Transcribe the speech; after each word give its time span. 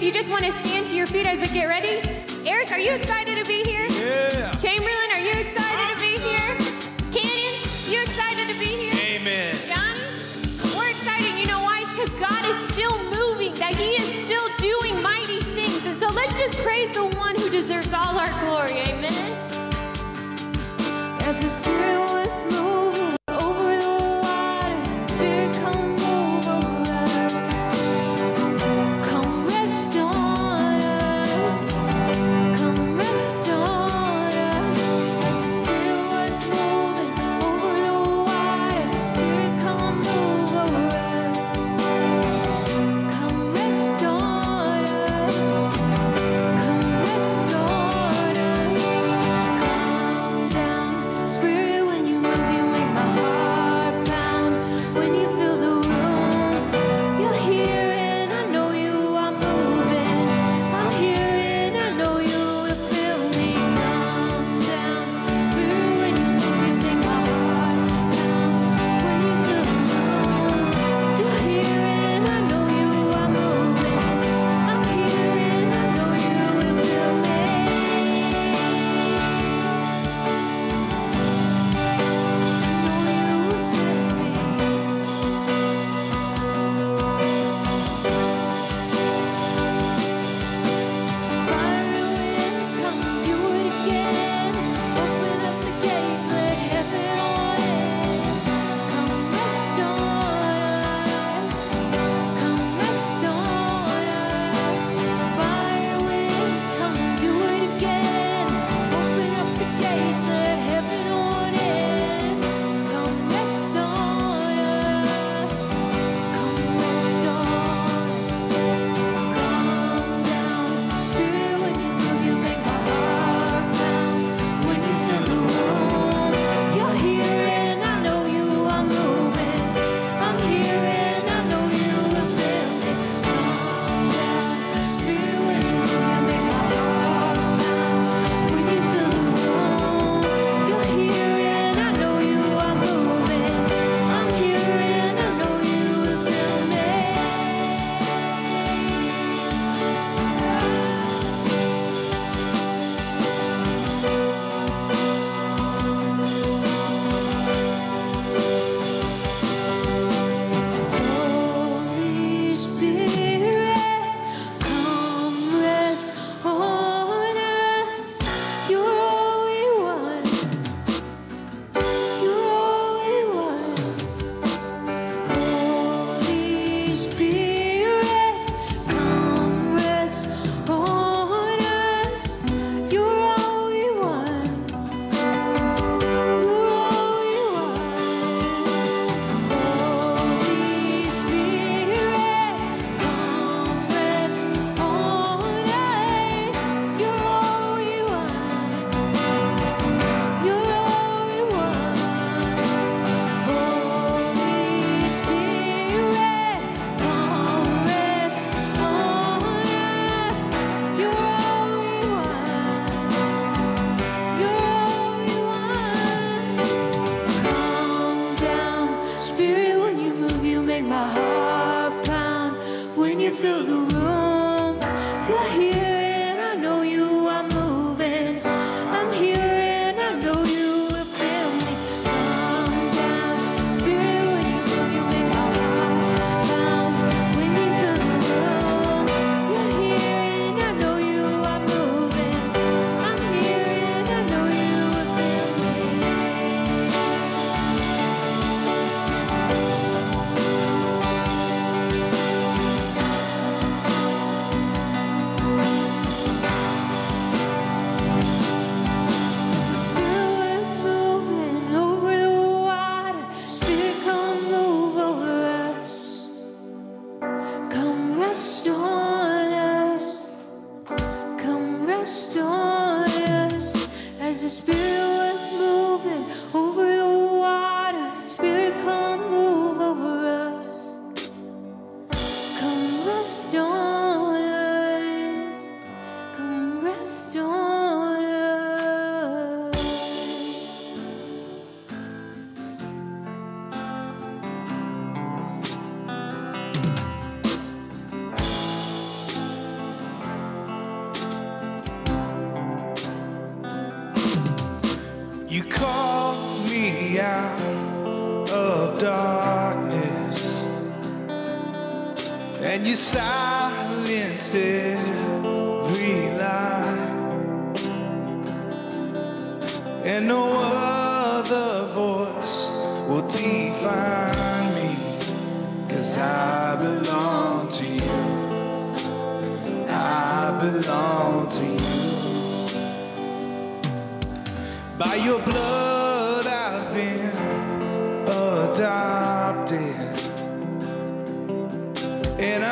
if 0.00 0.06
you 0.06 0.12
just 0.12 0.30
want 0.30 0.42
to 0.46 0.50
stand 0.50 0.86
to 0.86 0.96
your 0.96 1.04
feet 1.04 1.26
as 1.26 1.42
we 1.42 1.46
get 1.48 1.66
ready. 1.66 2.00
Eric, 2.48 2.72
are 2.72 2.78
you 2.78 2.90
excited 2.92 3.36
to 3.36 3.46
be 3.46 3.62
here? 3.68 3.84
Yeah. 3.90 4.50
Chamberlain, 4.52 5.10
are 5.12 5.20
you 5.20 5.32
excited 5.32 5.76
I'm 5.76 5.94
to 5.94 6.00
be 6.00 6.16
so. 6.16 6.22
here? 6.24 6.56
Canyon, 7.12 7.52
you 7.84 8.00
excited 8.00 8.48
to 8.48 8.58
be 8.58 8.88
here? 8.88 9.20
Amen. 9.20 9.54
Johnny, 9.68 10.00
we're 10.72 10.88
excited. 10.88 11.38
You 11.38 11.48
know 11.48 11.60
why? 11.60 11.84
It's 11.84 11.92
because 11.92 12.16
God 12.18 12.48
is 12.48 12.56
still 12.72 12.96
moving, 13.12 13.52
that 13.60 13.74
He 13.76 14.00
is 14.00 14.24
still 14.24 14.48
doing 14.56 15.02
mighty 15.02 15.42
things. 15.52 15.84
And 15.84 16.00
so 16.00 16.08
let's 16.16 16.38
just 16.38 16.56
praise 16.64 16.90
the 16.92 17.04
one 17.04 17.36
who 17.36 17.50
deserves 17.50 17.92
all 17.92 18.16
our 18.16 18.40
glory. 18.40 18.80
Amen. 18.80 19.36
As 21.28 21.40
the 21.40 21.50
Spirit 21.50 21.79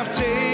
I've 0.09 0.15
taken 0.15 0.48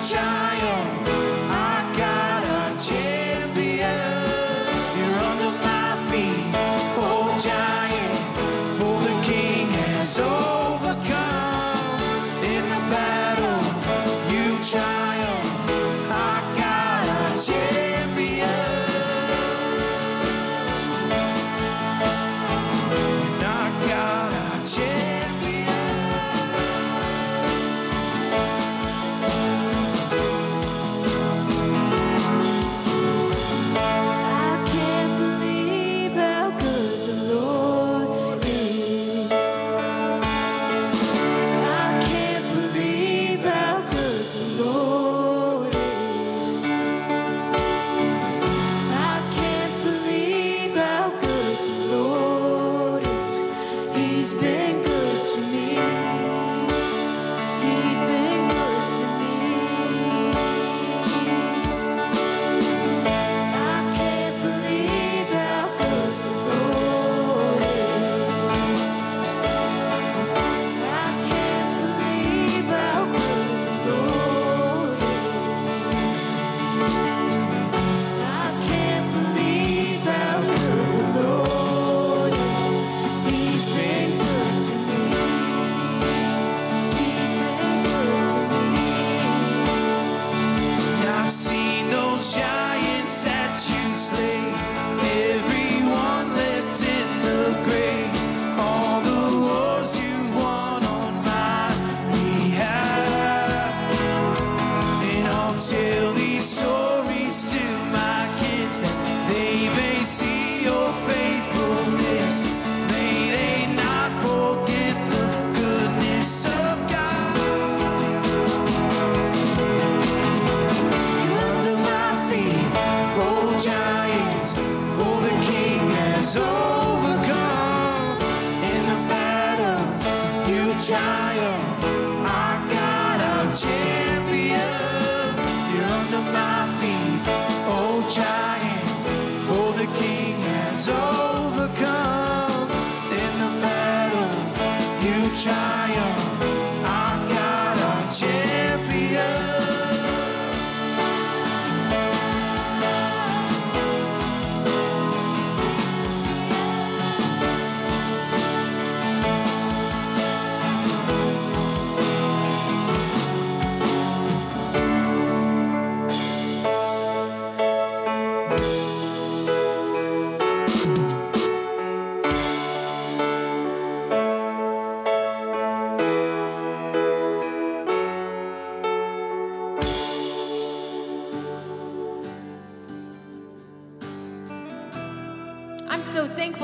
You 0.00 0.47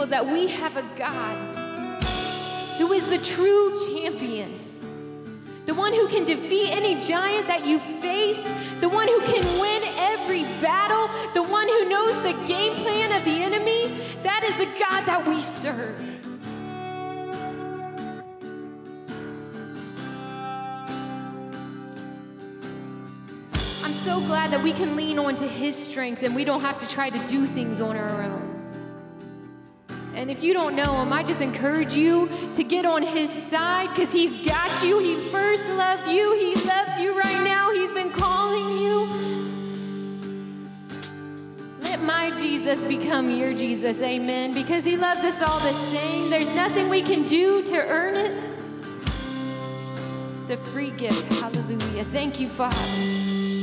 thankful 0.05 0.07
that 0.07 0.27
we 0.33 0.49
have 0.49 0.77
a 0.77 0.85
God 0.97 2.05
who 2.79 2.93
is 2.93 3.09
the 3.09 3.19
true 3.19 3.77
champion. 3.89 4.61
The 5.67 5.75
one 5.75 5.95
who 5.95 6.09
can 6.09 6.25
defeat 6.25 6.71
any 6.73 7.01
giant 7.01 7.47
that 7.47 7.65
you 7.67 7.79
face, 7.79 8.43
the 8.81 8.89
one 8.89 9.09
who 9.09 9.21
can 9.21 9.43
win 9.61 9.83
every 10.13 10.43
battle, 10.61 11.09
the 11.33 11.43
one 11.43 11.67
who 11.69 11.89
knows 11.89 12.21
the 12.21 12.35
game 12.47 12.75
plan 12.77 13.13
of 13.13 13.25
the 13.25 13.43
enemy, 13.43 13.97
that 14.23 14.45
is 14.45 14.55
the 14.57 14.67
God 14.67 15.07
that 15.07 15.27
we 15.27 15.41
serve. 15.41 16.01
I'm 23.85 23.93
so 23.93 24.21
glad 24.27 24.51
that 24.51 24.63
we 24.63 24.73
can 24.73 24.97
lean 24.97 25.19
on 25.19 25.35
to 25.37 25.49
His 25.49 25.77
strength 25.77 26.23
and 26.23 26.35
we 26.35 26.45
don't 26.45 26.61
have 26.61 26.77
to 26.79 26.89
try 26.89 27.09
to 27.09 27.27
do 27.27 27.47
things 27.47 27.81
on 27.81 27.97
our 27.97 28.23
own. 28.23 28.44
And 30.25 30.31
if 30.31 30.43
you 30.43 30.55
don't 30.55 30.75
know 30.75 31.03
him, 31.03 31.13
I 31.13 31.23
just 31.23 31.43
encourage 31.43 31.93
you 31.93 32.31
to 32.55 32.65
get 32.65 32.87
on 32.87 33.03
his 33.03 33.31
side 33.31 33.91
because 33.91 34.11
he's 34.11 34.43
got 34.43 34.83
you. 34.83 34.99
He 34.99 35.17
first 35.17 35.69
loved 35.73 36.09
you, 36.09 36.33
he 36.39 36.55
loves 36.67 36.99
you 36.99 37.15
right 37.15 37.45
now, 37.45 37.71
he's 37.75 37.91
been 37.91 38.11
calling 38.11 38.79
you. 38.79 39.07
Let 41.83 42.01
my 42.01 42.35
Jesus 42.39 42.83
become 42.83 43.37
your 43.37 43.53
Jesus, 43.53 44.01
amen, 44.01 44.55
because 44.55 44.83
he 44.83 44.97
loves 44.97 45.25
us 45.25 45.43
all 45.43 45.59
the 45.59 45.75
same. 45.75 46.31
There's 46.31 46.55
nothing 46.55 46.89
we 46.89 47.03
can 47.03 47.27
do 47.27 47.63
to 47.63 47.77
earn 47.77 48.17
it. 48.17 48.33
It's 50.41 50.49
a 50.49 50.57
free 50.57 50.93
gift. 50.93 51.31
Hallelujah. 51.39 52.05
Thank 52.05 52.41
you, 52.41 52.49
Father. 52.49 53.54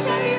tell 0.00 0.24
you 0.24 0.37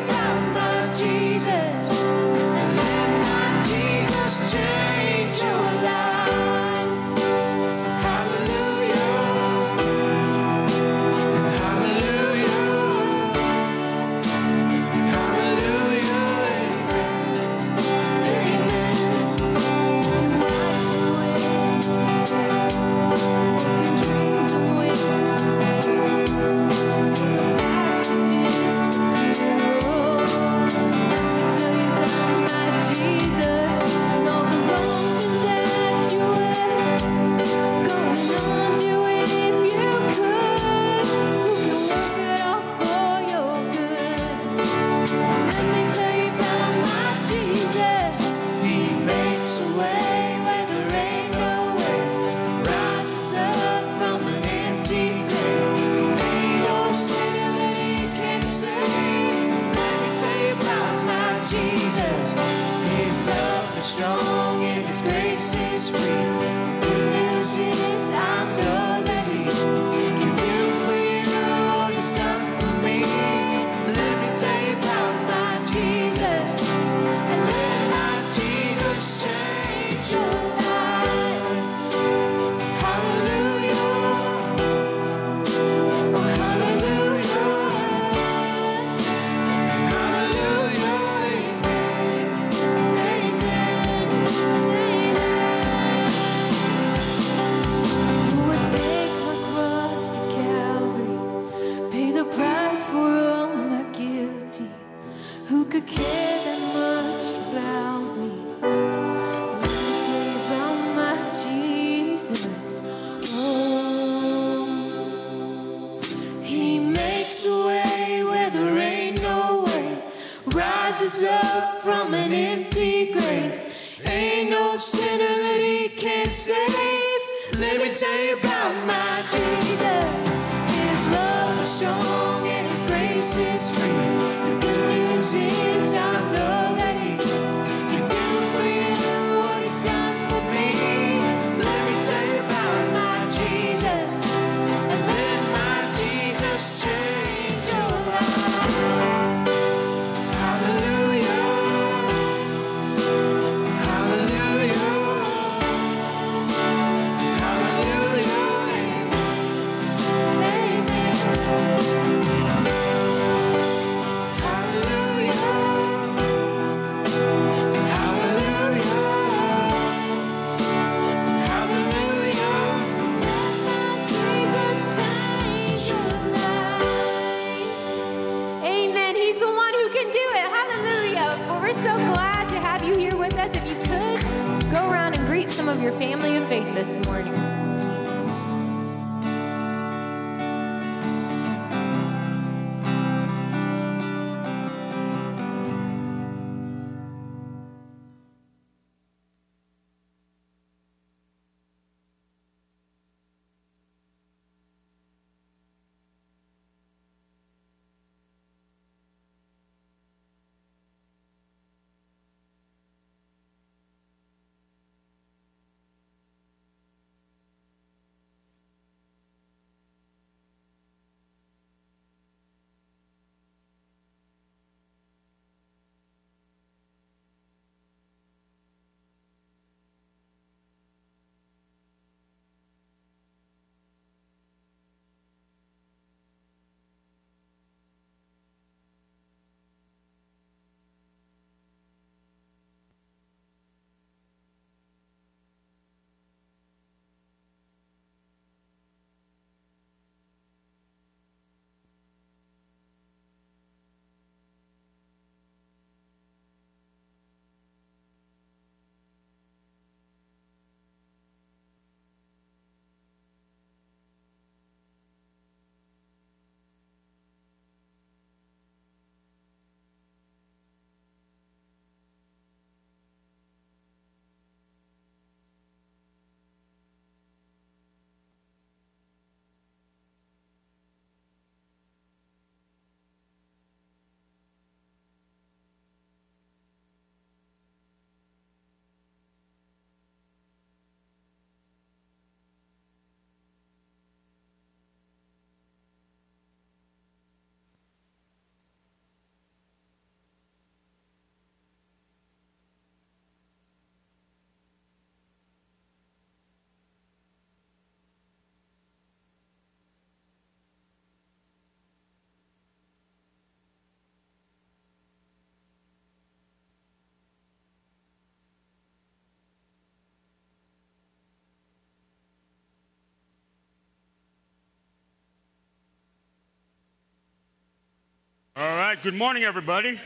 right, 328.89 329.03
good 329.03 329.13
morning, 329.13 329.43
everybody. 329.43 330.01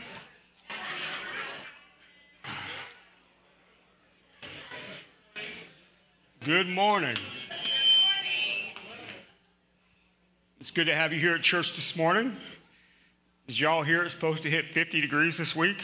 Good 6.44 6.68
morning. 6.68 7.16
It's 10.60 10.70
good 10.70 10.86
to 10.88 10.94
have 10.94 11.14
you 11.14 11.18
here 11.18 11.34
at 11.34 11.40
church 11.40 11.74
this 11.74 11.96
morning. 11.96 12.36
As 13.48 13.58
y'all 13.58 13.82
hear, 13.82 14.02
it's 14.02 14.12
supposed 14.12 14.42
to 14.42 14.50
hit 14.50 14.66
50 14.74 15.00
degrees 15.00 15.38
this 15.38 15.56
week. 15.56 15.82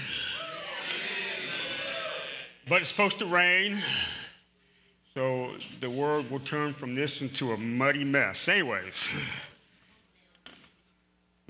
But 2.68 2.82
it's 2.82 2.90
supposed 2.90 3.18
to 3.20 3.24
rain. 3.24 3.78
So 5.14 5.54
the 5.80 5.88
world 5.88 6.30
will 6.30 6.40
turn 6.40 6.74
from 6.74 6.94
this 6.94 7.22
into 7.22 7.52
a 7.52 7.56
muddy 7.56 8.04
mess. 8.04 8.46
Anyways, 8.46 9.08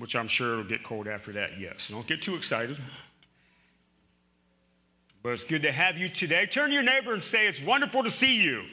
which 0.01 0.15
I'm 0.15 0.27
sure 0.27 0.53
it'll 0.53 0.63
get 0.63 0.83
cold 0.83 1.07
after 1.07 1.31
that, 1.33 1.59
yes. 1.59 1.89
Don't 1.89 2.07
get 2.07 2.23
too 2.23 2.33
excited. 2.33 2.75
But 5.21 5.33
it's 5.33 5.43
good 5.43 5.61
to 5.61 5.71
have 5.71 5.95
you 5.95 6.09
today. 6.09 6.47
Turn 6.47 6.69
to 6.69 6.73
your 6.73 6.81
neighbor 6.81 7.13
and 7.13 7.21
say, 7.21 7.45
It's 7.45 7.61
wonderful 7.61 8.03
to 8.03 8.09
see 8.09 8.41
you, 8.41 8.63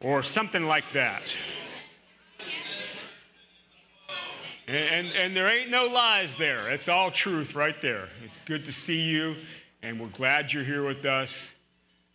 or 0.00 0.22
something 0.22 0.64
like 0.64 0.84
that. 0.94 1.34
And, 4.66 4.76
and, 4.76 5.16
and 5.16 5.36
there 5.36 5.46
ain't 5.46 5.70
no 5.70 5.88
lies 5.88 6.30
there. 6.38 6.70
It's 6.70 6.88
all 6.88 7.10
truth 7.10 7.54
right 7.54 7.80
there. 7.82 8.08
It's 8.24 8.38
good 8.46 8.64
to 8.64 8.72
see 8.72 9.00
you, 9.00 9.36
and 9.82 10.00
we're 10.00 10.08
glad 10.08 10.50
you're 10.54 10.64
here 10.64 10.86
with 10.86 11.04
us. 11.04 11.30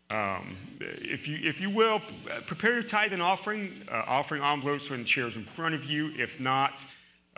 Um, 0.10 0.58
if, 0.80 1.28
you, 1.28 1.38
if 1.44 1.62
you 1.62 1.70
will, 1.70 2.02
prepare 2.48 2.74
your 2.74 2.84
tithe 2.84 3.14
and 3.14 3.22
offering. 3.22 3.84
Uh, 3.88 4.02
offering 4.08 4.42
envelopes 4.42 4.90
in 4.90 5.00
the 5.00 5.04
chairs 5.04 5.36
in 5.36 5.46
front 5.46 5.76
of 5.76 5.84
you. 5.86 6.12
If 6.18 6.40
not, 6.40 6.74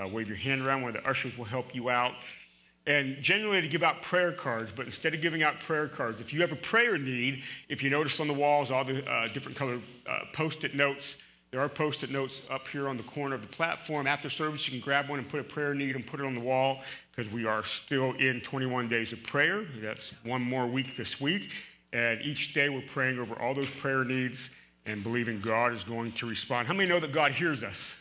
uh, 0.01 0.07
wave 0.07 0.27
your 0.27 0.37
hand 0.37 0.65
around. 0.65 0.81
One 0.81 0.95
of 0.95 1.01
the 1.01 1.09
ushers 1.09 1.37
will 1.37 1.45
help 1.45 1.73
you 1.73 1.89
out. 1.89 2.13
And 2.87 3.17
generally, 3.21 3.61
they 3.61 3.67
give 3.67 3.81
out 3.81 4.03
prayer 4.03 4.31
cards, 4.31 4.71
but 4.75 4.85
instead 4.85 5.15
of 5.15 5.21
giving 5.21 5.41
out 5.41 5.59
prayer 5.59 5.87
cards, 5.87 6.21
if 6.21 6.31
you 6.31 6.41
have 6.41 6.51
a 6.51 6.57
prayer 6.57 6.99
need, 6.99 7.41
if 7.67 7.81
you 7.81 7.89
notice 7.89 8.19
on 8.19 8.27
the 8.27 8.33
walls 8.33 8.69
all 8.69 8.85
the 8.85 9.03
uh, 9.09 9.27
different 9.29 9.57
color 9.57 9.79
uh, 10.07 10.19
post 10.33 10.63
it 10.63 10.75
notes, 10.75 11.15
there 11.49 11.59
are 11.61 11.69
post 11.69 12.03
it 12.03 12.11
notes 12.11 12.41
up 12.51 12.67
here 12.67 12.87
on 12.87 12.97
the 12.97 13.03
corner 13.03 13.33
of 13.33 13.41
the 13.41 13.47
platform. 13.47 14.07
After 14.07 14.29
service, 14.29 14.67
you 14.67 14.71
can 14.71 14.81
grab 14.81 15.09
one 15.09 15.19
and 15.19 15.27
put 15.27 15.39
a 15.39 15.43
prayer 15.43 15.73
need 15.73 15.95
and 15.95 16.05
put 16.05 16.19
it 16.19 16.25
on 16.25 16.35
the 16.35 16.41
wall 16.41 16.81
because 17.15 17.31
we 17.31 17.45
are 17.45 17.63
still 17.63 18.11
in 18.13 18.41
21 18.41 18.87
days 18.87 19.13
of 19.13 19.23
prayer. 19.23 19.65
That's 19.81 20.11
one 20.23 20.41
more 20.41 20.67
week 20.67 20.95
this 20.95 21.19
week. 21.19 21.51
And 21.93 22.21
each 22.21 22.53
day 22.53 22.69
we're 22.69 22.83
praying 22.93 23.19
over 23.19 23.39
all 23.39 23.53
those 23.53 23.69
prayer 23.69 24.03
needs 24.03 24.49
and 24.85 25.01
believing 25.01 25.39
God 25.39 25.73
is 25.73 25.83
going 25.83 26.11
to 26.13 26.27
respond. 26.27 26.67
How 26.67 26.73
many 26.73 26.89
know 26.89 26.99
that 26.99 27.13
God 27.13 27.31
hears 27.31 27.63
us? 27.63 27.95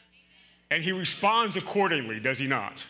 And 0.71 0.83
he 0.83 0.93
responds 0.93 1.57
accordingly, 1.57 2.21
does 2.21 2.39
he 2.39 2.47
not? 2.47 2.85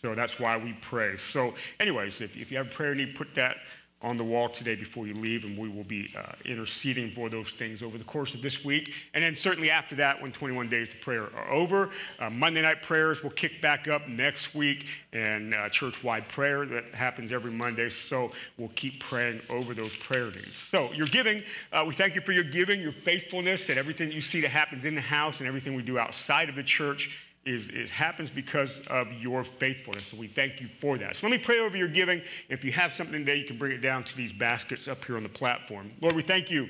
So 0.00 0.14
that's 0.14 0.38
why 0.38 0.56
we 0.56 0.72
pray. 0.80 1.16
So, 1.16 1.54
anyways, 1.78 2.20
if, 2.20 2.36
if 2.36 2.50
you 2.50 2.56
have 2.56 2.68
a 2.68 2.70
prayer 2.70 2.94
need, 2.94 3.14
put 3.14 3.34
that 3.34 3.56
on 4.02 4.16
the 4.16 4.24
wall 4.24 4.48
today 4.48 4.74
before 4.74 5.06
you 5.06 5.14
leave, 5.14 5.44
and 5.44 5.58
we 5.58 5.68
will 5.68 5.84
be 5.84 6.12
uh, 6.16 6.32
interceding 6.46 7.10
for 7.10 7.28
those 7.28 7.50
things 7.52 7.82
over 7.82 7.98
the 7.98 8.04
course 8.04 8.32
of 8.32 8.40
this 8.40 8.64
week. 8.64 8.92
And 9.12 9.22
then, 9.22 9.36
certainly 9.36 9.70
after 9.70 9.94
that, 9.96 10.20
when 10.20 10.32
21 10.32 10.70
days 10.70 10.88
to 10.88 10.96
prayer 10.96 11.24
are 11.36 11.50
over, 11.50 11.90
uh, 12.18 12.30
Monday 12.30 12.62
night 12.62 12.82
prayers 12.82 13.22
will 13.22 13.30
kick 13.30 13.60
back 13.60 13.88
up 13.88 14.08
next 14.08 14.54
week, 14.54 14.86
and 15.12 15.54
uh, 15.54 15.68
church 15.68 16.02
wide 16.02 16.26
prayer 16.28 16.64
that 16.64 16.94
happens 16.94 17.30
every 17.30 17.50
Monday. 17.50 17.90
So, 17.90 18.32
we'll 18.56 18.68
keep 18.70 19.00
praying 19.00 19.42
over 19.50 19.74
those 19.74 19.94
prayer 19.96 20.30
needs. 20.30 20.56
So, 20.70 20.92
your 20.92 21.06
giving, 21.06 21.42
uh, 21.72 21.84
we 21.86 21.94
thank 21.94 22.14
you 22.14 22.22
for 22.22 22.32
your 22.32 22.44
giving, 22.44 22.80
your 22.80 22.92
faithfulness, 22.92 23.68
and 23.68 23.78
everything 23.78 24.10
you 24.10 24.22
see 24.22 24.40
that 24.40 24.50
happens 24.50 24.86
in 24.86 24.94
the 24.94 25.00
house 25.00 25.40
and 25.40 25.46
everything 25.46 25.74
we 25.74 25.82
do 25.82 25.98
outside 25.98 26.48
of 26.48 26.56
the 26.56 26.62
church 26.62 27.10
is, 27.44 27.68
is 27.70 27.90
happens 27.90 28.30
because 28.30 28.80
of 28.88 29.10
your 29.14 29.44
faithfulness. 29.44 30.06
So 30.06 30.16
we 30.16 30.28
thank 30.28 30.60
you 30.60 30.68
for 30.80 30.98
that. 30.98 31.16
So 31.16 31.26
let 31.26 31.32
me 31.32 31.38
pray 31.38 31.58
over 31.60 31.76
your 31.76 31.88
giving. 31.88 32.20
If 32.48 32.64
you 32.64 32.72
have 32.72 32.92
something 32.92 33.24
today, 33.24 33.36
you 33.36 33.46
can 33.46 33.56
bring 33.56 33.72
it 33.72 33.80
down 33.80 34.04
to 34.04 34.16
these 34.16 34.32
baskets 34.32 34.88
up 34.88 35.04
here 35.04 35.16
on 35.16 35.22
the 35.22 35.28
platform. 35.28 35.90
Lord, 36.00 36.14
we 36.14 36.22
thank 36.22 36.50
you. 36.50 36.68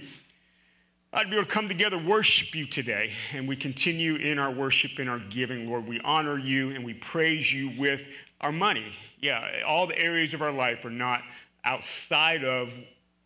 I'd 1.12 1.28
be 1.28 1.36
able 1.36 1.44
to 1.44 1.50
come 1.52 1.66
together, 1.66 1.98
worship 1.98 2.54
you 2.54 2.66
today, 2.66 3.12
and 3.32 3.48
we 3.48 3.56
continue 3.56 4.14
in 4.14 4.38
our 4.38 4.52
worship, 4.52 5.00
in 5.00 5.08
our 5.08 5.18
giving. 5.18 5.68
Lord, 5.68 5.84
we 5.88 6.00
honor 6.04 6.38
you 6.38 6.70
and 6.70 6.84
we 6.84 6.94
praise 6.94 7.52
you 7.52 7.72
with 7.76 8.02
our 8.40 8.52
money. 8.52 8.94
Yeah, 9.18 9.62
all 9.66 9.88
the 9.88 9.98
areas 9.98 10.34
of 10.34 10.40
our 10.40 10.52
life 10.52 10.84
are 10.84 10.90
not 10.90 11.22
outside 11.64 12.44
of 12.44 12.70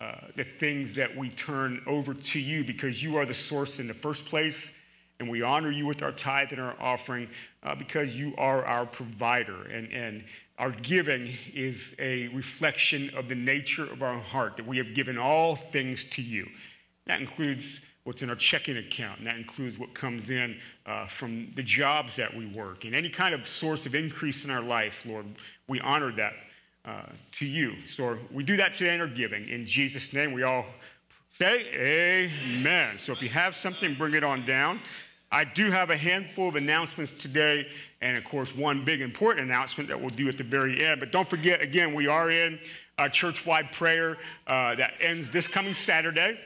uh, 0.00 0.14
the 0.34 0.44
things 0.44 0.94
that 0.94 1.14
we 1.14 1.28
turn 1.30 1.82
over 1.86 2.14
to 2.14 2.40
you 2.40 2.64
because 2.64 3.02
you 3.02 3.16
are 3.18 3.26
the 3.26 3.34
source 3.34 3.78
in 3.78 3.86
the 3.86 3.94
first 3.94 4.24
place 4.24 4.70
and 5.20 5.28
we 5.28 5.42
honor 5.42 5.70
you 5.70 5.86
with 5.86 6.02
our 6.02 6.12
tithe 6.12 6.48
and 6.50 6.60
our 6.60 6.74
offering 6.80 7.28
uh, 7.62 7.74
because 7.74 8.16
you 8.16 8.34
are 8.36 8.64
our 8.64 8.84
provider. 8.86 9.62
And, 9.68 9.92
and 9.92 10.24
our 10.58 10.70
giving 10.70 11.32
is 11.52 11.76
a 11.98 12.28
reflection 12.28 13.10
of 13.16 13.28
the 13.28 13.34
nature 13.34 13.84
of 13.84 14.02
our 14.02 14.18
heart, 14.18 14.56
that 14.56 14.66
we 14.66 14.76
have 14.78 14.94
given 14.94 15.18
all 15.18 15.56
things 15.56 16.04
to 16.06 16.22
you. 16.22 16.48
That 17.06 17.20
includes 17.20 17.80
what's 18.04 18.22
in 18.22 18.28
our 18.28 18.36
checking 18.36 18.76
account, 18.76 19.18
and 19.18 19.26
that 19.26 19.36
includes 19.36 19.78
what 19.78 19.94
comes 19.94 20.30
in 20.30 20.58
uh, 20.86 21.06
from 21.06 21.50
the 21.56 21.62
jobs 21.62 22.16
that 22.16 22.34
we 22.34 22.46
work, 22.46 22.84
and 22.84 22.94
any 22.94 23.08
kind 23.08 23.34
of 23.34 23.48
source 23.48 23.86
of 23.86 23.94
increase 23.94 24.44
in 24.44 24.50
our 24.50 24.60
life, 24.60 25.04
Lord. 25.06 25.26
We 25.68 25.80
honor 25.80 26.12
that 26.12 26.34
uh, 26.84 27.06
to 27.32 27.46
you. 27.46 27.74
So 27.86 28.18
we 28.30 28.44
do 28.44 28.56
that 28.58 28.74
today 28.74 28.94
in 28.94 29.00
our 29.00 29.06
giving. 29.06 29.48
In 29.48 29.66
Jesus' 29.66 30.12
name, 30.12 30.32
we 30.32 30.42
all 30.42 30.66
say 31.30 31.64
amen. 31.74 32.98
So 32.98 33.12
if 33.12 33.22
you 33.22 33.30
have 33.30 33.56
something, 33.56 33.94
bring 33.94 34.14
it 34.14 34.22
on 34.22 34.44
down. 34.46 34.80
I 35.34 35.42
do 35.42 35.68
have 35.72 35.90
a 35.90 35.96
handful 35.96 36.46
of 36.48 36.54
announcements 36.54 37.12
today, 37.18 37.66
and 38.00 38.16
of 38.16 38.24
course, 38.24 38.54
one 38.54 38.84
big 38.84 39.00
important 39.00 39.44
announcement 39.44 39.88
that 39.88 40.00
we'll 40.00 40.10
do 40.10 40.28
at 40.28 40.38
the 40.38 40.44
very 40.44 40.84
end. 40.84 41.00
But 41.00 41.10
don't 41.10 41.28
forget, 41.28 41.60
again, 41.60 41.92
we 41.92 42.06
are 42.06 42.30
in 42.30 42.56
a 42.98 43.10
church 43.10 43.44
wide 43.44 43.72
prayer 43.72 44.16
uh, 44.46 44.76
that 44.76 44.92
ends 45.00 45.28
this 45.30 45.48
coming 45.48 45.74
Saturday. 45.74 46.38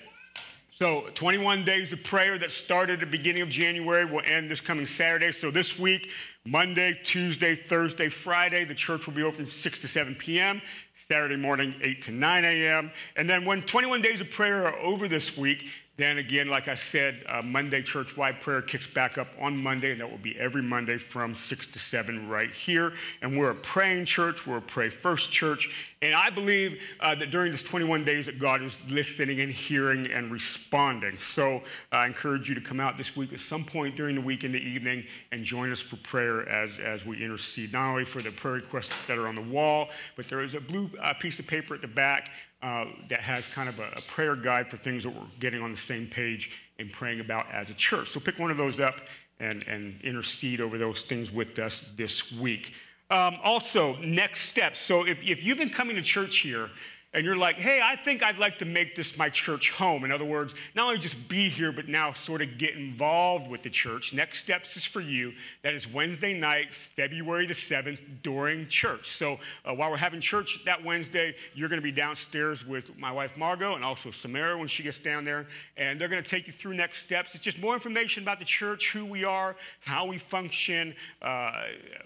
So, 0.71 1.05
21 1.17 1.67
days 1.67 1.93
of 1.93 2.03
prayer 2.03 2.39
that 2.39 2.51
started 2.51 2.95
at 2.95 3.01
the 3.01 3.07
beginning 3.07 3.43
of 3.43 3.51
January 3.51 4.07
will 4.07 4.23
end 4.25 4.51
this 4.51 4.63
coming 4.63 4.87
Saturday. 4.87 5.33
So, 5.33 5.51
this 5.51 5.79
week, 5.79 6.09
Monday, 6.47 6.99
Tuesday, 7.05 7.57
Thursday, 7.57 8.09
Friday, 8.09 8.65
the 8.65 8.75
church 8.75 9.07
will 9.07 9.13
be 9.13 9.23
open 9.23 9.45
from 9.45 9.53
6 9.53 9.81
to 9.81 9.89
7 9.89 10.15
p.m. 10.15 10.63
Saturday 11.11 11.37
morning, 11.37 11.75
8 11.83 12.01
to 12.03 12.11
9 12.11 12.45
a.m. 12.47 12.91
And 13.17 13.29
then, 13.29 13.45
when 13.45 13.61
21 13.61 14.01
days 14.01 14.23
of 14.23 14.31
prayer 14.31 14.67
are 14.67 14.79
over 14.79 15.09
this 15.09 15.37
week, 15.37 15.67
then 15.99 16.19
again, 16.19 16.47
like 16.47 16.69
I 16.69 16.77
said, 16.77 17.25
uh, 17.29 17.43
Monday 17.43 17.83
church 17.83 18.17
wide 18.17 18.41
prayer 18.41 18.63
kicks 18.63 18.87
back 18.87 19.19
up 19.19 19.27
on 19.41 19.57
Monday, 19.57 19.91
and 19.91 20.01
that 20.01 20.09
will 20.09 20.17
be 20.17 20.39
every 20.39 20.63
Monday 20.63 20.97
from 20.97 21.35
6 21.35 21.67
to 21.67 21.79
7 21.81 22.29
right 22.29 22.53
here. 22.53 22.93
And 23.21 23.37
we're 23.37 23.51
a 23.51 23.55
praying 23.57 24.05
church, 24.05 24.47
we're 24.47 24.59
a 24.59 24.63
pray 24.63 24.91
first 24.91 25.33
church. 25.33 25.69
And 26.01 26.15
I 26.15 26.31
believe 26.31 26.81
uh, 27.01 27.17
that 27.17 27.33
during 27.33 27.51
this 27.51 27.65
21 27.65 28.05
days 28.05 28.27
that 28.27 28.39
God 28.39 28.63
is 28.63 28.81
listening 28.89 29.41
and 29.41 29.53
hearing 29.53 30.07
and 30.07 30.31
responding. 30.31 31.19
So 31.19 31.63
I 31.91 32.07
encourage 32.07 32.49
you 32.49 32.55
to 32.55 32.61
come 32.61 32.79
out 32.79 32.97
this 32.97 33.17
week 33.17 33.33
at 33.33 33.41
some 33.41 33.65
point 33.65 33.97
during 33.97 34.15
the 34.15 34.21
week 34.21 34.45
in 34.45 34.53
the 34.53 34.61
evening 34.61 35.05
and 35.33 35.43
join 35.43 35.73
us 35.73 35.81
for 35.81 35.97
prayer 35.97 36.49
as, 36.49 36.79
as 36.79 37.05
we 37.05 37.21
intercede, 37.21 37.73
not 37.73 37.91
only 37.91 38.05
for 38.05 38.23
the 38.23 38.31
prayer 38.31 38.55
requests 38.55 38.91
that 39.09 39.19
are 39.19 39.27
on 39.27 39.35
the 39.35 39.43
wall, 39.43 39.89
but 40.17 40.29
there 40.29 40.45
is 40.45 40.55
a 40.55 40.61
blue 40.61 40.89
uh, 41.03 41.13
piece 41.15 41.41
of 41.41 41.49
paper 41.49 41.75
at 41.75 41.81
the 41.81 41.89
back 41.89 42.31
uh, 42.63 42.87
that 43.09 43.21
has 43.21 43.47
kind 43.47 43.69
of 43.69 43.79
a, 43.79 43.89
a, 43.97 44.03
prayer 44.09 44.35
guide 44.35 44.69
for 44.69 44.77
things 44.77 45.05
that 45.05 45.11
we're 45.11 45.23
getting 45.39 45.63
on 45.63 45.71
the 45.71 45.79
same 45.79 46.07
page 46.09 46.51
and 46.81 46.91
praying 46.93 47.21
about 47.21 47.47
as 47.53 47.71
a 47.71 47.75
church. 47.75 48.11
So 48.11 48.19
pick 48.19 48.39
one 48.39 48.51
of 48.51 48.57
those 48.57 48.81
up 48.81 49.03
and, 49.39 49.65
and 49.69 50.01
intercede 50.03 50.61
over 50.61 50.77
those 50.77 51.03
things 51.03 51.31
with 51.31 51.57
us 51.61 51.85
this 51.97 52.33
week. 52.33 52.73
Um, 53.11 53.39
also, 53.45 53.97
next 53.99 54.43
steps. 54.43 54.81
So 54.81 55.07
if, 55.07 55.19
if 55.23 55.43
you've 55.45 55.59
been 55.59 55.71
coming 55.71 55.95
to 55.97 56.03
church 56.03 56.39
here, 56.39 56.71
and 57.15 57.25
you're 57.25 57.37
like, 57.37 57.57
hey, 57.57 57.81
I 57.83 57.97
think 57.97 58.23
I'd 58.23 58.37
like 58.37 58.59
to 58.59 58.67
make 58.67 58.95
this 58.95 59.17
my 59.17 59.31
church 59.31 59.71
home. 59.71 60.05
In 60.05 60.13
other 60.13 60.27
words, 60.27 60.53
not 60.75 60.89
only 60.89 60.99
just 60.99 61.17
be 61.27 61.49
here, 61.49 61.73
but 61.73 61.89
now 61.89 62.13
sort 62.13 62.43
of 62.43 62.59
get 62.59 62.75
involved 62.75 63.49
with 63.49 63.63
the 63.63 63.71
church. 63.71 64.13
Next 64.13 64.41
steps 64.41 64.77
is 64.77 64.85
for 64.85 65.01
you. 65.01 65.33
That 65.63 65.73
is 65.73 65.89
Wednesday 65.89 66.39
night, 66.39 66.67
February 66.97 67.47
the 67.47 67.55
7th, 67.55 67.99
during 68.23 68.69
church. 68.69 69.17
So 69.17 69.39
uh, 69.65 69.75
while 69.75 69.91
we're 69.91 69.97
having 69.97 70.21
church 70.21 70.61
that 70.67 70.85
Wednesday, 70.85 71.35
you're 71.55 71.71
going 71.71 71.81
to 71.81 71.85
be 71.85 71.93
downstairs 71.93 72.67
with 72.67 72.95
my 72.99 73.11
wife 73.11 73.31
Margot 73.39 73.75
and 73.75 73.83
also 73.83 74.11
Samara 74.11 74.59
when 74.59 74.69
she 74.69 74.83
gets 74.83 74.99
down 74.99 75.25
there. 75.25 75.47
And 75.79 75.99
they're 75.99 76.09
going 76.09 76.23
to 76.23 76.29
take 76.29 76.47
you 76.47 76.53
through 76.53 76.75
next 76.75 76.99
steps. 76.99 77.35
It's 77.35 77.43
just 77.43 77.59
more 77.59 77.73
information 77.73 78.23
about 78.23 78.39
the 78.39 78.45
church, 78.45 78.91
who 78.93 79.07
we 79.07 79.25
are, 79.25 79.57
how 79.81 80.05
we 80.07 80.19
function, 80.19 80.95
uh, 81.23 81.53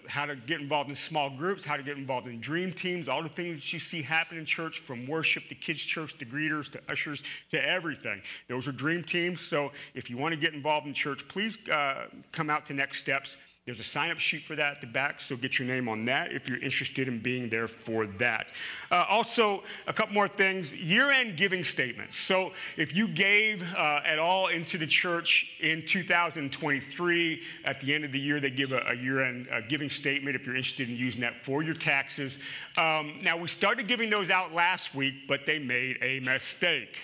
how 0.07 0.25
to 0.25 0.37
get 0.37 0.61
involved 0.61 0.89
in 0.89 0.95
small 0.95 1.29
groups, 1.29 1.65
how 1.65 1.75
to 1.75 1.83
get 1.83 1.97
involved 1.97 2.27
in 2.27 2.39
dream 2.39 2.71
teams, 2.71 3.09
all 3.09 3.21
the 3.21 3.27
things 3.27 3.55
that 3.55 3.73
you 3.73 3.79
see 3.79 4.01
happen 4.01 4.37
in 4.37 4.45
church 4.45 4.79
worship 4.95 5.47
to 5.49 5.55
kids' 5.55 5.81
church 5.81 6.17
to 6.17 6.25
greeters 6.25 6.71
to 6.71 6.81
ushers 6.89 7.23
to 7.51 7.67
everything. 7.67 8.21
Those 8.47 8.67
are 8.67 8.71
dream 8.71 9.03
teams. 9.03 9.39
So 9.41 9.71
if 9.93 10.09
you 10.09 10.17
want 10.17 10.33
to 10.33 10.39
get 10.39 10.53
involved 10.53 10.87
in 10.87 10.93
church, 10.93 11.27
please 11.27 11.57
uh, 11.71 12.05
come 12.31 12.49
out 12.49 12.65
to 12.67 12.73
Next 12.73 12.99
Steps. 12.99 13.35
There's 13.65 13.79
a 13.79 13.83
sign 13.83 14.11
up 14.11 14.19
sheet 14.19 14.43
for 14.43 14.57
that 14.57 14.75
at 14.75 14.81
the 14.81 14.87
back, 14.87 15.21
so 15.21 15.37
get 15.37 15.57
your 15.57 15.65
name 15.65 15.87
on 15.87 16.03
that 16.05 16.33
if 16.33 16.49
you're 16.49 16.61
interested 16.61 17.07
in 17.07 17.19
being 17.19 17.47
there 17.47 17.69
for 17.69 18.05
that. 18.05 18.47
Uh, 18.91 19.05
also, 19.07 19.63
a 19.87 19.93
couple 19.93 20.13
more 20.13 20.27
things 20.27 20.75
year 20.75 21.11
end 21.11 21.37
giving 21.37 21.63
statements. 21.63 22.19
So, 22.19 22.51
if 22.75 22.93
you 22.93 23.07
gave 23.07 23.63
uh, 23.73 24.01
at 24.03 24.19
all 24.19 24.47
into 24.47 24.77
the 24.77 24.85
church 24.85 25.47
in 25.61 25.85
2023, 25.85 27.41
at 27.63 27.79
the 27.79 27.95
end 27.95 28.03
of 28.03 28.11
the 28.11 28.19
year, 28.19 28.41
they 28.41 28.49
give 28.49 28.73
a, 28.73 28.81
a 28.89 28.95
year 28.95 29.23
end 29.23 29.47
uh, 29.49 29.61
giving 29.61 29.89
statement 29.89 30.35
if 30.35 30.45
you're 30.45 30.57
interested 30.57 30.89
in 30.89 30.97
using 30.97 31.21
that 31.21 31.45
for 31.45 31.63
your 31.63 31.75
taxes. 31.75 32.37
Um, 32.77 33.19
now, 33.21 33.37
we 33.37 33.47
started 33.47 33.87
giving 33.87 34.09
those 34.09 34.29
out 34.29 34.53
last 34.53 34.93
week, 34.93 35.13
but 35.25 35.45
they 35.45 35.59
made 35.59 35.99
a 36.01 36.19
mistake. 36.19 36.97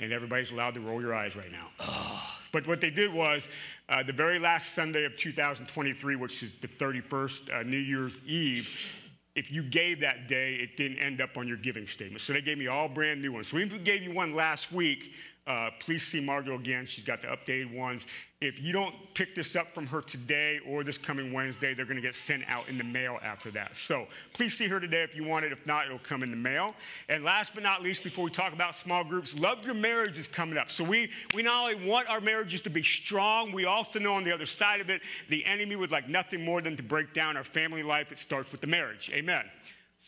And 0.00 0.14
everybody's 0.14 0.50
allowed 0.50 0.74
to 0.74 0.80
roll 0.80 1.02
your 1.02 1.14
eyes 1.14 1.36
right 1.36 1.52
now. 1.52 1.68
But 2.52 2.66
what 2.66 2.80
they 2.80 2.90
did 2.90 3.12
was, 3.12 3.42
uh, 3.88 4.02
the 4.02 4.12
very 4.12 4.38
last 4.38 4.74
Sunday 4.74 5.04
of 5.04 5.16
2023, 5.16 6.16
which 6.16 6.42
is 6.42 6.54
the 6.60 6.68
31st, 6.68 7.52
uh, 7.52 7.62
New 7.62 7.78
Year's 7.78 8.16
Eve, 8.26 8.68
if 9.34 9.50
you 9.50 9.62
gave 9.62 10.00
that 10.00 10.28
day, 10.28 10.56
it 10.56 10.76
didn't 10.76 10.98
end 10.98 11.22
up 11.22 11.38
on 11.38 11.48
your 11.48 11.56
giving 11.56 11.86
statement. 11.86 12.20
So 12.20 12.34
they 12.34 12.42
gave 12.42 12.58
me 12.58 12.66
all 12.66 12.88
brand 12.88 13.22
new 13.22 13.32
ones. 13.32 13.48
So 13.48 13.56
we 13.56 13.66
gave 13.66 14.02
you 14.02 14.12
one 14.12 14.34
last 14.34 14.70
week, 14.70 15.12
uh, 15.46 15.70
please 15.80 16.06
see 16.06 16.20
Margot 16.20 16.54
again. 16.54 16.86
She's 16.86 17.04
got 17.04 17.20
the 17.20 17.28
updated 17.28 17.74
ones. 17.74 18.02
If 18.40 18.60
you 18.60 18.72
don't 18.72 18.94
pick 19.14 19.34
this 19.34 19.56
up 19.56 19.74
from 19.74 19.86
her 19.86 20.00
today 20.00 20.60
or 20.68 20.84
this 20.84 20.98
coming 20.98 21.32
Wednesday, 21.32 21.74
they're 21.74 21.84
going 21.84 21.96
to 21.96 22.02
get 22.02 22.14
sent 22.14 22.44
out 22.48 22.68
in 22.68 22.78
the 22.78 22.84
mail 22.84 23.18
after 23.22 23.50
that. 23.52 23.76
So 23.76 24.06
please 24.34 24.56
see 24.56 24.68
her 24.68 24.78
today 24.78 25.02
if 25.02 25.16
you 25.16 25.24
want 25.24 25.44
it. 25.44 25.52
If 25.52 25.64
not, 25.66 25.86
it'll 25.86 25.98
come 25.98 26.22
in 26.22 26.30
the 26.30 26.36
mail. 26.36 26.74
And 27.08 27.24
last 27.24 27.52
but 27.54 27.62
not 27.64 27.82
least, 27.82 28.04
before 28.04 28.24
we 28.24 28.30
talk 28.30 28.52
about 28.52 28.76
small 28.76 29.02
groups, 29.02 29.34
Love 29.34 29.64
Your 29.64 29.74
Marriage 29.74 30.16
is 30.16 30.28
coming 30.28 30.58
up. 30.58 30.70
So 30.70 30.84
we, 30.84 31.10
we 31.34 31.42
not 31.42 31.72
only 31.72 31.88
want 31.88 32.08
our 32.08 32.20
marriages 32.20 32.60
to 32.62 32.70
be 32.70 32.82
strong, 32.84 33.52
we 33.52 33.64
also 33.64 33.98
know 33.98 34.14
on 34.14 34.24
the 34.24 34.32
other 34.32 34.46
side 34.46 34.80
of 34.80 34.90
it, 34.90 35.02
the 35.28 35.44
enemy 35.44 35.74
would 35.74 35.90
like 35.90 36.08
nothing 36.08 36.44
more 36.44 36.60
than 36.60 36.76
to 36.76 36.82
break 36.82 37.14
down 37.14 37.36
our 37.36 37.44
family 37.44 37.82
life. 37.82 38.12
It 38.12 38.18
starts 38.18 38.50
with 38.52 38.60
the 38.60 38.68
marriage. 38.68 39.10
Amen. 39.12 39.44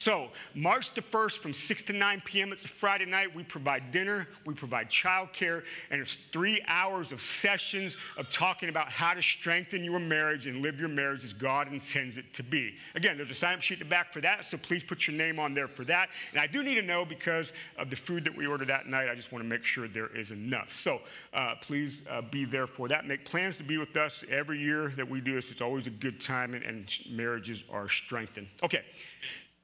So, 0.01 0.29
March 0.55 0.93
the 0.95 1.01
1st 1.01 1.39
from 1.39 1.55
6 1.55 1.83
to 1.85 1.93
9 1.93 2.23
p.m., 2.25 2.53
it's 2.53 2.65
a 2.65 2.69
Friday 2.69 3.07
night. 3.07 3.35
We 3.35 3.45
provide 3.45 3.93
dinner, 3.93 4.27
we 4.45 4.53
provide 4.53 4.91
childcare, 4.91 5.63
and 5.91 6.01
it's 6.01 6.17
three 6.33 6.61
hours 6.67 7.13
of 7.13 7.23
sessions 7.23 7.97
of 8.19 8.29
talking 8.29 8.69
about 8.69 8.91
how 8.91 9.15
to 9.15 9.23
strengthen 9.23 9.85
your 9.85 10.01
marriage 10.01 10.49
and 10.49 10.63
live 10.63 10.81
your 10.81 10.89
marriage 10.89 11.25
as 11.25 11.33
God 11.33 11.73
intends 11.73 12.17
it 12.17 12.25
to 12.35 12.43
be. 12.43 12.75
Again, 12.97 13.17
there's 13.17 13.31
a 13.31 13.35
sign 13.35 13.55
up 13.55 13.63
sheet 13.63 13.81
in 13.81 13.87
the 13.87 13.91
back 13.91 14.13
for 14.13 14.21
that, 14.21 14.45
so 14.45 14.59
please 14.59 14.83
put 14.83 15.07
your 15.07 15.17
name 15.17 15.39
on 15.39 15.55
there 15.55 15.69
for 15.69 15.85
that. 15.85 16.09
And 16.33 16.41
I 16.41 16.49
do 16.49 16.65
need 16.65 16.75
to 16.75 16.83
know 16.83 17.05
because 17.05 17.53
of 17.79 17.89
the 17.89 17.97
food 17.97 18.25
that 18.25 18.37
we 18.37 18.47
ordered 18.47 18.69
that 18.69 18.87
night, 18.87 19.09
I 19.09 19.15
just 19.15 19.31
want 19.31 19.45
to 19.45 19.49
make 19.49 19.65
sure 19.65 19.87
there 19.87 20.15
is 20.15 20.33
enough. 20.33 20.69
So, 20.83 21.01
uh, 21.33 21.55
please 21.63 22.03
uh, 22.11 22.21
be 22.21 22.45
there 22.45 22.67
for 22.67 22.89
that. 22.89 23.07
Make 23.07 23.25
plans 23.25 23.57
to 23.59 23.65
be 23.65 23.79
with 23.79 23.97
us 23.97 24.25
every 24.29 24.59
year 24.59 24.93
that 24.97 25.09
we 25.09 25.21
do 25.21 25.37
this. 25.37 25.53
It's 25.53 25.63
always 25.63 25.87
a 25.87 25.91
good 25.91 26.21
time, 26.21 26.55
and, 26.55 26.65
and 26.65 26.93
marriages 27.11 27.63
are 27.71 27.89
strengthened. 27.89 28.49
Okay. 28.63 28.83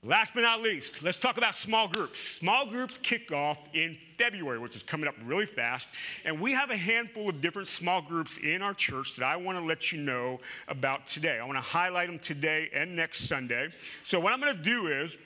Last 0.03 0.30
but 0.34 0.40
not 0.40 0.62
least, 0.62 1.03
let's 1.03 1.18
talk 1.18 1.36
about 1.36 1.55
small 1.55 1.86
groups. 1.86 2.18
Small 2.18 2.64
groups 2.64 2.94
kick 3.03 3.32
off 3.32 3.59
in 3.74 3.98
February, 4.16 4.59
which 4.59 4.74
is 4.74 4.82
coming 4.82 5.07
up 5.07 5.14
really 5.22 5.44
fast. 5.44 5.88
And 6.24 6.40
we 6.40 6.53
have 6.53 6.70
a 6.70 6.76
handful 6.76 7.28
of 7.28 7.42
different 7.42 7.68
small 7.68 8.01
groups 8.01 8.38
in 8.38 8.62
our 8.62 8.72
church 8.72 9.16
that 9.16 9.26
I 9.26 9.36
want 9.36 9.59
to 9.59 9.64
let 9.64 9.92
you 9.92 10.01
know 10.01 10.40
about 10.68 11.07
today. 11.07 11.38
I 11.38 11.44
want 11.44 11.59
to 11.59 11.62
highlight 11.62 12.09
them 12.09 12.18
today 12.18 12.70
and 12.72 12.96
next 12.96 13.28
Sunday. 13.28 13.68
So, 14.05 14.18
what 14.18 14.32
I'm 14.32 14.40
going 14.40 14.57
to 14.57 14.62
do 14.62 14.86
is, 14.86 15.18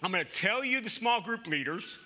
I'm 0.00 0.12
going 0.12 0.24
to 0.24 0.30
tell 0.30 0.64
you 0.64 0.80
the 0.80 0.90
small 0.90 1.20
group 1.20 1.48
leaders. 1.48 1.98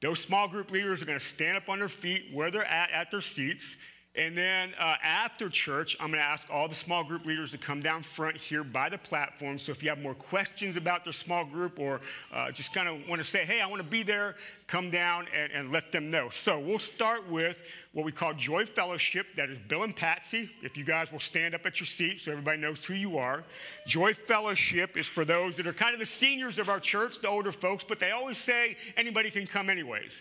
Those 0.00 0.20
small 0.20 0.48
group 0.48 0.70
leaders 0.70 1.02
are 1.02 1.04
going 1.04 1.18
to 1.18 1.24
stand 1.24 1.58
up 1.58 1.68
on 1.68 1.80
their 1.80 1.90
feet 1.90 2.30
where 2.32 2.50
they're 2.50 2.64
at 2.64 2.90
at 2.92 3.10
their 3.10 3.20
seats. 3.20 3.76
And 4.14 4.36
then 4.36 4.74
uh, 4.78 4.96
after 5.02 5.48
church, 5.48 5.96
I'm 5.98 6.08
going 6.08 6.18
to 6.20 6.24
ask 6.24 6.42
all 6.50 6.68
the 6.68 6.74
small 6.74 7.02
group 7.02 7.24
leaders 7.24 7.50
to 7.52 7.58
come 7.58 7.80
down 7.80 8.02
front 8.02 8.36
here 8.36 8.62
by 8.62 8.90
the 8.90 8.98
platform. 8.98 9.58
So 9.58 9.72
if 9.72 9.82
you 9.82 9.88
have 9.88 10.00
more 10.00 10.14
questions 10.14 10.76
about 10.76 11.04
their 11.04 11.14
small 11.14 11.46
group 11.46 11.78
or 11.78 12.02
uh, 12.30 12.50
just 12.50 12.74
kind 12.74 12.88
of 12.88 13.08
want 13.08 13.22
to 13.22 13.26
say, 13.28 13.46
hey, 13.46 13.62
I 13.62 13.66
want 13.66 13.80
to 13.80 13.88
be 13.88 14.02
there, 14.02 14.36
come 14.66 14.90
down 14.90 15.28
and, 15.34 15.50
and 15.52 15.72
let 15.72 15.92
them 15.92 16.10
know. 16.10 16.28
So 16.28 16.60
we'll 16.60 16.78
start 16.78 17.26
with 17.30 17.56
what 17.94 18.04
we 18.04 18.12
call 18.12 18.34
Joy 18.34 18.66
Fellowship. 18.66 19.28
That 19.34 19.48
is 19.48 19.56
Bill 19.66 19.82
and 19.82 19.96
Patsy. 19.96 20.50
If 20.62 20.76
you 20.76 20.84
guys 20.84 21.10
will 21.10 21.20
stand 21.20 21.54
up 21.54 21.64
at 21.64 21.80
your 21.80 21.86
seat 21.86 22.20
so 22.20 22.32
everybody 22.32 22.58
knows 22.58 22.84
who 22.84 22.92
you 22.92 23.16
are. 23.16 23.44
Joy 23.86 24.12
Fellowship 24.12 24.98
is 24.98 25.06
for 25.06 25.24
those 25.24 25.56
that 25.56 25.66
are 25.66 25.72
kind 25.72 25.94
of 25.94 26.00
the 26.00 26.06
seniors 26.06 26.58
of 26.58 26.68
our 26.68 26.80
church, 26.80 27.22
the 27.22 27.28
older 27.28 27.52
folks, 27.52 27.82
but 27.88 27.98
they 27.98 28.10
always 28.10 28.36
say 28.36 28.76
anybody 28.98 29.30
can 29.30 29.46
come 29.46 29.70
anyways. 29.70 30.12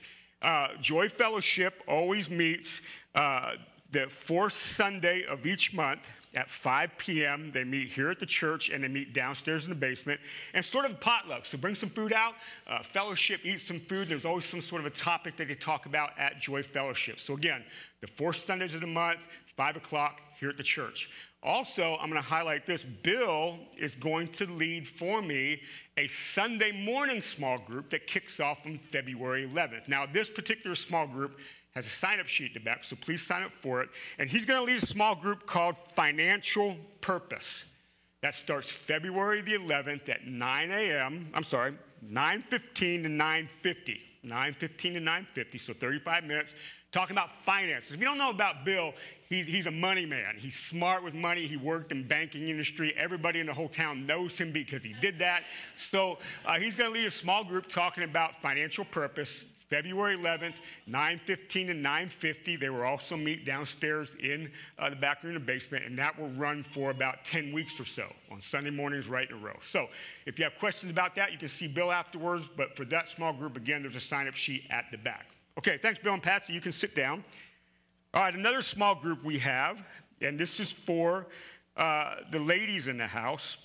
Uh, 0.41 0.69
Joy 0.79 1.09
Fellowship 1.09 1.83
always 1.89 2.29
meets. 2.29 2.79
Uh, 3.13 3.51
the 3.91 4.07
fourth 4.07 4.53
Sunday 4.53 5.25
of 5.25 5.45
each 5.45 5.73
month 5.73 6.01
at 6.33 6.49
5 6.49 6.91
p.m. 6.97 7.51
They 7.53 7.63
meet 7.63 7.89
here 7.89 8.09
at 8.09 8.19
the 8.19 8.25
church 8.25 8.69
and 8.69 8.83
they 8.83 8.87
meet 8.87 9.13
downstairs 9.13 9.65
in 9.65 9.69
the 9.69 9.75
basement 9.75 10.19
and 10.53 10.63
sort 10.63 10.85
of 10.85 10.99
potluck. 11.01 11.45
So 11.45 11.57
bring 11.57 11.75
some 11.75 11.89
food 11.89 12.13
out, 12.13 12.35
uh, 12.67 12.83
fellowship, 12.83 13.41
eat 13.43 13.61
some 13.67 13.81
food. 13.81 14.09
There's 14.09 14.25
always 14.25 14.45
some 14.45 14.61
sort 14.61 14.81
of 14.81 14.87
a 14.87 14.95
topic 14.95 15.35
that 15.37 15.49
they 15.49 15.55
talk 15.55 15.85
about 15.85 16.17
at 16.17 16.39
Joy 16.39 16.63
Fellowship. 16.63 17.19
So 17.19 17.33
again, 17.33 17.63
the 17.99 18.07
fourth 18.07 18.45
Sundays 18.45 18.73
of 18.73 18.81
the 18.81 18.87
month, 18.87 19.19
5 19.57 19.75
o'clock 19.75 20.21
here 20.39 20.49
at 20.49 20.57
the 20.57 20.63
church. 20.63 21.09
Also, 21.43 21.97
I'm 21.99 22.09
going 22.09 22.21
to 22.21 22.27
highlight 22.27 22.67
this. 22.67 22.83
Bill 22.83 23.57
is 23.75 23.95
going 23.95 24.27
to 24.33 24.45
lead 24.45 24.87
for 24.87 25.23
me 25.23 25.59
a 25.97 26.07
Sunday 26.07 26.71
morning 26.71 27.21
small 27.21 27.57
group 27.57 27.89
that 27.89 28.05
kicks 28.05 28.39
off 28.39 28.59
on 28.65 28.79
February 28.91 29.49
11th. 29.51 29.87
Now, 29.87 30.05
this 30.05 30.29
particular 30.29 30.75
small 30.75 31.07
group 31.07 31.39
has 31.71 31.85
a 31.85 31.89
sign 31.89 32.19
up 32.19 32.27
sheet 32.27 32.47
in 32.47 32.53
the 32.55 32.59
back, 32.59 32.83
so 32.83 32.95
please 32.95 33.25
sign 33.25 33.43
up 33.43 33.51
for 33.61 33.81
it. 33.81 33.89
And 34.19 34.29
he's 34.29 34.45
going 34.45 34.59
to 34.59 34.73
lead 34.73 34.83
a 34.83 34.85
small 34.85 35.15
group 35.15 35.45
called 35.45 35.75
Financial 35.95 36.75
Purpose. 36.99 37.63
That 38.21 38.35
starts 38.35 38.69
February 38.69 39.41
the 39.41 39.53
11th 39.53 40.09
at 40.09 40.27
9 40.27 40.71
a.m. 40.71 41.29
I'm 41.33 41.43
sorry, 41.43 41.73
9:15 42.05 43.03
to 43.03 43.09
9:50. 43.09 43.99
9:15 44.23 44.93
to 44.93 44.99
9:50, 44.99 45.59
so 45.59 45.73
35 45.73 46.25
minutes, 46.25 46.51
talking 46.91 47.15
about 47.15 47.29
finances. 47.45 47.93
If 47.93 47.99
you 47.99 48.05
don't 48.05 48.19
know 48.19 48.29
about 48.29 48.65
Bill, 48.65 48.93
he, 49.27 49.41
he's 49.43 49.65
a 49.65 49.71
money 49.71 50.05
man. 50.05 50.35
He's 50.37 50.55
smart 50.55 51.03
with 51.03 51.13
money. 51.13 51.47
He 51.47 51.57
worked 51.57 51.91
in 51.91 52.07
banking 52.07 52.49
industry. 52.49 52.93
Everybody 52.97 53.39
in 53.39 53.47
the 53.47 53.53
whole 53.53 53.69
town 53.69 54.05
knows 54.05 54.37
him 54.37 54.51
because 54.51 54.83
he 54.83 54.93
did 55.01 55.17
that. 55.19 55.43
So 55.89 56.19
uh, 56.45 56.59
he's 56.59 56.75
going 56.75 56.93
to 56.93 56.99
lead 56.99 57.07
a 57.07 57.11
small 57.11 57.43
group 57.43 57.69
talking 57.69 58.03
about 58.03 58.41
financial 58.41 58.85
purpose. 58.85 59.29
February 59.71 60.17
11th, 60.17 60.55
9:15 60.85 61.67
to 61.67 61.73
9:50. 61.73 62.59
They 62.59 62.69
will 62.69 62.83
also 62.83 63.15
meet 63.15 63.45
downstairs 63.45 64.09
in 64.21 64.51
uh, 64.77 64.89
the 64.89 64.97
back 64.97 65.23
room 65.23 65.33
the 65.33 65.39
basement, 65.39 65.85
and 65.85 65.97
that 65.97 66.19
will 66.19 66.29
run 66.31 66.63
for 66.73 66.91
about 66.91 67.23
10 67.23 67.53
weeks 67.53 67.79
or 67.79 67.85
so 67.85 68.13
on 68.29 68.41
Sunday 68.41 68.69
mornings, 68.69 69.07
right 69.07 69.29
in 69.29 69.37
a 69.37 69.39
row. 69.39 69.57
So, 69.63 69.87
if 70.25 70.37
you 70.37 70.43
have 70.43 70.55
questions 70.59 70.91
about 70.91 71.15
that, 71.15 71.31
you 71.31 71.37
can 71.37 71.47
see 71.47 71.67
Bill 71.67 71.89
afterwards. 71.89 72.49
But 72.57 72.75
for 72.75 72.83
that 72.85 73.07
small 73.07 73.31
group, 73.31 73.55
again, 73.55 73.81
there's 73.81 73.95
a 73.95 74.01
sign-up 74.01 74.35
sheet 74.35 74.65
at 74.69 74.85
the 74.91 74.97
back. 74.97 75.27
Okay, 75.57 75.79
thanks, 75.81 76.01
Bill 76.03 76.13
and 76.13 76.23
Patsy. 76.23 76.51
You 76.51 76.61
can 76.61 76.73
sit 76.73 76.93
down. 76.93 77.23
All 78.13 78.23
right, 78.23 78.35
another 78.35 78.61
small 78.61 78.93
group 78.93 79.23
we 79.23 79.39
have, 79.39 79.77
and 80.19 80.37
this 80.37 80.59
is 80.59 80.73
for 80.85 81.27
uh, 81.77 82.15
the 82.29 82.39
ladies 82.39 82.87
in 82.87 82.97
the 82.97 83.07
house. 83.07 83.57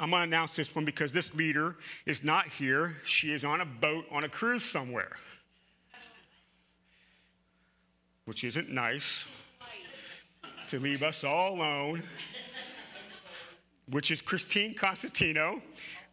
I'm 0.00 0.08
going 0.08 0.20
to 0.20 0.24
announce 0.24 0.56
this 0.56 0.74
one 0.74 0.86
because 0.86 1.12
this 1.12 1.34
leader 1.34 1.76
is 2.06 2.24
not 2.24 2.48
here. 2.48 2.96
She 3.04 3.32
is 3.32 3.44
on 3.44 3.60
a 3.60 3.66
boat 3.66 4.06
on 4.10 4.24
a 4.24 4.30
cruise 4.30 4.64
somewhere, 4.64 5.18
which 8.24 8.42
isn't 8.42 8.70
nice 8.70 9.26
to 10.70 10.78
leave 10.78 11.02
us 11.02 11.22
all 11.22 11.56
alone, 11.56 12.02
which 13.90 14.10
is 14.10 14.22
Christine 14.22 14.74
Constantino. 14.74 15.60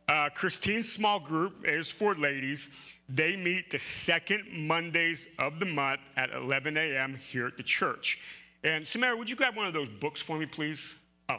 Uh, 0.09 0.29
Christine's 0.35 0.91
small 0.91 1.21
group 1.21 1.65
is 1.65 1.89
for 1.89 2.13
ladies. 2.13 2.69
They 3.07 3.37
meet 3.37 3.71
the 3.71 3.79
second 3.79 4.47
Mondays 4.51 5.27
of 5.39 5.61
the 5.61 5.65
month 5.65 6.01
at 6.17 6.29
11 6.31 6.75
a.m. 6.75 7.15
here 7.15 7.47
at 7.47 7.55
the 7.55 7.63
church. 7.63 8.19
And 8.65 8.85
Samara, 8.85 9.15
would 9.15 9.29
you 9.29 9.37
grab 9.37 9.55
one 9.55 9.65
of 9.65 9.73
those 9.73 9.87
books 9.87 10.19
for 10.19 10.37
me, 10.37 10.45
please? 10.45 10.79
Oh, 11.29 11.37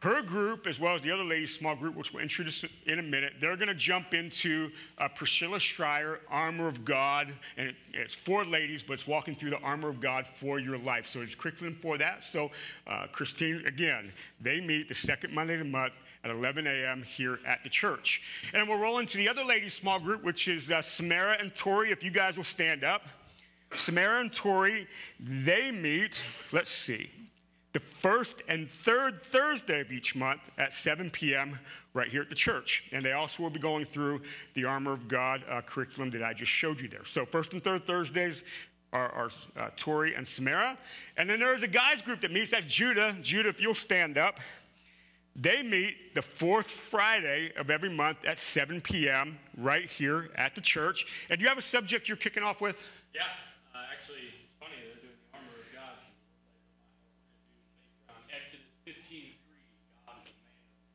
her 0.00 0.20
group, 0.22 0.66
as 0.66 0.78
well 0.78 0.94
as 0.94 1.02
the 1.02 1.10
other 1.10 1.24
ladies' 1.24 1.54
small 1.54 1.74
group, 1.74 1.96
which 1.96 2.12
we'll 2.12 2.22
introduce 2.22 2.64
in 2.86 2.98
a 2.98 3.02
minute, 3.02 3.34
they're 3.40 3.56
going 3.56 3.68
to 3.68 3.74
jump 3.74 4.12
into 4.12 4.70
uh, 4.98 5.08
Priscilla 5.08 5.58
Shirer, 5.58 6.20
Armor 6.28 6.68
of 6.68 6.84
God. 6.84 7.32
And 7.56 7.68
it, 7.68 7.76
it's 7.94 8.14
for 8.14 8.44
ladies, 8.44 8.82
but 8.86 8.94
it's 8.94 9.06
walking 9.06 9.34
through 9.34 9.50
the 9.50 9.60
armor 9.60 9.88
of 9.88 10.00
God 10.00 10.26
for 10.38 10.58
your 10.58 10.76
life. 10.76 11.06
So 11.10 11.22
it's 11.22 11.34
curriculum 11.34 11.78
for 11.80 11.96
that. 11.96 12.24
So, 12.30 12.50
uh, 12.86 13.06
Christine, 13.10 13.64
again, 13.66 14.12
they 14.40 14.60
meet 14.60 14.88
the 14.88 14.94
second 14.94 15.34
Monday 15.34 15.54
of 15.54 15.60
the 15.60 15.64
month 15.64 15.94
at 16.24 16.30
11 16.30 16.66
a.m. 16.66 17.02
here 17.02 17.38
at 17.46 17.62
the 17.62 17.70
church. 17.70 18.20
And 18.52 18.68
we'll 18.68 18.78
roll 18.78 18.98
into 18.98 19.16
the 19.16 19.28
other 19.28 19.44
ladies' 19.44 19.74
small 19.74 19.98
group, 19.98 20.22
which 20.22 20.46
is 20.46 20.70
uh, 20.70 20.82
Samara 20.82 21.38
and 21.40 21.54
Tori. 21.56 21.90
If 21.90 22.02
you 22.02 22.10
guys 22.10 22.36
will 22.36 22.44
stand 22.44 22.84
up. 22.84 23.02
Samara 23.76 24.20
and 24.20 24.32
Tori, 24.32 24.86
they 25.18 25.72
meet, 25.72 26.20
let's 26.52 26.70
see, 26.70 27.10
the 27.76 27.80
first 27.80 28.36
and 28.48 28.70
third 28.70 29.22
Thursday 29.22 29.82
of 29.82 29.92
each 29.92 30.14
month 30.14 30.40
at 30.56 30.72
7 30.72 31.10
p.m. 31.10 31.58
right 31.92 32.08
here 32.08 32.22
at 32.22 32.30
the 32.30 32.34
church. 32.34 32.84
And 32.90 33.04
they 33.04 33.12
also 33.12 33.42
will 33.42 33.50
be 33.50 33.60
going 33.60 33.84
through 33.84 34.22
the 34.54 34.64
Armor 34.64 34.94
of 34.94 35.08
God 35.08 35.44
uh, 35.46 35.60
curriculum 35.60 36.08
that 36.12 36.22
I 36.22 36.32
just 36.32 36.50
showed 36.50 36.80
you 36.80 36.88
there. 36.88 37.04
So, 37.04 37.26
first 37.26 37.52
and 37.52 37.62
third 37.62 37.86
Thursdays 37.86 38.44
are, 38.94 39.12
are 39.12 39.30
uh, 39.58 39.68
Tori 39.76 40.14
and 40.14 40.26
Samara. 40.26 40.78
And 41.18 41.28
then 41.28 41.38
there's 41.38 41.62
a 41.62 41.68
guys 41.68 42.00
group 42.00 42.22
that 42.22 42.32
meets. 42.32 42.50
That's 42.50 42.64
Judah. 42.64 43.14
Judah, 43.20 43.50
if 43.50 43.60
you'll 43.60 43.74
stand 43.74 44.16
up. 44.16 44.40
They 45.38 45.62
meet 45.62 46.14
the 46.14 46.22
fourth 46.22 46.70
Friday 46.70 47.52
of 47.58 47.68
every 47.68 47.90
month 47.90 48.24
at 48.24 48.38
7 48.38 48.80
p.m. 48.80 49.38
right 49.58 49.84
here 49.84 50.30
at 50.36 50.54
the 50.54 50.62
church. 50.62 51.04
And 51.28 51.42
you 51.42 51.48
have 51.48 51.58
a 51.58 51.62
subject 51.62 52.08
you're 52.08 52.16
kicking 52.16 52.42
off 52.42 52.62
with? 52.62 52.76
Yeah, 53.14 53.20
uh, 53.74 53.84
actually, 53.92 54.32
it's 54.32 54.56
funny. 54.58 54.80
They're 54.80 54.96
doing 54.96 55.12
the 55.12 55.36
armor 55.36 55.60
of 55.60 55.68
God. 55.76 56.00
Um, 58.08 58.16
Exodus 58.32 58.64
15 58.88 58.96
God 60.08 60.24
is 60.24 60.32
a 60.32 60.40
man 60.40 60.56
of 60.56 60.64
war. 60.64 60.86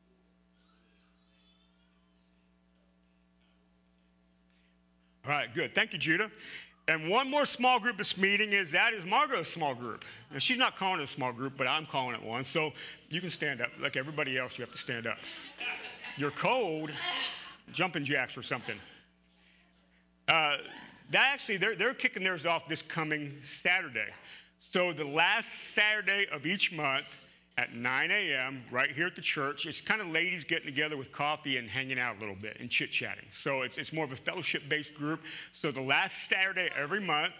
All 5.24 5.30
right, 5.30 5.54
good. 5.54 5.72
Thank 5.74 5.92
you, 5.92 5.98
Judah. 5.98 6.30
And 6.88 7.08
one 7.08 7.30
more 7.30 7.46
small 7.46 7.78
group 7.78 7.96
this 7.96 8.16
meeting 8.16 8.52
is 8.52 8.72
that 8.72 8.92
is 8.92 9.04
Margot's 9.04 9.48
small 9.48 9.72
group. 9.72 10.04
And 10.32 10.42
she's 10.42 10.58
not 10.58 10.76
calling 10.76 11.00
it 11.00 11.04
a 11.04 11.06
small 11.06 11.32
group, 11.32 11.52
but 11.56 11.68
I'm 11.68 11.86
calling 11.86 12.16
it 12.16 12.22
one. 12.22 12.44
So 12.44 12.72
you 13.08 13.20
can 13.20 13.30
stand 13.30 13.60
up. 13.60 13.70
Like 13.80 13.96
everybody 13.96 14.36
else, 14.36 14.58
you 14.58 14.64
have 14.64 14.72
to 14.72 14.78
stand 14.78 15.06
up. 15.06 15.18
You're 16.16 16.32
cold, 16.32 16.90
jumping 17.72 18.04
jacks 18.04 18.36
or 18.36 18.42
something. 18.42 18.76
Uh, 20.26 20.56
that 21.12 21.30
actually, 21.32 21.56
they're, 21.56 21.76
they're 21.76 21.94
kicking 21.94 22.24
theirs 22.24 22.44
off 22.44 22.68
this 22.68 22.82
coming 22.82 23.36
Saturday. 23.62 24.08
So 24.72 24.92
the 24.92 25.04
last 25.04 25.48
Saturday 25.74 26.26
of 26.32 26.46
each 26.46 26.72
month 26.72 27.06
at 27.62 27.74
9 27.74 28.10
a.m. 28.10 28.64
right 28.72 28.90
here 28.90 29.06
at 29.06 29.14
the 29.14 29.22
church, 29.22 29.66
it's 29.66 29.80
kind 29.80 30.00
of 30.00 30.08
ladies 30.08 30.42
getting 30.42 30.66
together 30.66 30.96
with 30.96 31.12
coffee 31.12 31.58
and 31.58 31.68
hanging 31.68 31.98
out 31.98 32.16
a 32.16 32.18
little 32.18 32.34
bit 32.34 32.56
and 32.58 32.68
chit 32.68 32.90
chatting. 32.90 33.24
So 33.40 33.62
it's, 33.62 33.78
it's 33.78 33.92
more 33.92 34.04
of 34.04 34.10
a 34.10 34.16
fellowship 34.16 34.62
based 34.68 34.94
group. 34.94 35.20
So 35.60 35.70
the 35.70 35.80
last 35.80 36.14
Saturday 36.28 36.70
every 36.76 37.00
month, 37.00 37.34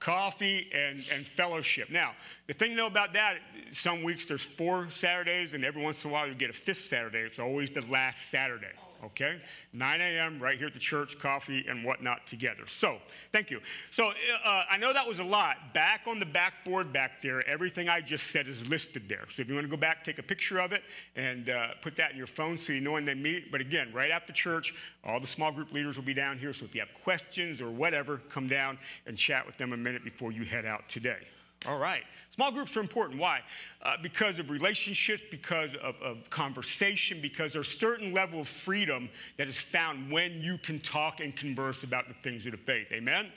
coffee 0.00 0.70
and, 0.74 1.04
and 1.12 1.26
fellowship. 1.26 1.90
Now, 1.90 2.12
the 2.46 2.54
thing 2.54 2.70
to 2.70 2.76
know 2.76 2.86
about 2.86 3.12
that, 3.12 3.36
some 3.72 4.02
weeks 4.02 4.24
there's 4.24 4.42
four 4.42 4.88
Saturdays, 4.90 5.52
and 5.52 5.64
every 5.64 5.82
once 5.82 6.02
in 6.04 6.10
a 6.10 6.12
while 6.12 6.26
you 6.26 6.34
get 6.34 6.50
a 6.50 6.54
fifth 6.54 6.86
Saturday. 6.88 7.20
It's 7.20 7.38
always 7.38 7.70
the 7.70 7.84
last 7.90 8.18
Saturday, 8.30 8.72
okay? 9.04 9.40
9 9.72 10.00
a.m. 10.00 10.40
right 10.40 10.58
here 10.58 10.66
at 10.66 10.72
the 10.72 10.78
church, 10.78 11.18
coffee 11.18 11.64
and 11.68 11.84
whatnot 11.84 12.26
together. 12.26 12.64
So, 12.68 12.98
thank 13.32 13.50
you. 13.50 13.60
So, 13.92 14.12
uh, 14.44 14.64
I 14.70 14.76
know 14.76 14.92
that 14.92 15.06
was 15.06 15.18
a 15.18 15.24
lot. 15.24 15.74
Back 15.74 16.02
on 16.06 16.18
the 16.18 16.26
backboard 16.26 16.92
back 16.92 17.22
there, 17.22 17.46
everything 17.48 17.88
I 17.88 18.00
just 18.00 18.30
said 18.30 18.48
is 18.48 18.66
listed 18.68 19.08
there. 19.08 19.26
So, 19.30 19.42
if 19.42 19.48
you 19.48 19.54
want 19.54 19.66
to 19.66 19.70
go 19.70 19.76
back, 19.76 20.04
take 20.04 20.18
a 20.18 20.22
picture 20.22 20.58
of 20.58 20.72
it 20.72 20.82
and 21.16 21.50
uh, 21.50 21.68
put 21.82 21.96
that 21.96 22.12
in 22.12 22.16
your 22.16 22.26
phone 22.26 22.58
so 22.58 22.72
you 22.72 22.80
know 22.80 22.92
when 22.92 23.04
they 23.04 23.14
meet. 23.14 23.50
But 23.52 23.60
again, 23.60 23.90
right 23.92 24.10
after 24.10 24.32
church, 24.32 24.74
all 25.04 25.20
the 25.20 25.26
small 25.26 25.52
group 25.52 25.72
leaders 25.72 25.96
will 25.96 26.04
be 26.04 26.14
down 26.14 26.38
here. 26.38 26.52
So, 26.52 26.64
if 26.64 26.74
you 26.74 26.80
have 26.80 26.90
questions 27.02 27.60
or 27.60 27.70
whatever, 27.70 28.20
come 28.30 28.48
down 28.48 28.78
and 29.06 29.16
chat 29.16 29.46
with 29.46 29.56
them 29.56 29.72
a 29.72 29.76
minute 29.76 30.04
before 30.04 30.32
you 30.32 30.44
head 30.44 30.64
out 30.64 30.88
today. 30.88 31.18
All 31.66 31.78
right. 31.78 32.02
Small 32.34 32.50
groups 32.50 32.76
are 32.76 32.80
important. 32.80 33.20
Why? 33.20 33.42
Uh, 33.80 33.94
because 34.02 34.40
of 34.40 34.50
relationships, 34.50 35.22
because 35.30 35.70
of, 35.80 35.94
of 36.02 36.28
conversation, 36.30 37.20
because 37.22 37.52
there's 37.52 37.68
a 37.68 37.70
certain 37.70 38.12
level 38.12 38.40
of 38.40 38.48
freedom 38.48 39.08
that 39.38 39.46
is 39.46 39.56
found 39.56 40.10
when 40.10 40.40
you 40.40 40.58
can 40.58 40.80
talk 40.80 41.20
and 41.20 41.36
converse 41.36 41.84
about 41.84 42.08
the 42.08 42.14
things 42.24 42.44
of 42.44 42.50
the 42.50 42.58
faith. 42.58 42.88
Amen? 42.90 43.28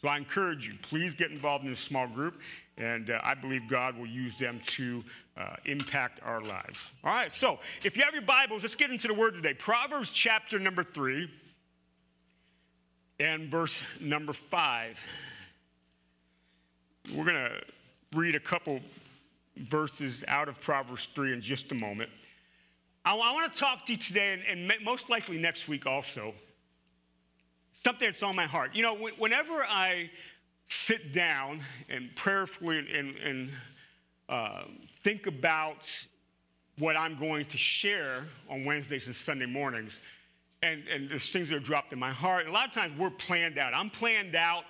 So 0.00 0.06
I 0.06 0.18
encourage 0.18 0.68
you, 0.68 0.74
please 0.82 1.14
get 1.14 1.32
involved 1.32 1.64
in 1.64 1.72
a 1.72 1.76
small 1.76 2.06
group, 2.06 2.38
and 2.78 3.10
uh, 3.10 3.20
I 3.24 3.34
believe 3.34 3.62
God 3.68 3.98
will 3.98 4.06
use 4.06 4.36
them 4.36 4.60
to 4.66 5.02
uh, 5.36 5.56
impact 5.64 6.20
our 6.22 6.40
lives. 6.40 6.92
All 7.02 7.12
right, 7.12 7.34
so 7.34 7.58
if 7.82 7.96
you 7.96 8.04
have 8.04 8.14
your 8.14 8.22
Bibles, 8.22 8.62
let's 8.62 8.76
get 8.76 8.92
into 8.92 9.08
the 9.08 9.14
word 9.14 9.34
today. 9.34 9.54
Proverbs 9.54 10.10
chapter 10.10 10.60
number 10.60 10.84
three 10.84 11.28
and 13.18 13.50
verse 13.50 13.82
number 13.98 14.32
five. 14.32 14.96
We're 17.12 17.24
going 17.24 17.34
to 17.34 17.60
read 18.14 18.34
a 18.34 18.40
couple 18.40 18.80
verses 19.56 20.24
out 20.28 20.48
of 20.48 20.60
Proverbs 20.60 21.08
3 21.14 21.32
in 21.32 21.40
just 21.40 21.70
a 21.72 21.74
moment. 21.74 22.10
I, 23.04 23.14
I 23.14 23.32
want 23.32 23.52
to 23.52 23.58
talk 23.58 23.86
to 23.86 23.92
you 23.92 23.98
today, 23.98 24.32
and, 24.32 24.68
and 24.68 24.84
most 24.84 25.10
likely 25.10 25.38
next 25.38 25.68
week 25.68 25.86
also, 25.86 26.34
something 27.84 28.08
that's 28.08 28.22
on 28.22 28.34
my 28.34 28.46
heart. 28.46 28.70
You 28.74 28.82
know, 28.82 28.96
wh- 28.96 29.20
whenever 29.20 29.64
I 29.64 30.10
sit 30.68 31.12
down 31.12 31.60
and 31.88 32.14
prayerfully 32.16 32.78
and, 32.78 33.16
and, 33.16 33.50
uh, 34.28 34.62
think 35.02 35.26
about 35.26 35.86
what 36.78 36.96
I'm 36.96 37.18
going 37.18 37.44
to 37.46 37.58
share 37.58 38.24
on 38.48 38.64
Wednesdays 38.64 39.06
and 39.06 39.14
Sunday 39.14 39.46
mornings, 39.46 39.92
and, 40.62 40.82
and 40.88 41.10
there's 41.10 41.28
things 41.28 41.50
that 41.50 41.56
are 41.56 41.60
dropped 41.60 41.92
in 41.92 41.98
my 41.98 42.10
heart. 42.10 42.46
A 42.46 42.50
lot 42.50 42.68
of 42.68 42.74
times 42.74 42.98
we're 42.98 43.10
planned 43.10 43.58
out. 43.58 43.74
I'm 43.74 43.90
planned 43.90 44.34
out 44.34 44.64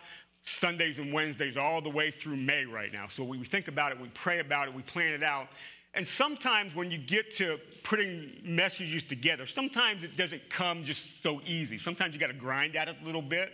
Sundays 0.44 0.98
and 0.98 1.12
Wednesdays 1.12 1.56
all 1.56 1.80
the 1.80 1.90
way 1.90 2.10
through 2.10 2.36
May 2.36 2.64
right 2.64 2.92
now. 2.92 3.08
So 3.14 3.24
we 3.24 3.42
think 3.44 3.68
about 3.68 3.92
it, 3.92 4.00
we 4.00 4.08
pray 4.08 4.40
about 4.40 4.68
it, 4.68 4.74
we 4.74 4.82
plan 4.82 5.12
it 5.12 5.22
out. 5.22 5.48
And 5.94 6.06
sometimes 6.06 6.74
when 6.74 6.90
you 6.90 6.98
get 6.98 7.34
to 7.36 7.58
putting 7.82 8.36
messages 8.42 9.04
together, 9.04 9.46
sometimes 9.46 10.02
it 10.02 10.16
doesn't 10.16 10.50
come 10.50 10.84
just 10.84 11.22
so 11.22 11.40
easy. 11.46 11.78
Sometimes 11.78 12.14
you 12.14 12.20
got 12.20 12.28
to 12.28 12.32
grind 12.32 12.76
at 12.76 12.88
it 12.88 12.96
a 13.00 13.06
little 13.06 13.22
bit. 13.22 13.52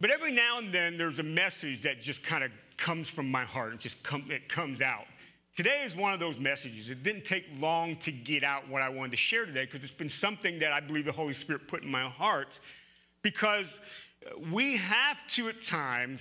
But 0.00 0.10
every 0.10 0.32
now 0.32 0.58
and 0.58 0.72
then 0.72 0.98
there's 0.98 1.20
a 1.20 1.24
message 1.24 1.82
that 1.82 2.02
just 2.02 2.22
kind 2.22 2.44
of 2.44 2.50
comes 2.76 3.08
from 3.08 3.30
my 3.30 3.44
heart. 3.44 3.72
and 3.72 3.80
just 3.80 4.02
come, 4.02 4.24
it 4.30 4.48
comes 4.48 4.80
out. 4.80 5.06
Today 5.56 5.82
is 5.86 5.94
one 5.94 6.12
of 6.12 6.20
those 6.20 6.38
messages. 6.38 6.90
It 6.90 7.02
didn't 7.02 7.24
take 7.24 7.44
long 7.58 7.96
to 7.96 8.12
get 8.12 8.42
out 8.42 8.68
what 8.68 8.82
I 8.82 8.88
wanted 8.88 9.12
to 9.12 9.16
share 9.18 9.46
today 9.46 9.64
because 9.64 9.82
it's 9.82 9.92
been 9.92 10.10
something 10.10 10.58
that 10.58 10.72
I 10.72 10.80
believe 10.80 11.04
the 11.04 11.12
Holy 11.12 11.34
Spirit 11.34 11.68
put 11.68 11.82
in 11.82 11.90
my 11.90 12.08
heart 12.08 12.58
because 13.22 13.66
we 14.50 14.76
have 14.76 15.16
to 15.32 15.48
at 15.48 15.64
times 15.64 16.20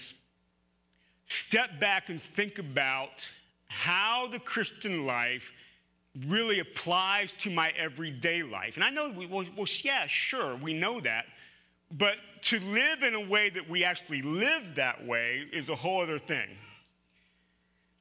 step 1.27 1.79
back 1.79 2.09
and 2.09 2.21
think 2.21 2.59
about 2.59 3.09
how 3.67 4.27
the 4.31 4.39
Christian 4.39 5.05
life 5.05 5.43
really 6.27 6.59
applies 6.59 7.31
to 7.39 7.49
my 7.49 7.71
everyday 7.77 8.43
life. 8.43 8.75
And 8.75 8.83
I 8.83 8.89
know, 8.89 9.09
we, 9.09 9.25
well, 9.25 9.45
well, 9.55 9.67
yeah, 9.81 10.07
sure, 10.07 10.57
we 10.57 10.73
know 10.73 10.99
that. 11.01 11.25
But 11.91 12.15
to 12.43 12.59
live 12.59 13.03
in 13.03 13.15
a 13.15 13.29
way 13.29 13.49
that 13.49 13.69
we 13.69 13.83
actually 13.83 14.21
live 14.21 14.75
that 14.75 15.05
way 15.05 15.45
is 15.53 15.69
a 15.69 15.75
whole 15.75 16.01
other 16.01 16.19
thing. 16.19 16.47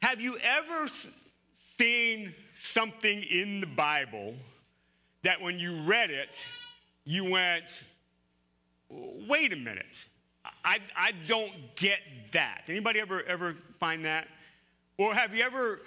Have 0.03 0.20
you 0.20 0.38
ever 0.38 0.88
seen 1.78 2.34
something 2.72 3.22
in 3.22 3.61
the 3.61 3.66
Bible 3.66 4.34
that 5.22 5.40
when 5.40 5.59
you 5.59 5.82
read 5.82 6.11
it, 6.11 6.30
you 7.05 7.24
went, 7.24 7.64
wait 8.91 9.53
a 9.53 9.57
minute, 9.57 9.86
I, 10.64 10.78
I 10.97 11.12
don't 11.28 11.53
get 11.76 11.99
that. 12.32 12.62
Anybody 12.68 13.01
ever, 13.01 13.22
ever 13.22 13.57
find 13.78 14.05
that? 14.05 14.28
Or 14.99 15.14
have 15.14 15.34
you 15.34 15.43
ever 15.43 15.80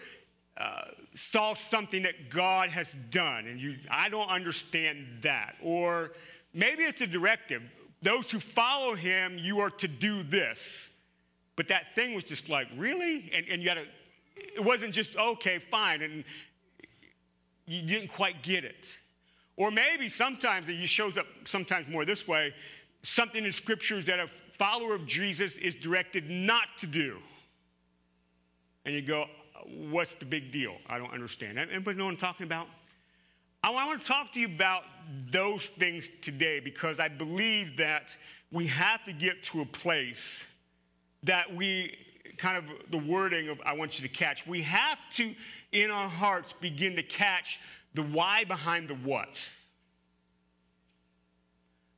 uh, 0.58 0.86
saw 1.32 1.56
something 1.70 2.04
that 2.04 2.30
God 2.30 2.70
has 2.70 2.88
done 3.12 3.48
and 3.48 3.60
you, 3.60 3.76
I 3.90 4.10
don't 4.10 4.30
understand 4.30 5.20
that? 5.24 5.56
Or 5.62 6.12
maybe 6.54 6.84
it's 6.84 7.02
a 7.02 7.08
directive. 7.08 7.62
Those 8.02 8.30
who 8.32 8.40
follow 8.40 8.96
him, 8.96 9.38
you 9.38 9.60
are 9.60 9.70
to 9.70 9.88
do 9.88 10.24
this. 10.24 10.60
But 11.56 11.68
that 11.68 11.96
thing 11.96 12.16
was 12.16 12.24
just 12.24 12.50
like, 12.50 12.68
really? 12.76 13.32
And, 13.34 13.46
and 13.48 13.62
you 13.62 13.68
got 13.68 13.76
to, 13.76 13.86
it 14.36 14.64
wasn't 14.64 14.94
just, 14.94 15.16
okay, 15.16 15.62
fine. 15.70 16.02
And 16.02 16.24
you 17.66 17.82
didn't 17.84 18.10
quite 18.10 18.42
get 18.42 18.64
it. 18.66 18.86
Or 19.56 19.70
maybe 19.70 20.10
sometimes 20.10 20.68
it 20.68 20.88
shows 20.88 21.18
up 21.18 21.28
sometimes 21.46 21.88
more 21.88 22.06
this 22.06 22.28
way 22.28 22.54
something 23.04 23.46
in 23.46 23.52
scriptures 23.52 24.06
that 24.06 24.20
a 24.20 24.30
follower 24.58 24.96
of 24.96 25.06
Jesus 25.06 25.54
is 25.62 25.76
directed 25.76 26.30
not 26.30 26.68
to 26.80 26.88
do. 26.88 27.18
And 28.86 28.96
you 28.96 29.02
go, 29.02 29.28
what's 29.90 30.14
the 30.20 30.26
big 30.26 30.52
deal? 30.52 30.76
I 30.88 30.98
don't 30.98 31.14
understand. 31.14 31.58
Anybody 31.58 31.98
know 31.98 32.06
what 32.06 32.12
I'm 32.12 32.18
talking 32.18 32.46
about? 32.46 32.68
I 33.64 33.70
want 33.72 34.02
to 34.02 34.08
talk 34.08 34.34
to 34.34 34.40
you 34.40 34.48
about 34.48 34.84
those 35.32 35.68
things 35.80 36.10
today 36.22 36.60
because 36.60 37.00
I 37.00 37.08
believe 37.08 37.78
that 37.78 38.16
we 38.52 38.68
have 38.68 39.06
to 39.06 39.14
get 39.14 39.44
to 39.46 39.62
a 39.62 39.66
place 39.66 40.44
that 41.24 41.54
we 41.56 41.96
kind 42.38 42.58
of 42.58 42.66
the 42.92 42.98
wording 42.98 43.48
of 43.48 43.60
I 43.66 43.74
want 43.74 44.00
you 44.00 44.08
to 44.08 44.14
catch. 44.14 44.46
We 44.46 44.62
have 44.64 44.98
to, 45.16 45.34
in 45.72 45.92
our 45.92 46.10
hearts, 46.10 46.54
begin 46.60 46.96
to 46.98 47.04
catch 47.04 47.60
the 47.94 48.04
why 48.04 48.44
behind 48.44 48.90
the 48.90 48.96
what. 48.96 49.38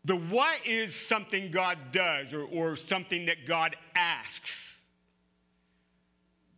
The 0.06 0.16
what 0.16 0.66
is 0.66 0.96
something 0.96 1.52
God 1.52 1.78
does 1.92 2.32
or, 2.32 2.44
or 2.44 2.78
something 2.78 3.26
that 3.26 3.48
God 3.48 3.76
asks. 3.96 4.52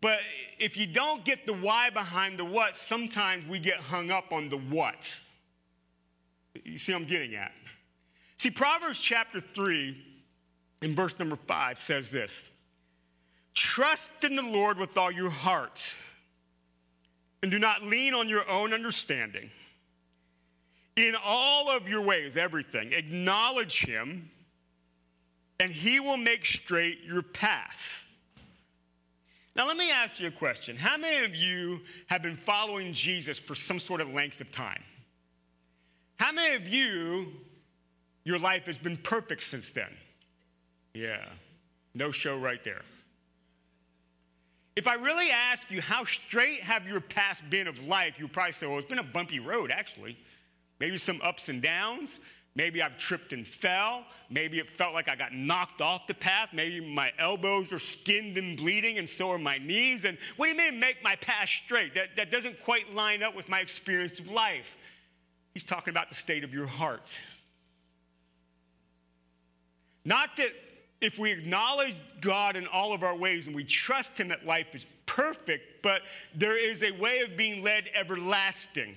But 0.01 0.19
if 0.59 0.77
you 0.77 0.85
don't 0.85 1.23
get 1.23 1.45
the 1.45 1.53
why 1.53 1.89
behind 1.89 2.37
the 2.37 2.45
what, 2.45 2.75
sometimes 2.87 3.47
we 3.47 3.59
get 3.59 3.77
hung 3.77 4.11
up 4.11 4.31
on 4.31 4.49
the 4.49 4.57
what. 4.57 4.97
You 6.63 6.77
see 6.77 6.93
I'm 6.93 7.05
getting 7.05 7.35
at? 7.35 7.53
See, 8.37 8.51
Proverbs 8.51 9.01
chapter 9.01 9.39
3, 9.39 10.05
in 10.81 10.93
verse 10.95 11.17
number 11.17 11.37
5, 11.47 11.79
says 11.79 12.11
this 12.11 12.43
Trust 13.53 14.23
in 14.23 14.35
the 14.35 14.43
Lord 14.43 14.77
with 14.77 14.97
all 14.97 15.11
your 15.11 15.29
heart, 15.29 15.95
and 17.41 17.49
do 17.49 17.59
not 17.59 17.83
lean 17.83 18.13
on 18.13 18.27
your 18.29 18.47
own 18.49 18.73
understanding. 18.73 19.49
In 20.97 21.15
all 21.23 21.69
of 21.69 21.87
your 21.87 22.01
ways, 22.01 22.35
everything, 22.35 22.91
acknowledge 22.91 23.85
him, 23.85 24.31
and 25.59 25.71
he 25.71 25.99
will 25.99 26.17
make 26.17 26.43
straight 26.43 27.03
your 27.05 27.21
path. 27.21 28.05
Now, 29.55 29.67
let 29.67 29.77
me 29.77 29.91
ask 29.91 30.19
you 30.19 30.27
a 30.27 30.31
question. 30.31 30.75
How 30.75 30.97
many 30.97 31.23
of 31.23 31.35
you 31.35 31.81
have 32.07 32.23
been 32.23 32.37
following 32.37 32.93
Jesus 32.93 33.37
for 33.37 33.53
some 33.53 33.79
sort 33.79 34.01
of 34.01 34.09
length 34.09 34.41
of 34.41 34.51
time? 34.51 34.83
How 36.17 36.31
many 36.31 36.55
of 36.55 36.67
you, 36.67 37.31
your 38.23 38.39
life 38.39 38.65
has 38.65 38.79
been 38.79 38.97
perfect 38.97 39.43
since 39.43 39.69
then? 39.69 39.89
Yeah, 40.95 41.25
no 41.93 42.11
show 42.11 42.39
right 42.39 42.63
there. 42.63 42.81
If 44.75 44.87
I 44.87 44.95
really 44.95 45.29
ask 45.29 45.69
you, 45.69 45.81
how 45.81 46.05
straight 46.05 46.61
have 46.61 46.87
your 46.87 47.01
paths 47.01 47.41
been 47.51 47.67
of 47.67 47.77
life, 47.83 48.15
you 48.17 48.27
probably 48.27 48.53
say, 48.53 48.65
well, 48.65 48.79
it's 48.79 48.87
been 48.87 48.99
a 48.99 49.03
bumpy 49.03 49.39
road, 49.39 49.71
actually. 49.71 50.17
Maybe 50.79 50.97
some 50.97 51.21
ups 51.21 51.49
and 51.49 51.61
downs. 51.61 52.09
Maybe 52.57 52.81
I've 52.81 52.97
tripped 52.97 53.33
and 53.33 53.45
fell. 53.45 54.03
Maybe 54.31 54.57
it 54.57 54.67
felt 54.67 54.95
like 54.95 55.07
I 55.07 55.15
got 55.15 55.31
knocked 55.31 55.79
off 55.79 56.07
the 56.07 56.15
path. 56.15 56.49
Maybe 56.53 56.79
my 56.81 57.11
elbows 57.19 57.71
are 57.71 57.79
skinned 57.79 58.35
and 58.35 58.57
bleeding, 58.57 58.97
and 58.97 59.07
so 59.07 59.29
are 59.29 59.37
my 59.37 59.59
knees. 59.59 60.05
And 60.05 60.17
what 60.37 60.47
do 60.47 60.51
you 60.53 60.57
mean 60.57 60.79
make 60.79 61.03
my 61.03 61.15
path 61.17 61.49
straight? 61.65 61.93
That, 61.93 62.15
that 62.17 62.31
doesn't 62.31 62.63
quite 62.63 62.93
line 62.95 63.21
up 63.21 63.35
with 63.35 63.47
my 63.47 63.59
experience 63.59 64.19
of 64.19 64.31
life. 64.31 64.65
He's 65.53 65.63
talking 65.63 65.91
about 65.91 66.09
the 66.09 66.15
state 66.15 66.43
of 66.43 66.51
your 66.51 66.65
heart. 66.65 67.07
Not 70.03 70.29
that 70.37 70.51
if 70.99 71.19
we 71.19 71.31
acknowledge 71.31 71.95
God 72.21 72.55
in 72.55 72.65
all 72.65 72.91
of 72.91 73.03
our 73.03 73.15
ways 73.15 73.45
and 73.45 73.55
we 73.55 73.65
trust 73.65 74.17
Him 74.17 74.29
that 74.29 74.47
life 74.47 74.67
is 74.73 74.83
perfect, 75.05 75.83
but 75.83 76.01
there 76.33 76.57
is 76.57 76.81
a 76.81 76.91
way 76.99 77.19
of 77.19 77.37
being 77.37 77.63
led 77.63 77.85
everlasting 77.93 78.95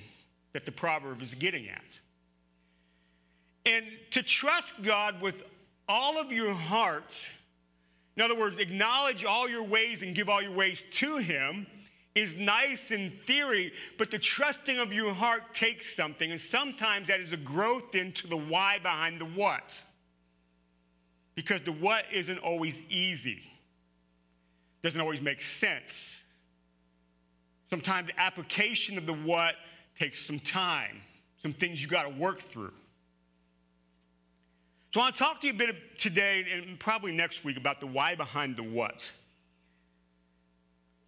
that 0.53 0.67
the 0.67 0.73
proverb 0.73 1.23
is 1.23 1.35
getting 1.35 1.69
at. 1.69 1.83
And 3.67 3.85
to 4.13 4.23
trust 4.23 4.73
God 4.83 5.21
with 5.21 5.37
all 5.89 6.19
of 6.19 6.33
your 6.33 6.55
heart, 6.55 7.13
in 8.17 8.23
other 8.23 8.37
words, 8.37 8.59
acknowledge 8.59 9.25
all 9.25 9.49
your 9.49 9.63
ways 9.63 10.03
and 10.03 10.15
give 10.15 10.29
all 10.29 10.43
your 10.43 10.53
ways 10.53 10.83
to 10.93 11.19
Him, 11.19 11.67
is 12.15 12.35
nice 12.35 12.91
in 12.91 13.13
theory, 13.27 13.73
but 13.97 14.11
the 14.11 14.19
trusting 14.19 14.79
of 14.79 14.93
your 14.93 15.15
heart 15.15 15.55
takes 15.55 15.95
something, 15.95 16.33
and 16.33 16.41
sometimes 16.41 17.07
that 17.07 17.21
is 17.21 17.33
a 17.33 17.37
growth 17.37 17.95
into 17.95 18.27
the 18.27 18.37
why 18.37 18.79
behind 18.79 19.21
the 19.21 19.27
what. 19.27 19.65
Because 21.37 21.63
the 21.65 21.73
what 21.73 22.05
isn't 22.13 22.39
always 22.39 22.75
easy, 22.89 23.43
doesn't 24.83 25.01
always 25.01 25.21
make 25.21 25.41
sense. 25.41 25.93
Sometimes 27.69 28.09
the 28.09 28.21
application 28.21 28.99
of 28.99 29.07
the 29.07 29.15
what 29.15 29.55
takes 30.01 30.25
some 30.25 30.41
time, 30.41 31.03
some 31.43 31.53
things 31.53 31.83
you 31.83 31.87
got 31.87 32.05
to 32.05 32.09
work 32.09 32.41
through. 32.41 32.73
So 34.95 35.01
I 35.01 35.05
want 35.05 35.17
to 35.17 35.23
talk 35.23 35.41
to 35.43 35.47
you 35.47 35.53
a 35.53 35.57
bit 35.57 35.99
today 35.99 36.45
and 36.51 36.81
probably 36.81 37.13
next 37.13 37.45
week 37.45 37.59
about 37.59 37.81
the 37.81 37.87
why 37.87 38.15
behind 38.15 38.57
the 38.57 38.63
what. 38.63 39.13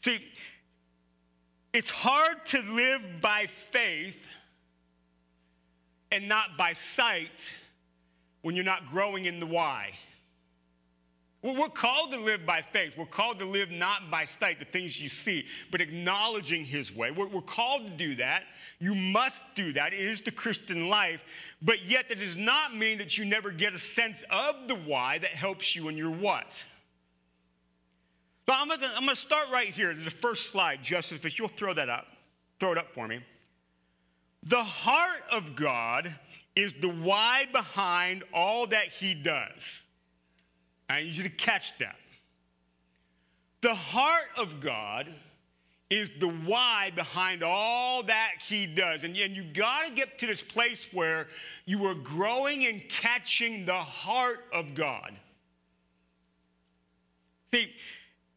See, 0.05 0.23
it's 1.73 1.91
hard 1.91 2.45
to 2.49 2.61
live 2.61 3.01
by 3.23 3.49
faith 3.73 4.15
and 6.13 6.29
not 6.29 6.59
by 6.59 6.75
sight 6.75 7.31
when 8.43 8.55
you're 8.55 8.65
not 8.65 8.91
growing 8.91 9.25
in 9.25 9.41
the 9.41 9.47
why. 9.47 9.93
We're 11.43 11.69
called 11.69 12.13
to 12.13 12.19
live 12.19 12.47
by 12.47 12.63
faith. 12.73 12.93
We're 12.97 13.05
called 13.05 13.41
to 13.41 13.45
live 13.45 13.73
not 13.73 14.13
by 14.13 14.27
sight, 14.39 14.61
the 14.61 14.65
things 14.65 15.01
you 15.01 15.09
see, 15.09 15.45
but 15.73 15.81
acknowledging 15.81 16.65
His 16.65 16.95
way. 16.95 17.11
We're, 17.11 17.27
we're 17.27 17.41
called 17.41 17.87
to 17.87 17.93
do 17.93 18.15
that. 18.17 18.45
You 18.79 18.95
must 18.95 19.41
do 19.57 19.73
that. 19.73 19.93
It 19.93 20.01
is 20.01 20.23
the 20.23 20.31
Christian 20.31 20.89
life. 20.89 21.21
But 21.61 21.85
yet, 21.85 22.09
that 22.11 22.21
does 22.21 22.37
not 22.37 22.77
mean 22.77 22.99
that 22.99 23.19
you 23.19 23.25
never 23.25 23.51
get 23.51 23.75
a 23.75 23.81
sense 23.81 24.19
of 24.31 24.69
the 24.69 24.77
why 24.77 25.19
that 25.19 25.31
helps 25.31 25.75
you 25.75 25.89
in 25.89 25.97
your 25.97 26.13
what. 26.13 26.47
So 28.49 28.55
I'm 28.55 28.69
going 28.69 28.81
to 29.09 29.17
start 29.17 29.49
right 29.53 29.69
here. 29.69 29.95
The 29.95 30.11
first 30.11 30.51
slide, 30.51 30.81
Justice, 30.83 31.19
if 31.25 31.39
you'll 31.39 31.49
throw 31.49 31.75
that 31.75 31.89
up. 31.89 32.07
Throw 32.61 32.71
it 32.71 32.79
up 32.79 32.95
for 32.95 33.09
me. 33.09 33.19
The 34.45 34.63
heart 34.63 35.23
of 35.31 35.57
God 35.57 36.15
is 36.55 36.73
the 36.81 36.89
why 36.89 37.47
behind 37.53 38.23
all 38.33 38.69
that 38.69 38.89
He 38.89 39.15
does. 39.15 39.49
I 40.89 41.03
need 41.03 41.15
you 41.15 41.23
to 41.23 41.31
catch 41.31 41.73
that. 41.79 41.97
The 43.61 43.75
heart 43.75 44.29
of 44.37 44.61
God 44.61 45.09
is 45.89 46.11
the 46.21 46.29
why 46.29 46.91
behind 46.95 47.43
all 47.43 48.03
that 48.03 48.33
he 48.49 48.67
does. 48.67 49.01
And, 49.05 49.15
and 49.17 49.37
you 49.37 49.45
got 49.45 49.87
to 49.87 49.93
get 49.93 50.19
to 50.21 50.27
this 50.27 50.41
place 50.41 50.79
where 50.93 51.29
you 51.67 51.85
are 51.87 51.95
growing 51.95 52.65
and 52.67 52.83
catching 52.89 53.67
the 53.67 53.75
heart 53.75 54.41
of 54.53 54.75
God. 54.75 55.13
See, 57.53 57.71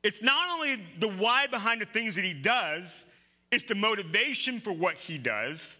it's 0.04 0.22
not 0.22 0.50
only 0.54 0.86
the 1.00 1.08
why 1.08 1.48
behind 1.48 1.82
the 1.82 1.86
things 1.86 2.16
that 2.16 2.26
he 2.26 2.34
does, 2.34 2.84
it's 3.52 3.64
the 3.64 3.76
motivation 3.76 4.60
for 4.60 4.74
what 4.74 4.96
he 4.96 5.18
does. 5.18 5.76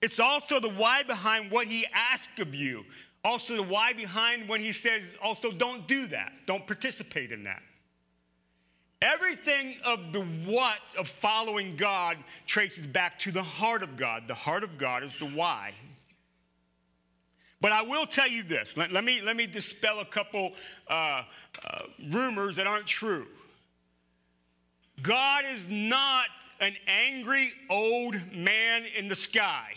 It's 0.00 0.18
also 0.18 0.58
the 0.58 0.70
why 0.70 1.02
behind 1.02 1.50
what 1.50 1.66
he 1.66 1.86
asks 1.92 2.40
of 2.40 2.54
you. 2.54 2.84
Also, 3.24 3.56
the 3.56 3.62
why 3.62 3.92
behind 3.92 4.48
when 4.48 4.60
he 4.60 4.72
says, 4.72 5.02
also, 5.22 5.52
don't 5.52 5.86
do 5.86 6.06
that, 6.06 6.32
don't 6.46 6.66
participate 6.66 7.32
in 7.32 7.44
that. 7.44 7.62
Everything 9.02 9.76
of 9.84 10.12
the 10.12 10.20
what 10.20 10.78
of 10.98 11.08
following 11.08 11.76
God 11.76 12.18
traces 12.46 12.86
back 12.86 13.18
to 13.20 13.32
the 13.32 13.42
heart 13.42 13.82
of 13.82 13.96
God. 13.96 14.24
The 14.26 14.34
heart 14.34 14.62
of 14.62 14.76
God 14.78 15.02
is 15.02 15.12
the 15.18 15.26
why. 15.26 15.72
But 17.62 17.72
I 17.72 17.82
will 17.82 18.06
tell 18.06 18.26
you 18.26 18.42
this. 18.42 18.76
Let, 18.76 18.92
let 18.92 19.04
me, 19.04 19.20
let 19.20 19.36
me 19.36 19.46
dispel 19.46 20.00
a 20.00 20.04
couple 20.04 20.52
uh, 20.88 21.22
uh, 21.64 21.82
rumors 22.10 22.56
that 22.56 22.66
aren't 22.66 22.86
true. 22.86 23.26
God 25.02 25.44
is 25.46 25.60
not 25.68 26.26
an 26.60 26.74
angry 26.86 27.52
old 27.68 28.16
man 28.32 28.84
in 28.96 29.08
the 29.08 29.16
sky. 29.16 29.74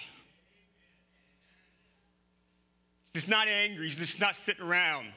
He's 3.14 3.28
not 3.28 3.47
angry. 3.47 3.89
He's 3.89 3.97
just 3.97 4.20
not 4.20 4.36
sitting 4.38 4.64
around. 4.64 5.07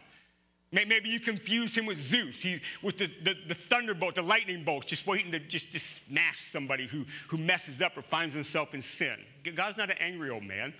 Maybe 0.72 1.08
you 1.08 1.20
confuse 1.20 1.74
him 1.74 1.86
with 1.86 1.98
Zeus. 1.98 2.44
With 2.82 2.98
the, 2.98 3.06
the, 3.22 3.34
the, 3.48 3.54
thunderbolt, 3.54 4.16
the 4.16 4.22
lightning 4.22 4.64
bolts, 4.64 4.86
just 4.86 5.06
waiting 5.06 5.32
to 5.32 5.38
just, 5.38 5.70
just 5.70 5.86
smash 6.06 6.38
somebody 6.52 6.86
who, 6.86 7.04
who 7.28 7.38
messes 7.38 7.80
up 7.80 7.96
or 7.96 8.02
finds 8.02 8.34
himself 8.34 8.74
in 8.74 8.82
sin. 8.82 9.16
God's 9.54 9.78
not 9.78 9.90
an 9.90 9.96
angry 9.98 10.28
old 10.28 10.42
man. 10.42 10.74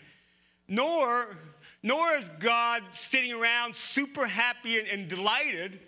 Nor, 0.69 1.39
nor 1.83 2.17
is 2.17 2.25
God 2.41 2.83
sitting 3.11 3.33
around 3.33 3.77
super 3.77 4.27
happy 4.27 4.79
and, 4.79 4.89
and 4.89 5.09
delighted 5.09 5.81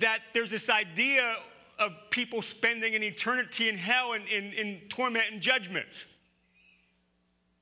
that 0.00 0.20
there's 0.34 0.50
this 0.50 0.68
idea 0.68 1.36
of 1.78 1.92
people 2.10 2.42
spending 2.42 2.94
an 2.94 3.02
eternity 3.02 3.68
in 3.68 3.76
hell 3.76 4.14
and 4.14 4.26
in, 4.28 4.52
in 4.54 4.80
torment 4.88 5.26
and 5.30 5.40
judgment. 5.40 5.86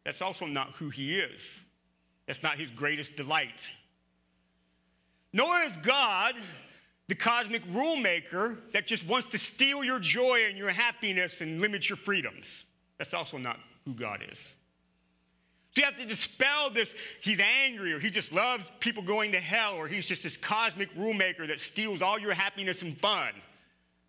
That's 0.05 0.23
also 0.23 0.47
not 0.47 0.71
who 0.77 0.91
he 0.91 1.19
is. 1.19 1.41
That's 2.27 2.43
not 2.43 2.59
his 2.59 2.71
greatest 2.71 3.17
delight. 3.17 3.61
Nor 5.33 5.63
is 5.63 5.73
God 5.83 6.35
the 7.09 7.15
cosmic 7.15 7.63
rule 7.71 7.97
maker 7.97 8.59
that 8.73 8.87
just 8.87 9.07
wants 9.07 9.31
to 9.33 9.39
steal 9.39 9.85
your 9.85 9.99
joy 9.99 10.45
and 10.49 10.57
your 10.57 10.71
happiness 10.71 11.41
and 11.41 11.61
limit 11.61 11.89
your 11.89 11.99
freedoms. 11.99 12.65
That's 12.99 13.13
also 13.13 13.37
not 13.37 13.59
who 13.85 13.93
God 13.93 14.21
is. 14.31 14.39
So 15.75 15.81
you 15.81 15.85
have 15.85 15.97
to 15.97 16.07
dispel 16.07 16.71
this, 16.71 16.95
he's 17.21 17.41
angry, 17.41 17.93
or 17.93 17.99
he 17.99 18.09
just 18.09 18.33
loves 18.33 18.65
people 18.79 19.03
going 19.03 19.33
to 19.33 19.41
hell, 19.41 19.75
or 19.75 19.89
he's 19.89 20.07
just 20.07 20.23
this 20.23 20.37
cosmic 20.37 20.89
rule 20.97 21.15
maker 21.15 21.49
that 21.49 21.59
steals 21.59 22.01
all 22.01 22.19
your 22.19 22.33
happiness 22.33 22.83
and 22.83 22.97
fun. 22.99 23.33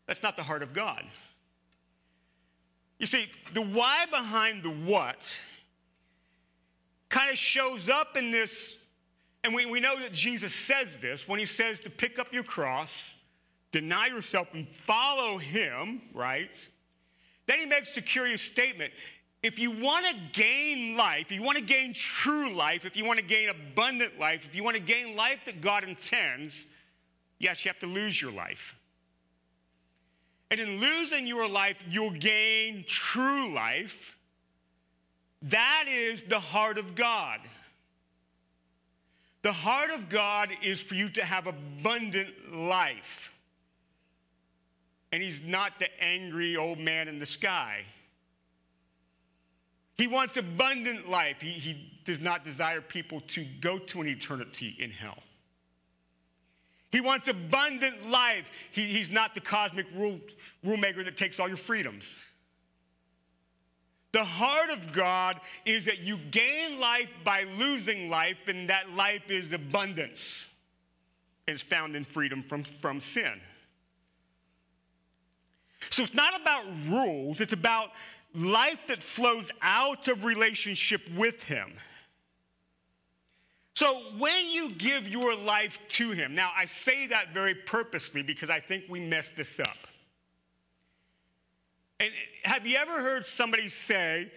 That's 0.06 0.22
not 0.22 0.38
the 0.38 0.44
heart 0.44 0.62
of 0.62 0.74
God. 0.74 1.04
You 3.00 3.08
see, 3.08 3.28
the 3.54 3.64
why 3.64 4.06
behind 4.12 4.62
the 4.62 4.70
what 4.70 5.36
kind 7.10 7.32
of 7.32 7.38
shows 7.38 7.90
up 7.90 8.18
in 8.18 8.32
this, 8.32 8.52
and 9.44 9.54
we, 9.54 9.66
we 9.66 9.80
know 9.80 10.00
that 10.00 10.12
Jesus 10.12 10.54
says 10.54 10.88
this 11.02 11.28
when 11.28 11.40
he 11.40 11.46
says 11.46 11.80
to 11.82 11.90
pick 11.90 12.20
up 12.20 12.34
your 12.34 12.44
cross, 12.44 13.14
deny 13.72 14.08
yourself, 14.08 14.48
and 14.54 14.68
follow 14.86 15.38
him, 15.38 16.02
right? 16.14 16.50
Then 17.48 17.60
he 17.60 17.66
makes 17.66 17.96
a 17.98 18.02
curious 18.02 18.42
statement. 18.42 18.92
If 19.44 19.60
you 19.60 19.70
want 19.70 20.08
to 20.08 20.16
gain 20.34 20.98
life, 20.98 21.28
if 21.30 21.34
you 21.34 21.44
want 21.44 21.60
to 21.60 21.64
gain 21.64 21.94
true 21.94 22.52
life, 22.52 22.84
if 22.84 22.96
you 22.96 23.06
want 23.06 23.20
to 23.20 23.26
gain 23.26 23.50
abundant 23.50 24.18
life, 24.20 24.42
if 24.44 24.56
you 24.56 24.64
want 24.64 24.76
to 24.76 24.82
gain 24.82 25.16
life 25.16 25.40
that 25.46 25.62
God 25.62 25.84
intends, 25.84 26.56
yes, 27.38 27.64
you 27.64 27.70
have 27.70 27.80
to 27.82 27.86
lose 27.86 28.20
your 28.20 28.32
life. 28.32 28.74
And 30.50 30.60
in 30.60 30.80
losing 30.80 31.28
your 31.28 31.48
life, 31.48 31.78
you'll 31.88 32.12
gain 32.12 32.86
true 32.88 33.54
life. 33.54 34.15
That 35.46 35.86
is 35.88 36.22
the 36.28 36.40
heart 36.40 36.78
of 36.78 36.96
God. 36.96 37.40
The 39.44 39.54
heart 39.54 39.92
of 39.92 40.10
God 40.10 40.50
is 40.64 40.82
for 40.82 40.96
you 40.96 41.10
to 41.12 41.24
have 41.24 41.46
abundant 41.46 42.52
life. 42.52 43.30
And 45.12 45.22
He's 45.22 45.40
not 45.46 45.74
the 45.80 45.88
angry 46.04 46.58
old 46.58 46.80
man 46.80 47.08
in 47.08 47.20
the 47.20 47.28
sky. 47.28 47.86
He 49.98 50.08
wants 50.08 50.36
abundant 50.36 51.08
life. 51.08 51.38
He, 51.40 51.52
he 51.52 51.92
does 52.06 52.20
not 52.20 52.44
desire 52.44 52.82
people 52.82 53.22
to 53.30 53.46
go 53.62 53.78
to 53.78 54.02
an 54.02 54.08
eternity 54.08 54.76
in 54.80 54.90
hell. 54.90 55.20
He 56.92 57.02
wants 57.02 57.28
abundant 57.28 58.10
life. 58.10 58.46
He, 58.72 58.88
he's 58.88 59.12
not 59.12 59.36
the 59.36 59.42
cosmic 59.42 59.86
rule, 59.96 60.20
rule 60.64 60.78
maker 60.78 61.04
that 61.04 61.18
takes 61.18 61.40
all 61.40 61.48
your 61.48 61.58
freedoms. 61.58 62.18
The 64.16 64.24
heart 64.24 64.70
of 64.70 64.94
God 64.94 65.42
is 65.66 65.84
that 65.84 66.00
you 66.00 66.18
gain 66.32 66.80
life 66.80 67.10
by 67.26 67.44
losing 67.58 68.10
life, 68.10 68.38
and 68.48 68.70
that 68.70 68.92
life 68.92 69.24
is 69.28 69.52
abundance. 69.52 70.46
It's 71.50 71.62
found 71.62 71.98
in 71.98 72.06
freedom 72.06 72.42
from, 72.42 72.64
from 72.64 73.02
sin. 73.02 73.42
So 75.90 76.04
it's 76.04 76.14
not 76.14 76.40
about 76.40 76.64
rules, 76.88 77.42
it's 77.42 77.52
about 77.52 77.90
life 78.34 78.80
that 78.88 79.04
flows 79.04 79.50
out 79.62 80.08
of 80.08 80.24
relationship 80.24 81.02
with 81.18 81.44
Him. 81.44 81.74
So 83.74 84.02
when 84.18 84.46
you 84.46 84.72
give 84.72 85.10
your 85.10 85.36
life 85.36 85.78
to 85.90 86.12
Him, 86.12 86.34
now 86.34 86.52
I 86.56 86.68
say 86.86 87.06
that 87.08 87.34
very 87.34 87.54
purposely 87.54 88.22
because 88.22 88.50
I 88.50 88.62
think 88.62 88.86
we 88.88 89.02
mess 89.02 89.26
this 89.36 89.60
up. 89.60 89.76
And 92.00 92.12
have 92.44 92.66
you 92.66 92.78
ever 92.78 93.02
heard 93.02 93.26
somebody 93.26 93.70
say, 93.70 94.32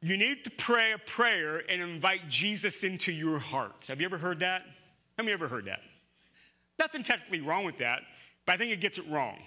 you 0.00 0.16
need 0.16 0.44
to 0.44 0.50
pray 0.50 0.92
a 0.92 0.98
prayer 0.98 1.62
and 1.68 1.80
invite 1.80 2.28
Jesus 2.28 2.82
into 2.82 3.12
your 3.12 3.38
heart? 3.38 3.84
Have 3.88 4.00
you 4.00 4.06
ever 4.06 4.18
heard 4.18 4.40
that? 4.40 4.62
Have 5.16 5.26
you 5.26 5.32
ever 5.32 5.46
heard 5.46 5.66
that? 5.66 5.80
Nothing 6.78 7.04
technically 7.04 7.40
wrong 7.40 7.64
with 7.64 7.78
that, 7.78 8.00
but 8.46 8.54
I 8.54 8.56
think 8.56 8.72
it 8.72 8.80
gets 8.80 8.98
it 8.98 9.08
wrong. 9.08 9.38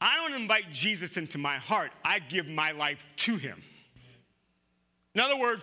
I 0.00 0.16
don't 0.16 0.40
invite 0.40 0.70
Jesus 0.70 1.16
into 1.16 1.38
my 1.38 1.56
heart, 1.56 1.90
I 2.04 2.20
give 2.20 2.46
my 2.46 2.70
life 2.70 3.04
to 3.18 3.36
him. 3.36 3.62
In 5.14 5.20
other 5.20 5.36
words, 5.36 5.62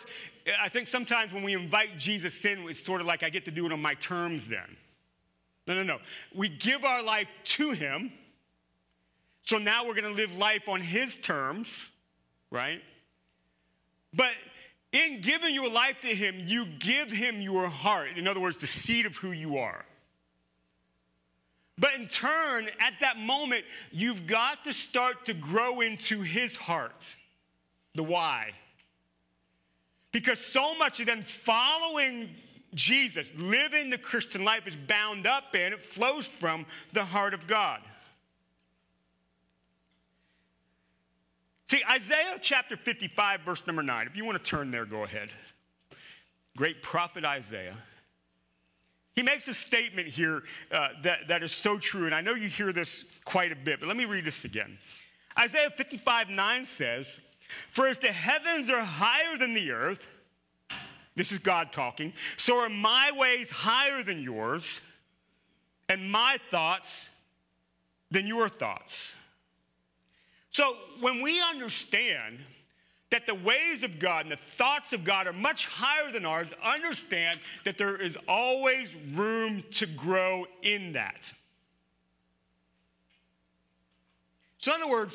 I 0.59 0.67
think 0.67 0.89
sometimes 0.89 1.31
when 1.31 1.43
we 1.43 1.53
invite 1.53 1.97
Jesus 1.97 2.43
in, 2.43 2.67
it's 2.67 2.83
sort 2.83 2.99
of 2.99 3.07
like 3.07 3.23
I 3.23 3.29
get 3.29 3.45
to 3.45 3.51
do 3.51 3.65
it 3.65 3.71
on 3.71 3.81
my 3.81 3.93
terms 3.93 4.43
then. 4.49 4.75
No, 5.67 5.75
no, 5.75 5.83
no. 5.83 5.99
We 6.35 6.49
give 6.49 6.83
our 6.83 7.01
life 7.01 7.27
to 7.55 7.71
him. 7.71 8.11
So 9.45 9.59
now 9.59 9.85
we're 9.85 9.93
going 9.93 10.11
to 10.11 10.21
live 10.21 10.35
life 10.37 10.67
on 10.67 10.81
his 10.81 11.15
terms, 11.17 11.89
right? 12.49 12.81
But 14.13 14.31
in 14.91 15.21
giving 15.21 15.53
your 15.53 15.69
life 15.69 15.97
to 16.01 16.07
him, 16.07 16.43
you 16.47 16.65
give 16.65 17.11
him 17.11 17.41
your 17.41 17.67
heart. 17.67 18.17
In 18.17 18.27
other 18.27 18.39
words, 18.39 18.57
the 18.57 18.67
seed 18.67 19.05
of 19.05 19.15
who 19.17 19.31
you 19.31 19.57
are. 19.57 19.85
But 21.77 21.93
in 21.95 22.07
turn, 22.07 22.69
at 22.79 22.93
that 23.01 23.17
moment, 23.17 23.65
you've 23.91 24.25
got 24.25 24.63
to 24.63 24.73
start 24.73 25.25
to 25.25 25.33
grow 25.33 25.81
into 25.81 26.21
his 26.21 26.55
heart. 26.55 27.03
The 27.93 28.03
why. 28.03 28.51
Because 30.11 30.39
so 30.39 30.75
much 30.75 30.99
of 31.01 31.07
then 31.07 31.23
following 31.23 32.29
Jesus, 32.73 33.27
living 33.37 33.89
the 33.89 33.97
Christian 33.97 34.45
life 34.45 34.65
is 34.65 34.75
bound 34.87 35.27
up 35.27 35.53
in, 35.53 35.73
it 35.73 35.83
flows 35.83 36.25
from 36.25 36.65
the 36.93 37.03
heart 37.03 37.33
of 37.33 37.47
God. 37.47 37.81
See, 41.67 41.81
Isaiah 41.89 42.37
chapter 42.41 42.77
55, 42.77 43.41
verse 43.41 43.65
number 43.65 43.81
9. 43.81 44.07
If 44.07 44.15
you 44.15 44.23
want 44.25 44.37
to 44.37 44.43
turn 44.43 44.69
there, 44.69 44.85
go 44.85 45.03
ahead. 45.03 45.29
Great 46.55 46.83
prophet 46.83 47.25
Isaiah. 47.25 47.75
He 49.15 49.23
makes 49.23 49.47
a 49.47 49.53
statement 49.53 50.07
here 50.09 50.43
uh, 50.71 50.89
that, 51.03 51.27
that 51.29 51.41
is 51.41 51.51
so 51.51 51.77
true, 51.77 52.05
and 52.05 52.13
I 52.13 52.21
know 52.21 52.33
you 52.33 52.49
hear 52.49 52.73
this 52.73 53.05
quite 53.23 53.51
a 53.51 53.55
bit, 53.55 53.79
but 53.79 53.87
let 53.87 53.97
me 53.97 54.05
read 54.05 54.25
this 54.25 54.45
again. 54.45 54.77
Isaiah 55.39 55.69
55, 55.69 56.29
9 56.29 56.65
says, 56.65 57.19
For 57.71 57.87
as 57.87 57.97
the 57.97 58.11
heavens 58.11 58.69
are 58.69 58.83
higher 58.83 59.37
than 59.37 59.53
the 59.53 59.71
earth, 59.71 60.05
this 61.15 61.31
is 61.31 61.39
God 61.39 61.71
talking, 61.71 62.13
so 62.37 62.57
are 62.59 62.69
my 62.69 63.11
ways 63.15 63.49
higher 63.49 64.03
than 64.03 64.21
yours, 64.21 64.81
and 65.87 66.11
my 66.11 66.37
thoughts 66.51 67.07
than 68.11 68.27
your 68.27 68.49
thoughts. 68.49 69.13
So 70.55 70.77
when 71.01 71.21
we 71.21 71.41
understand 71.41 72.39
that 73.11 73.27
the 73.27 73.35
ways 73.35 73.83
of 73.83 73.99
God 73.99 74.21
and 74.21 74.31
the 74.31 74.39
thoughts 74.57 74.93
of 74.93 75.03
God 75.03 75.27
are 75.27 75.33
much 75.33 75.65
higher 75.65 76.13
than 76.13 76.25
ours, 76.25 76.47
understand 76.63 77.41
that 77.65 77.77
there 77.77 77.97
is 77.97 78.15
always 78.25 78.87
room 79.13 79.65
to 79.73 79.85
grow 79.85 80.45
in 80.63 80.93
that. 80.93 81.29
So, 84.59 84.73
in 84.73 84.81
other 84.81 84.89
words, 84.89 85.13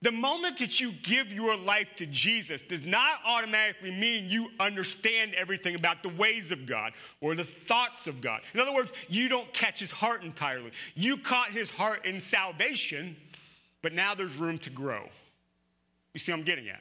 the 0.00 0.10
moment 0.10 0.58
that 0.58 0.80
you 0.80 0.90
give 0.90 1.28
your 1.28 1.56
life 1.56 1.86
to 1.98 2.06
Jesus 2.06 2.62
does 2.68 2.82
not 2.82 3.20
automatically 3.24 3.92
mean 3.92 4.28
you 4.28 4.48
understand 4.58 5.34
everything 5.34 5.76
about 5.76 6.02
the 6.02 6.08
ways 6.08 6.50
of 6.50 6.66
God 6.66 6.94
or 7.20 7.36
the 7.36 7.46
thoughts 7.68 8.08
of 8.08 8.20
God. 8.20 8.40
In 8.54 8.58
other 8.58 8.74
words, 8.74 8.90
you 9.08 9.28
don't 9.28 9.52
catch 9.52 9.78
his 9.78 9.92
heart 9.92 10.24
entirely. 10.24 10.72
You 10.96 11.16
caught 11.16 11.52
his 11.52 11.70
heart 11.70 12.04
in 12.04 12.20
salvation, 12.20 13.16
but 13.82 13.92
now 13.92 14.14
there's 14.14 14.34
room 14.36 14.58
to 14.60 14.70
grow. 14.70 15.08
You 16.14 16.20
see 16.20 16.32
I'm 16.32 16.42
getting 16.42 16.68
at? 16.68 16.80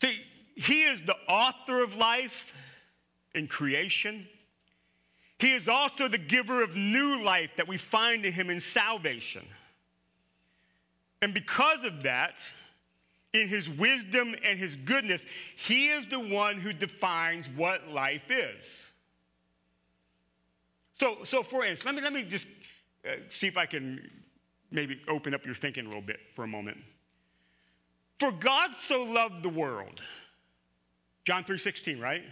See, 0.00 0.20
he 0.56 0.82
is 0.82 1.00
the 1.02 1.16
author 1.28 1.82
of 1.82 1.94
life 1.94 2.46
in 3.34 3.46
creation. 3.46 4.26
He 5.38 5.52
is 5.52 5.68
also 5.68 6.08
the 6.08 6.18
giver 6.18 6.62
of 6.62 6.74
new 6.74 7.20
life 7.22 7.50
that 7.56 7.68
we 7.68 7.76
find 7.78 8.24
in 8.24 8.32
him 8.32 8.50
in 8.50 8.60
salvation. 8.60 9.44
And 11.20 11.32
because 11.32 11.84
of 11.84 12.02
that, 12.02 12.40
in 13.32 13.48
his 13.48 13.68
wisdom 13.68 14.34
and 14.44 14.58
his 14.58 14.76
goodness, 14.76 15.20
he 15.56 15.88
is 15.88 16.06
the 16.08 16.20
one 16.20 16.56
who 16.56 16.72
defines 16.72 17.46
what 17.56 17.88
life 17.88 18.30
is. 18.30 18.64
So, 21.02 21.18
so 21.24 21.42
for 21.42 21.64
instance, 21.64 21.84
let 21.84 21.96
me, 21.96 22.00
let 22.00 22.12
me 22.12 22.22
just 22.22 22.46
uh, 23.04 23.14
see 23.28 23.48
if 23.48 23.56
I 23.56 23.66
can 23.66 24.08
maybe 24.70 25.00
open 25.08 25.34
up 25.34 25.44
your 25.44 25.56
thinking 25.56 25.84
a 25.84 25.88
little 25.88 26.00
bit 26.00 26.20
for 26.36 26.44
a 26.44 26.46
moment. 26.46 26.76
For 28.20 28.30
God 28.30 28.70
so 28.86 29.02
loved 29.02 29.42
the 29.42 29.48
world. 29.48 30.00
John 31.24 31.42
3:16, 31.42 32.00
right? 32.00 32.22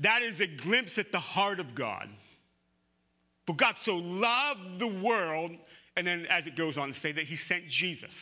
That 0.00 0.22
is 0.22 0.40
a 0.40 0.48
glimpse 0.48 0.98
at 0.98 1.12
the 1.12 1.20
heart 1.20 1.60
of 1.60 1.76
God. 1.76 2.08
For 3.46 3.54
God 3.54 3.76
so 3.78 3.94
loved 3.94 4.80
the 4.80 4.88
world, 4.88 5.52
and 5.94 6.04
then 6.04 6.26
as 6.26 6.48
it 6.48 6.56
goes 6.56 6.78
on 6.78 6.88
to 6.88 6.98
say 6.98 7.12
that 7.12 7.26
he 7.26 7.36
sent 7.36 7.68
Jesus. 7.68 8.12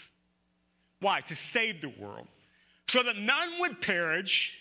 Why? 1.01 1.23
To 1.23 1.35
save 1.35 1.81
the 1.81 1.95
world. 1.99 2.27
So 2.89 3.03
that 3.03 3.17
none 3.17 3.59
would 3.61 3.81
perish, 3.81 4.53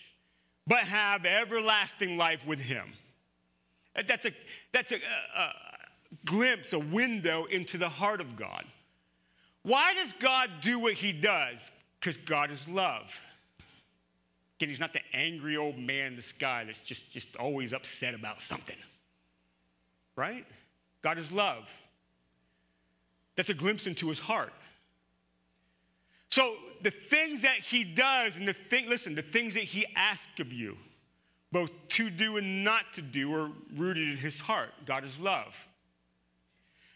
but 0.66 0.84
have 0.84 1.26
everlasting 1.26 2.16
life 2.16 2.40
with 2.46 2.60
him. 2.60 2.94
Uh, 3.96 4.02
that's 4.06 4.24
a, 4.24 4.32
that's 4.72 4.92
a, 4.92 4.96
a, 4.96 4.98
a 4.98 5.52
glimpse, 6.24 6.72
a 6.72 6.78
window 6.78 7.44
into 7.46 7.78
the 7.78 7.88
heart 7.88 8.20
of 8.20 8.36
God. 8.36 8.64
Why 9.62 9.94
does 9.94 10.12
God 10.20 10.50
do 10.62 10.78
what 10.78 10.94
he 10.94 11.12
does? 11.12 11.56
Because 11.98 12.16
God 12.18 12.50
is 12.50 12.60
love. 12.68 13.06
Again, 14.58 14.68
he's 14.70 14.80
not 14.80 14.92
the 14.92 15.00
angry 15.12 15.56
old 15.56 15.78
man 15.78 16.12
in 16.12 16.16
the 16.16 16.22
sky 16.22 16.64
that's 16.64 16.80
just, 16.80 17.10
just 17.10 17.34
always 17.36 17.72
upset 17.72 18.14
about 18.14 18.40
something. 18.40 18.76
Right? 20.14 20.46
God 21.02 21.18
is 21.18 21.30
love. 21.30 21.64
That's 23.36 23.50
a 23.50 23.54
glimpse 23.54 23.86
into 23.86 24.08
his 24.08 24.18
heart. 24.18 24.52
So 26.30 26.54
the 26.82 26.90
things 26.90 27.42
that 27.42 27.58
he 27.60 27.84
does 27.84 28.32
and 28.36 28.48
the 28.48 28.54
thing, 28.70 28.88
listen, 28.88 29.14
the 29.14 29.22
things 29.22 29.54
that 29.54 29.64
he 29.64 29.86
asks 29.94 30.40
of 30.40 30.52
you, 30.52 30.76
both 31.52 31.70
to 31.88 32.10
do 32.10 32.36
and 32.36 32.64
not 32.64 32.84
to 32.94 33.02
do, 33.02 33.32
are 33.34 33.50
rooted 33.74 34.08
in 34.08 34.16
his 34.16 34.40
heart. 34.40 34.70
God 34.84 35.04
is 35.04 35.16
love. 35.18 35.54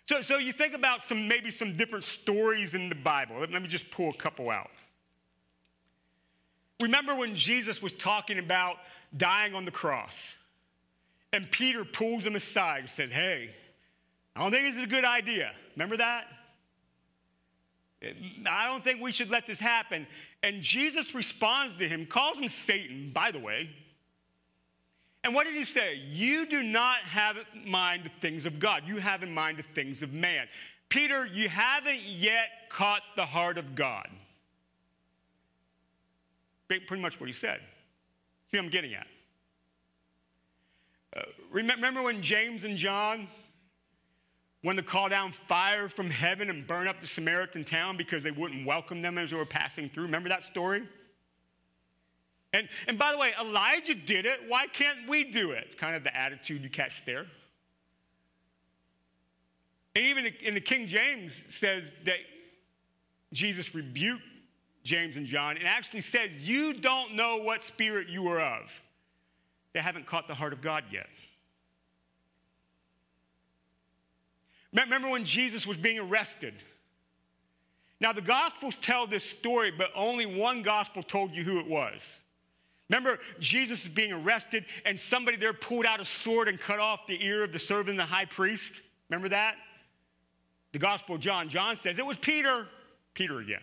So, 0.07 0.22
so 0.22 0.38
you 0.38 0.53
think 0.53 0.74
about 0.74 1.05
some 1.05 1.28
maybe 1.28 1.51
some 1.51 1.76
different 1.76 2.05
stories 2.05 2.74
in 2.74 2.88
the 2.88 2.96
Bible. 2.96 3.38
Let, 3.38 3.53
let 3.53 3.62
me 3.62 3.68
just 3.68 3.90
pull 3.90 4.11
a 4.11 4.16
couple 4.16 4.51
out. 4.51 4.70
Remember 6.80 7.14
when 7.14 7.34
Jesus 7.34 7.80
was 7.80 7.92
talking 7.92 8.38
about 8.38 8.76
dying 9.16 9.55
on 9.55 9.64
the 9.64 9.70
cross, 9.70 10.34
and 11.32 11.48
Peter 11.51 11.84
pulls 11.84 12.24
him 12.24 12.34
aside 12.34 12.80
and 12.80 12.90
said, 12.90 13.11
Hey, 13.11 13.55
I 14.34 14.42
don't 14.42 14.51
think 14.51 14.64
this 14.64 14.76
is 14.78 14.84
a 14.84 14.90
good 14.90 15.05
idea. 15.05 15.53
Remember 15.76 15.96
that? 15.98 16.24
I 18.48 18.66
don't 18.66 18.82
think 18.82 19.01
we 19.01 19.12
should 19.12 19.30
let 19.30 19.46
this 19.46 19.59
happen. 19.59 20.07
And 20.42 20.62
Jesus 20.62 21.14
responds 21.14 21.76
to 21.78 21.86
him, 21.86 22.07
calls 22.07 22.38
him 22.38 22.48
Satan, 22.66 23.11
by 23.12 23.30
the 23.30 23.38
way. 23.38 23.70
And 25.22 25.34
what 25.34 25.46
did 25.46 25.54
he 25.54 25.64
say? 25.64 25.96
You 25.96 26.46
do 26.46 26.62
not 26.62 26.98
have 27.00 27.36
in 27.36 27.70
mind 27.70 28.04
the 28.04 28.10
things 28.20 28.46
of 28.46 28.58
God. 28.58 28.84
You 28.86 28.98
have 28.98 29.22
in 29.22 29.32
mind 29.32 29.58
the 29.58 29.64
things 29.74 30.02
of 30.02 30.12
man. 30.12 30.46
Peter, 30.88 31.26
you 31.26 31.48
haven't 31.48 32.02
yet 32.02 32.48
caught 32.70 33.02
the 33.16 33.26
heart 33.26 33.58
of 33.58 33.74
God. 33.74 34.08
Pretty 36.68 37.02
much 37.02 37.20
what 37.20 37.28
he 37.28 37.34
said. 37.34 37.60
See 38.50 38.58
I'm 38.58 38.68
getting 38.68 38.94
at? 38.94 39.06
Uh, 41.16 41.22
remember 41.50 42.02
when 42.02 42.22
James 42.22 42.64
and 42.64 42.76
John 42.76 43.28
wanted 44.62 44.82
to 44.82 44.88
call 44.88 45.08
down 45.08 45.32
fire 45.48 45.88
from 45.88 46.10
heaven 46.10 46.48
and 46.50 46.66
burn 46.66 46.86
up 46.86 47.00
the 47.00 47.06
Samaritan 47.06 47.64
town 47.64 47.96
because 47.96 48.22
they 48.22 48.30
wouldn't 48.30 48.66
welcome 48.66 49.02
them 49.02 49.18
as 49.18 49.30
they 49.30 49.36
were 49.36 49.44
passing 49.44 49.88
through? 49.88 50.04
Remember 50.04 50.28
that 50.28 50.44
story? 50.44 50.82
And, 52.53 52.68
and 52.88 52.98
by 52.98 53.12
the 53.12 53.18
way, 53.18 53.32
Elijah 53.40 53.94
did 53.94 54.26
it. 54.26 54.40
Why 54.48 54.66
can't 54.66 55.09
we 55.09 55.24
do 55.24 55.53
it? 55.53 55.78
Kind 55.78 55.94
of 55.94 56.03
the 56.03 56.16
attitude 56.16 56.62
you 56.62 56.70
catch 56.70 57.03
there. 57.07 57.26
And 59.94 60.05
even 60.07 60.26
in 60.42 60.55
the 60.55 60.61
King 60.61 60.86
James 60.86 61.32
says 61.61 61.84
that 62.05 62.18
Jesus 63.32 63.74
rebuked 63.74 64.22
James 64.82 65.16
and 65.16 65.26
John 65.26 65.57
and 65.57 65.66
actually 65.66 66.01
said, 66.01 66.32
You 66.40 66.72
don't 66.72 67.14
know 67.14 67.38
what 67.38 67.62
spirit 67.64 68.09
you 68.09 68.26
are 68.28 68.40
of. 68.40 68.70
They 69.72 69.80
haven't 69.80 70.07
caught 70.07 70.26
the 70.26 70.34
heart 70.34 70.53
of 70.53 70.62
God 70.62 70.84
yet. 70.90 71.09
Remember 74.72 75.09
when 75.09 75.24
Jesus 75.24 75.66
was 75.66 75.76
being 75.76 75.98
arrested? 75.98 76.55
Now, 78.01 78.12
the 78.12 78.22
Gospels 78.22 78.74
tell 78.80 79.07
this 79.07 79.24
story, 79.24 79.70
but 79.70 79.90
only 79.94 80.26
one 80.26 80.62
Gospel 80.62 81.03
told 81.03 81.32
you 81.32 81.44
who 81.44 81.59
it 81.59 81.66
was. 81.66 82.01
Remember, 82.91 83.20
Jesus 83.38 83.82
is 83.82 83.88
being 83.88 84.12
arrested, 84.12 84.64
and 84.84 84.99
somebody 84.99 85.36
there 85.36 85.53
pulled 85.53 85.86
out 85.86 86.01
a 86.01 86.05
sword 86.05 86.49
and 86.49 86.59
cut 86.59 86.80
off 86.80 87.07
the 87.07 87.24
ear 87.24 87.45
of 87.45 87.53
the 87.53 87.59
servant 87.59 87.91
of 87.91 87.97
the 88.09 88.12
high 88.12 88.24
priest? 88.24 88.72
Remember 89.09 89.28
that? 89.28 89.55
The 90.72 90.80
Gospel 90.80 91.14
of 91.14 91.20
John. 91.20 91.49
John 91.49 91.78
says 91.80 91.99
it 91.99 92.05
was 92.05 92.16
Peter. 92.16 92.66
Peter 93.14 93.38
again. 93.38 93.62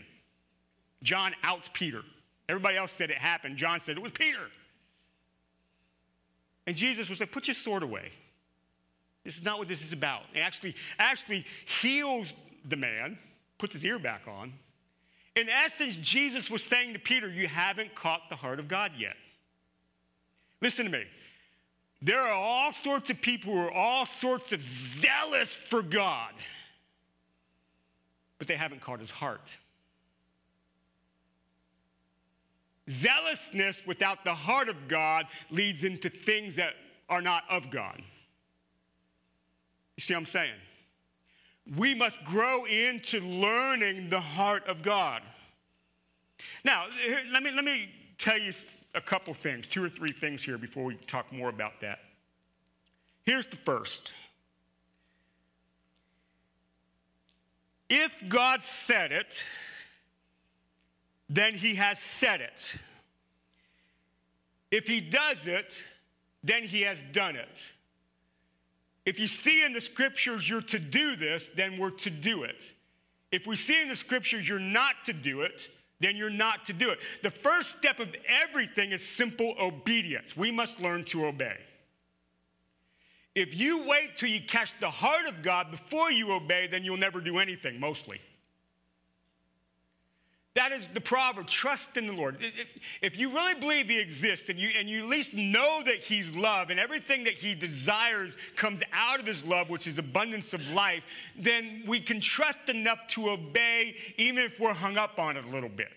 John 1.03 1.33
outs 1.43 1.69
Peter. 1.73 2.03
Everybody 2.47 2.77
else 2.77 2.91
said 2.97 3.11
it 3.11 3.17
happened. 3.17 3.57
John 3.57 3.81
said 3.81 3.97
it 3.97 4.01
was 4.01 4.13
Peter. 4.13 4.47
And 6.65 6.75
Jesus 6.75 7.09
was 7.09 7.19
like, 7.19 7.31
put 7.31 7.47
your 7.47 7.55
sword 7.55 7.83
away. 7.83 8.11
This 9.25 9.37
is 9.37 9.43
not 9.43 9.59
what 9.59 9.67
this 9.67 9.83
is 9.83 9.91
about. 9.91 10.21
And 10.33 10.41
actually, 10.41 10.73
actually 10.99 11.45
heals 11.81 12.27
the 12.67 12.77
man, 12.77 13.17
puts 13.57 13.73
his 13.73 13.83
ear 13.83 13.99
back 13.99 14.21
on. 14.25 14.53
In 15.37 15.49
essence, 15.49 15.95
Jesus 15.97 16.49
was 16.49 16.63
saying 16.63 16.93
to 16.93 16.99
Peter, 16.99 17.29
You 17.29 17.47
haven't 17.47 17.93
caught 17.93 18.21
the 18.29 18.35
heart 18.35 18.59
of 18.59 18.67
God 18.67 18.93
yet. 18.97 19.15
Listen 20.61 20.85
to 20.85 20.91
me. 20.91 21.03
There 22.01 22.19
are 22.19 22.33
all 22.33 22.73
sorts 22.83 23.11
of 23.11 23.21
people 23.21 23.53
who 23.53 23.59
are 23.59 23.71
all 23.71 24.07
sorts 24.19 24.51
of 24.51 24.61
zealous 24.99 25.49
for 25.49 25.83
God, 25.83 26.33
but 28.39 28.47
they 28.47 28.55
haven't 28.55 28.81
caught 28.81 28.99
his 28.99 29.11
heart. 29.11 29.55
Zealousness 32.89 33.77
without 33.85 34.23
the 34.23 34.33
heart 34.33 34.69
of 34.69 34.87
God 34.87 35.27
leads 35.51 35.83
into 35.83 36.09
things 36.09 36.55
that 36.55 36.73
are 37.09 37.21
not 37.21 37.43
of 37.49 37.69
God. 37.69 38.01
You 39.97 40.01
see 40.01 40.13
what 40.13 40.21
I'm 40.21 40.25
saying? 40.25 40.55
We 41.75 41.93
must 41.93 42.23
grow 42.23 42.65
into 42.65 43.19
learning 43.19 44.09
the 44.09 44.19
heart 44.19 44.65
of 44.67 44.81
God. 44.81 45.21
Now, 46.63 46.85
let 47.31 47.43
me, 47.43 47.51
let 47.51 47.65
me 47.65 47.89
tell 48.17 48.37
you 48.37 48.53
a 48.95 49.01
couple 49.01 49.33
things, 49.33 49.67
two 49.67 49.83
or 49.83 49.89
three 49.89 50.11
things 50.11 50.43
here 50.43 50.57
before 50.57 50.85
we 50.85 50.95
talk 51.07 51.31
more 51.31 51.49
about 51.49 51.81
that. 51.81 51.99
Here's 53.25 53.45
the 53.45 53.57
first 53.57 54.13
if 57.89 58.13
God 58.27 58.63
said 58.63 59.11
it, 59.11 59.43
then 61.29 61.53
he 61.53 61.75
has 61.75 61.99
said 61.99 62.41
it. 62.41 62.75
If 64.71 64.85
he 64.87 64.99
does 64.99 65.37
it, 65.45 65.65
then 66.43 66.63
he 66.63 66.81
has 66.81 66.97
done 67.13 67.35
it. 67.35 67.47
If 69.07 69.19
you 69.19 69.27
see 69.27 69.63
in 69.63 69.71
the 69.71 69.79
scriptures 69.79 70.49
you're 70.49 70.61
to 70.63 70.79
do 70.79 71.15
this, 71.15 71.41
then 71.55 71.77
we're 71.77 71.91
to 71.91 72.09
do 72.09 72.43
it. 72.43 72.61
If 73.31 73.47
we 73.47 73.55
see 73.55 73.81
in 73.81 73.87
the 73.87 73.95
scriptures 73.95 74.45
you're 74.45 74.59
not 74.59 74.95
to 75.05 75.13
do 75.13 75.43
it, 75.43 75.69
then 76.01 76.17
you're 76.17 76.29
not 76.29 76.65
to 76.67 76.73
do 76.73 76.89
it. 76.89 76.99
The 77.23 77.31
first 77.31 77.69
step 77.77 78.01
of 78.01 78.09
everything 78.27 78.91
is 78.91 79.01
simple 79.01 79.55
obedience. 79.61 80.35
We 80.35 80.51
must 80.51 80.81
learn 80.81 81.05
to 81.05 81.25
obey. 81.25 81.55
If 83.33 83.55
you 83.55 83.87
wait 83.87 84.17
till 84.17 84.27
you 84.27 84.41
catch 84.41 84.73
the 84.81 84.89
heart 84.89 85.25
of 85.25 85.41
God 85.41 85.71
before 85.71 86.11
you 86.11 86.33
obey, 86.33 86.67
then 86.67 86.83
you'll 86.83 86.97
never 86.97 87.21
do 87.21 87.37
anything, 87.37 87.79
mostly. 87.79 88.19
That 90.57 90.71
is 90.71 90.83
the 90.95 91.01
proverb 91.01 91.45
trust 91.45 91.97
in 91.97 92.07
the 92.07 92.13
Lord. 92.13 92.39
If 93.03 93.15
you 93.15 93.29
really 93.29 93.53
believe 93.53 93.89
He 93.89 93.99
exists 93.99 94.49
and 94.49 94.57
you, 94.57 94.69
and 94.69 94.89
you 94.89 95.03
at 95.03 95.05
least 95.05 95.35
know 95.35 95.83
that 95.85 95.99
He's 95.99 96.27
love 96.29 96.71
and 96.71 96.79
everything 96.79 97.25
that 97.25 97.35
He 97.35 97.53
desires 97.53 98.33
comes 98.55 98.81
out 98.91 99.19
of 99.19 99.27
His 99.27 99.45
love, 99.45 99.69
which 99.69 99.85
is 99.85 99.99
abundance 99.99 100.55
of 100.55 100.61
life, 100.71 101.03
then 101.37 101.83
we 101.85 101.99
can 101.99 102.19
trust 102.19 102.57
enough 102.69 102.97
to 103.09 103.29
obey 103.29 103.95
even 104.17 104.39
if 104.43 104.59
we're 104.59 104.73
hung 104.73 104.97
up 104.97 105.19
on 105.19 105.37
it 105.37 105.45
a 105.45 105.47
little 105.47 105.69
bit. 105.69 105.91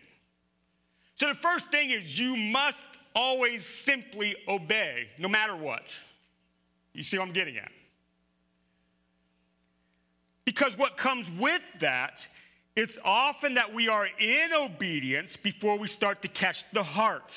So 1.18 1.28
the 1.28 1.36
first 1.36 1.66
thing 1.70 1.88
is 1.88 2.18
you 2.18 2.36
must 2.36 2.76
always 3.16 3.64
simply 3.64 4.36
obey, 4.46 5.08
no 5.16 5.28
matter 5.28 5.56
what. 5.56 5.84
You 6.92 7.02
see 7.02 7.16
what 7.16 7.28
I'm 7.28 7.32
getting 7.32 7.56
at? 7.56 7.72
Because 10.44 10.76
what 10.76 10.98
comes 10.98 11.26
with 11.40 11.62
that 11.80 12.20
it's 12.80 12.96
often 13.04 13.54
that 13.54 13.74
we 13.74 13.88
are 13.88 14.08
in 14.18 14.54
obedience 14.54 15.36
before 15.36 15.78
we 15.78 15.86
start 15.86 16.22
to 16.22 16.28
catch 16.28 16.64
the 16.72 16.82
heart. 16.82 17.30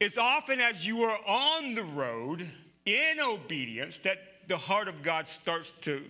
It's 0.00 0.18
often 0.18 0.60
as 0.60 0.84
you 0.84 1.04
are 1.04 1.16
on 1.24 1.76
the 1.76 1.84
road 1.84 2.50
in 2.84 3.20
obedience 3.20 4.00
that 4.02 4.18
the 4.48 4.56
heart 4.56 4.88
of 4.88 5.04
God 5.04 5.28
starts 5.28 5.72
to 5.82 6.04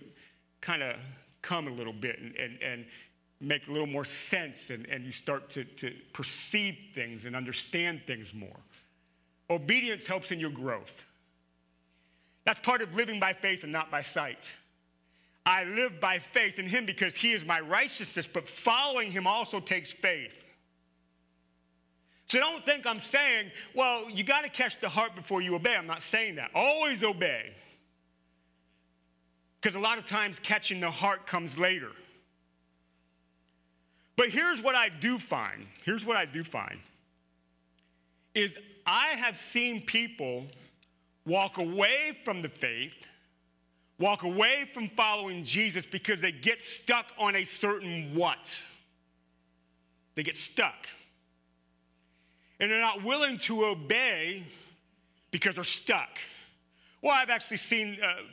kind 0.59 0.81
of 0.81 0.95
come 1.43 1.67
a 1.67 1.71
little 1.71 1.93
bit 1.93 2.17
and, 2.17 2.35
and, 2.35 2.59
and 2.63 2.85
make 3.39 3.67
a 3.67 3.71
little 3.71 3.85
more 3.85 4.05
sense, 4.05 4.55
and, 4.69 4.87
and 4.87 5.05
you 5.05 5.11
start 5.11 5.51
to, 5.51 5.65
to 5.65 5.93
perceive 6.13 6.75
things 6.95 7.25
and 7.25 7.35
understand 7.35 8.01
things 8.07 8.33
more. 8.33 8.57
Obedience 9.51 10.07
helps 10.07 10.31
in 10.31 10.39
your 10.39 10.49
growth. 10.49 11.03
That's 12.43 12.59
part 12.61 12.81
of 12.81 12.95
living 12.95 13.19
by 13.19 13.33
faith 13.33 13.61
and 13.61 13.71
not 13.71 13.91
by 13.91 14.01
sight. 14.01 14.39
I 15.45 15.65
live 15.65 15.99
by 15.99 16.19
faith 16.19 16.57
in 16.57 16.67
him 16.67 16.85
because 16.85 17.15
he 17.15 17.33
is 17.33 17.43
my 17.43 17.59
righteousness, 17.59 18.27
but 18.31 18.47
following 18.47 19.11
him 19.11 19.27
also 19.27 19.59
takes 19.59 19.91
faith. 19.91 20.31
So 22.29 22.39
don't 22.39 22.65
think 22.65 22.85
I'm 22.85 23.01
saying, 23.11 23.51
well, 23.75 24.09
you 24.09 24.23
got 24.23 24.43
to 24.43 24.49
catch 24.49 24.79
the 24.79 24.89
heart 24.89 25.15
before 25.15 25.41
you 25.41 25.53
obey. 25.55 25.75
I'm 25.75 25.85
not 25.85 26.01
saying 26.11 26.35
that. 26.35 26.49
Always 26.55 27.03
obey. 27.03 27.51
Because 29.61 29.75
a 29.75 29.79
lot 29.79 29.97
of 29.97 30.07
times 30.07 30.37
catching 30.41 30.79
the 30.79 30.89
heart 30.89 31.27
comes 31.27 31.57
later. 31.57 31.91
But 34.15 34.29
here's 34.29 34.61
what 34.61 34.75
I 34.75 34.89
do 34.89 35.19
find. 35.19 35.67
Here's 35.83 36.05
what 36.05 36.15
I 36.15 36.25
do 36.25 36.43
find. 36.43 36.79
Is 38.33 38.51
I 38.85 39.09
have 39.09 39.37
seen 39.51 39.81
people 39.81 40.47
walk 41.25 41.57
away 41.57 42.17
from 42.23 42.41
the 42.41 42.49
faith 42.49 42.93
walk 44.03 44.23
away 44.23 44.69
from 44.73 44.89
following 44.89 45.45
Jesus 45.45 45.85
because 45.89 46.19
they 46.19 46.33
get 46.33 46.61
stuck 46.61 47.05
on 47.17 47.37
a 47.37 47.45
certain 47.45 48.13
what. 48.13 48.37
They 50.15 50.23
get 50.23 50.35
stuck. 50.35 50.87
And 52.59 52.69
they're 52.69 52.81
not 52.81 53.01
willing 53.01 53.39
to 53.39 53.63
obey 53.63 54.45
because 55.31 55.55
they're 55.55 55.63
stuck. 55.63 56.09
Well, 57.01 57.13
I've 57.13 57.29
actually 57.29 57.57
seen 57.57 57.97
uh, 58.03 58.23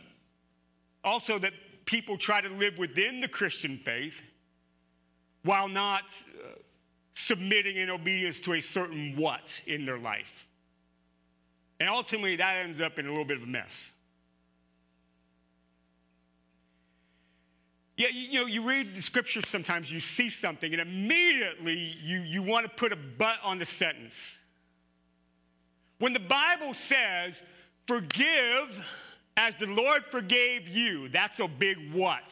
also 1.04 1.38
that 1.38 1.52
people 1.84 2.18
try 2.18 2.40
to 2.40 2.48
live 2.48 2.76
within 2.76 3.20
the 3.20 3.28
Christian 3.28 3.80
faith 3.84 4.14
while 5.44 5.68
not 5.68 6.02
uh, 6.44 6.48
submitting 7.14 7.76
in 7.76 7.90
obedience 7.90 8.40
to 8.40 8.54
a 8.54 8.60
certain 8.60 9.14
what 9.16 9.60
in 9.68 9.86
their 9.86 9.98
life. 9.98 10.46
And 11.78 11.88
ultimately, 11.88 12.34
that 12.36 12.56
ends 12.56 12.80
up 12.80 12.98
in 12.98 13.06
a 13.06 13.08
little 13.08 13.24
bit 13.24 13.36
of 13.36 13.44
a 13.44 13.46
mess. 13.46 13.70
Yeah, 18.00 18.08
you 18.08 18.40
know, 18.40 18.46
you 18.46 18.66
read 18.66 18.96
the 18.96 19.02
scriptures 19.02 19.46
sometimes, 19.46 19.92
you 19.92 20.00
see 20.00 20.30
something, 20.30 20.72
and 20.72 20.80
immediately 20.80 21.98
you, 22.02 22.20
you 22.20 22.42
want 22.42 22.64
to 22.64 22.70
put 22.70 22.94
a 22.94 22.96
but 22.96 23.36
on 23.44 23.58
the 23.58 23.66
sentence. 23.66 24.14
When 25.98 26.14
the 26.14 26.18
Bible 26.18 26.72
says, 26.88 27.34
forgive 27.86 28.74
as 29.36 29.52
the 29.60 29.66
Lord 29.66 30.06
forgave 30.10 30.66
you, 30.66 31.10
that's 31.10 31.40
a 31.40 31.46
big 31.46 31.92
what. 31.92 32.22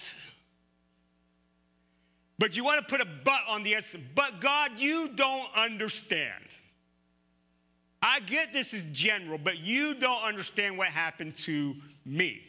But 2.38 2.56
you 2.56 2.64
want 2.64 2.80
to 2.80 2.86
put 2.86 3.02
a 3.02 3.08
but 3.22 3.42
on 3.46 3.62
the 3.62 3.74
answer. 3.74 4.00
But 4.14 4.40
God, 4.40 4.70
you 4.78 5.10
don't 5.16 5.54
understand. 5.54 6.44
I 8.00 8.20
get 8.20 8.54
this 8.54 8.72
is 8.72 8.84
general, 8.92 9.36
but 9.36 9.58
you 9.58 9.92
don't 9.92 10.22
understand 10.22 10.78
what 10.78 10.88
happened 10.88 11.36
to 11.44 11.74
me 12.06 12.47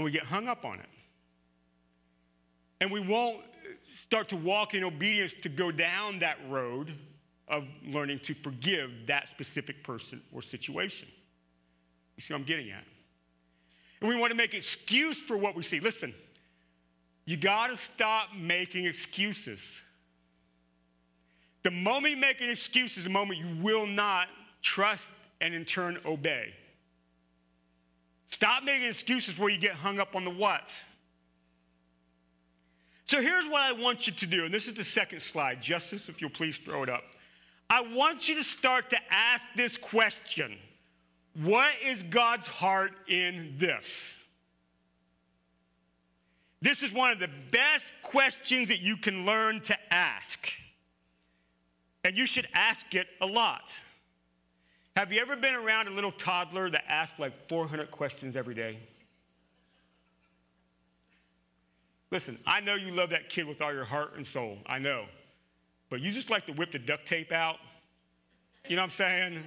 and 0.00 0.04
we 0.06 0.10
get 0.10 0.22
hung 0.24 0.48
up 0.48 0.64
on 0.64 0.80
it. 0.80 0.88
And 2.80 2.90
we 2.90 3.00
won't 3.00 3.42
start 4.06 4.30
to 4.30 4.36
walk 4.36 4.72
in 4.72 4.82
obedience 4.82 5.34
to 5.42 5.50
go 5.50 5.70
down 5.70 6.20
that 6.20 6.38
road 6.48 6.94
of 7.48 7.64
learning 7.84 8.20
to 8.20 8.32
forgive 8.32 8.90
that 9.08 9.28
specific 9.28 9.84
person 9.84 10.22
or 10.32 10.40
situation. 10.40 11.06
You 12.16 12.22
see 12.22 12.32
what 12.32 12.40
I'm 12.40 12.46
getting 12.46 12.70
at? 12.70 12.82
And 14.00 14.08
we 14.08 14.16
want 14.16 14.30
to 14.30 14.36
make 14.38 14.54
excuse 14.54 15.18
for 15.18 15.36
what 15.36 15.54
we 15.54 15.62
see. 15.62 15.80
Listen, 15.80 16.14
you 17.26 17.36
got 17.36 17.66
to 17.66 17.78
stop 17.94 18.28
making 18.34 18.86
excuses. 18.86 19.82
The 21.62 21.70
moment 21.70 22.14
you 22.14 22.20
make 22.20 22.40
an 22.40 22.48
excuse 22.48 22.96
is 22.96 23.04
the 23.04 23.10
moment 23.10 23.38
you 23.38 23.62
will 23.62 23.86
not 23.86 24.28
trust 24.62 25.08
and 25.42 25.52
in 25.52 25.66
turn 25.66 25.98
obey. 26.06 26.54
Stop 28.32 28.64
making 28.64 28.88
excuses 28.88 29.38
where 29.38 29.50
you 29.50 29.58
get 29.58 29.74
hung 29.74 29.98
up 29.98 30.14
on 30.14 30.24
the 30.24 30.30
what. 30.30 30.70
So 33.06 33.20
here's 33.20 33.44
what 33.46 33.60
I 33.60 33.72
want 33.72 34.06
you 34.06 34.12
to 34.12 34.26
do, 34.26 34.44
and 34.44 34.54
this 34.54 34.68
is 34.68 34.74
the 34.74 34.84
second 34.84 35.20
slide. 35.20 35.60
Justice, 35.60 36.08
if 36.08 36.20
you'll 36.20 36.30
please 36.30 36.58
throw 36.58 36.84
it 36.84 36.88
up. 36.88 37.02
I 37.68 37.82
want 37.82 38.28
you 38.28 38.36
to 38.36 38.44
start 38.44 38.90
to 38.90 38.98
ask 39.10 39.42
this 39.56 39.76
question 39.76 40.56
What 41.34 41.72
is 41.84 42.02
God's 42.04 42.46
heart 42.46 42.92
in 43.08 43.54
this? 43.58 43.86
This 46.62 46.82
is 46.82 46.92
one 46.92 47.10
of 47.10 47.18
the 47.18 47.30
best 47.50 47.92
questions 48.02 48.68
that 48.68 48.80
you 48.80 48.96
can 48.96 49.24
learn 49.24 49.60
to 49.62 49.76
ask. 49.92 50.48
And 52.04 52.16
you 52.16 52.26
should 52.26 52.46
ask 52.52 52.94
it 52.94 53.08
a 53.20 53.26
lot. 53.26 53.72
Have 54.96 55.12
you 55.12 55.20
ever 55.20 55.36
been 55.36 55.54
around 55.54 55.88
a 55.88 55.92
little 55.92 56.12
toddler 56.12 56.68
that 56.70 56.84
asks 56.88 57.18
like 57.18 57.48
400 57.48 57.90
questions 57.90 58.36
every 58.36 58.54
day? 58.54 58.78
Listen, 62.10 62.38
I 62.44 62.60
know 62.60 62.74
you 62.74 62.90
love 62.90 63.10
that 63.10 63.28
kid 63.28 63.46
with 63.46 63.62
all 63.62 63.72
your 63.72 63.84
heart 63.84 64.16
and 64.16 64.26
soul. 64.26 64.58
I 64.66 64.78
know. 64.78 65.04
But 65.90 66.00
you 66.00 66.10
just 66.10 66.28
like 66.28 66.46
to 66.46 66.52
whip 66.52 66.72
the 66.72 66.78
duct 66.78 67.06
tape 67.06 67.30
out. 67.30 67.56
You 68.68 68.76
know 68.76 68.82
what 68.82 68.90
I'm 68.90 68.96
saying? 68.96 69.44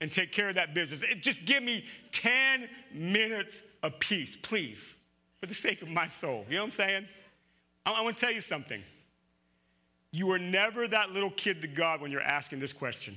And 0.00 0.12
take 0.12 0.30
care 0.30 0.50
of 0.50 0.56
that 0.56 0.74
business. 0.74 1.02
It, 1.02 1.22
just 1.22 1.44
give 1.46 1.62
me 1.62 1.84
10 2.12 2.68
minutes 2.92 3.54
of 3.82 3.98
peace, 3.98 4.36
please, 4.42 4.78
for 5.40 5.46
the 5.46 5.54
sake 5.54 5.80
of 5.80 5.88
my 5.88 6.08
soul. 6.20 6.44
You 6.48 6.56
know 6.56 6.64
what 6.64 6.72
I'm 6.72 6.76
saying? 6.76 7.08
I, 7.86 7.92
I 7.92 8.00
want 8.02 8.18
to 8.18 8.24
tell 8.24 8.34
you 8.34 8.42
something. 8.42 8.82
You 10.10 10.30
are 10.32 10.38
never 10.38 10.86
that 10.86 11.10
little 11.10 11.30
kid 11.30 11.62
to 11.62 11.68
God 11.68 12.00
when 12.00 12.10
you're 12.10 12.20
asking 12.20 12.60
this 12.60 12.72
question. 12.72 13.16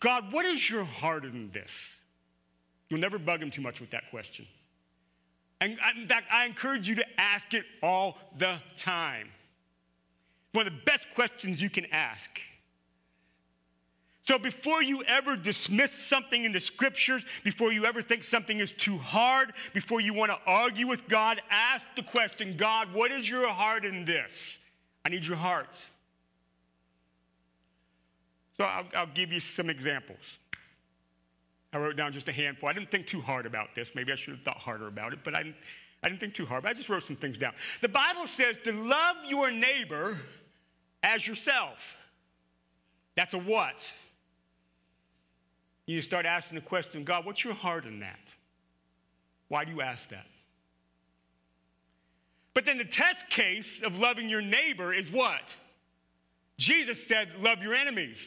God, 0.00 0.32
what 0.32 0.46
is 0.46 0.68
your 0.68 0.84
heart 0.84 1.24
in 1.24 1.50
this? 1.52 1.92
You'll 2.88 3.00
never 3.00 3.18
bug 3.18 3.42
him 3.42 3.50
too 3.50 3.60
much 3.60 3.80
with 3.80 3.90
that 3.90 4.10
question. 4.10 4.46
And 5.60 5.78
uh, 5.80 6.00
in 6.00 6.06
fact, 6.06 6.26
I 6.32 6.46
encourage 6.46 6.88
you 6.88 6.94
to 6.96 7.20
ask 7.20 7.52
it 7.52 7.64
all 7.82 8.16
the 8.38 8.58
time. 8.78 9.28
One 10.52 10.66
of 10.66 10.72
the 10.72 10.80
best 10.84 11.06
questions 11.14 11.60
you 11.60 11.68
can 11.68 11.86
ask. 11.86 12.40
So 14.24 14.38
before 14.38 14.82
you 14.82 15.02
ever 15.04 15.36
dismiss 15.36 15.90
something 15.90 16.44
in 16.44 16.52
the 16.52 16.60
scriptures, 16.60 17.24
before 17.44 17.72
you 17.72 17.86
ever 17.86 18.02
think 18.02 18.24
something 18.24 18.60
is 18.60 18.72
too 18.72 18.98
hard, 18.98 19.54
before 19.72 20.00
you 20.00 20.12
want 20.12 20.30
to 20.30 20.38
argue 20.46 20.86
with 20.86 21.08
God, 21.08 21.40
ask 21.48 21.82
the 21.96 22.02
question 22.02 22.54
God, 22.56 22.92
what 22.92 23.10
is 23.10 23.28
your 23.28 23.48
heart 23.48 23.86
in 23.86 24.04
this? 24.04 24.32
I 25.04 25.08
need 25.08 25.24
your 25.24 25.38
heart. 25.38 25.68
So 28.58 28.64
I'll, 28.64 28.84
I'll 28.94 29.06
give 29.06 29.32
you 29.32 29.40
some 29.40 29.70
examples. 29.70 30.18
I 31.72 31.78
wrote 31.78 31.96
down 31.96 32.12
just 32.12 32.28
a 32.28 32.32
handful. 32.32 32.68
I 32.68 32.72
didn't 32.72 32.90
think 32.90 33.06
too 33.06 33.20
hard 33.20 33.46
about 33.46 33.74
this. 33.74 33.92
Maybe 33.94 34.12
I 34.12 34.16
should 34.16 34.34
have 34.34 34.42
thought 34.42 34.58
harder 34.58 34.88
about 34.88 35.12
it, 35.12 35.20
but 35.24 35.34
I 35.34 35.42
didn't, 35.44 35.56
I 36.02 36.08
didn't 36.08 36.20
think 36.20 36.34
too 36.34 36.46
hard. 36.46 36.64
But 36.64 36.70
I 36.70 36.74
just 36.74 36.88
wrote 36.88 37.04
some 37.04 37.16
things 37.16 37.38
down. 37.38 37.52
The 37.82 37.88
Bible 37.88 38.26
says 38.36 38.56
to 38.64 38.72
love 38.72 39.16
your 39.28 39.50
neighbor 39.50 40.18
as 41.02 41.26
yourself. 41.26 41.78
That's 43.16 43.34
a 43.34 43.38
what? 43.38 43.76
You 45.86 46.02
start 46.02 46.26
asking 46.26 46.56
the 46.56 46.64
question, 46.64 47.04
God, 47.04 47.24
what's 47.24 47.44
your 47.44 47.54
heart 47.54 47.84
in 47.84 48.00
that? 48.00 48.18
Why 49.48 49.64
do 49.64 49.72
you 49.72 49.80
ask 49.80 50.02
that? 50.10 50.26
But 52.54 52.66
then 52.66 52.78
the 52.78 52.84
test 52.84 53.28
case 53.30 53.80
of 53.84 53.98
loving 53.98 54.28
your 54.28 54.42
neighbor 54.42 54.92
is 54.92 55.10
what? 55.10 55.42
Jesus 56.58 56.98
said, 57.06 57.30
love 57.40 57.62
your 57.62 57.72
enemies. 57.72 58.18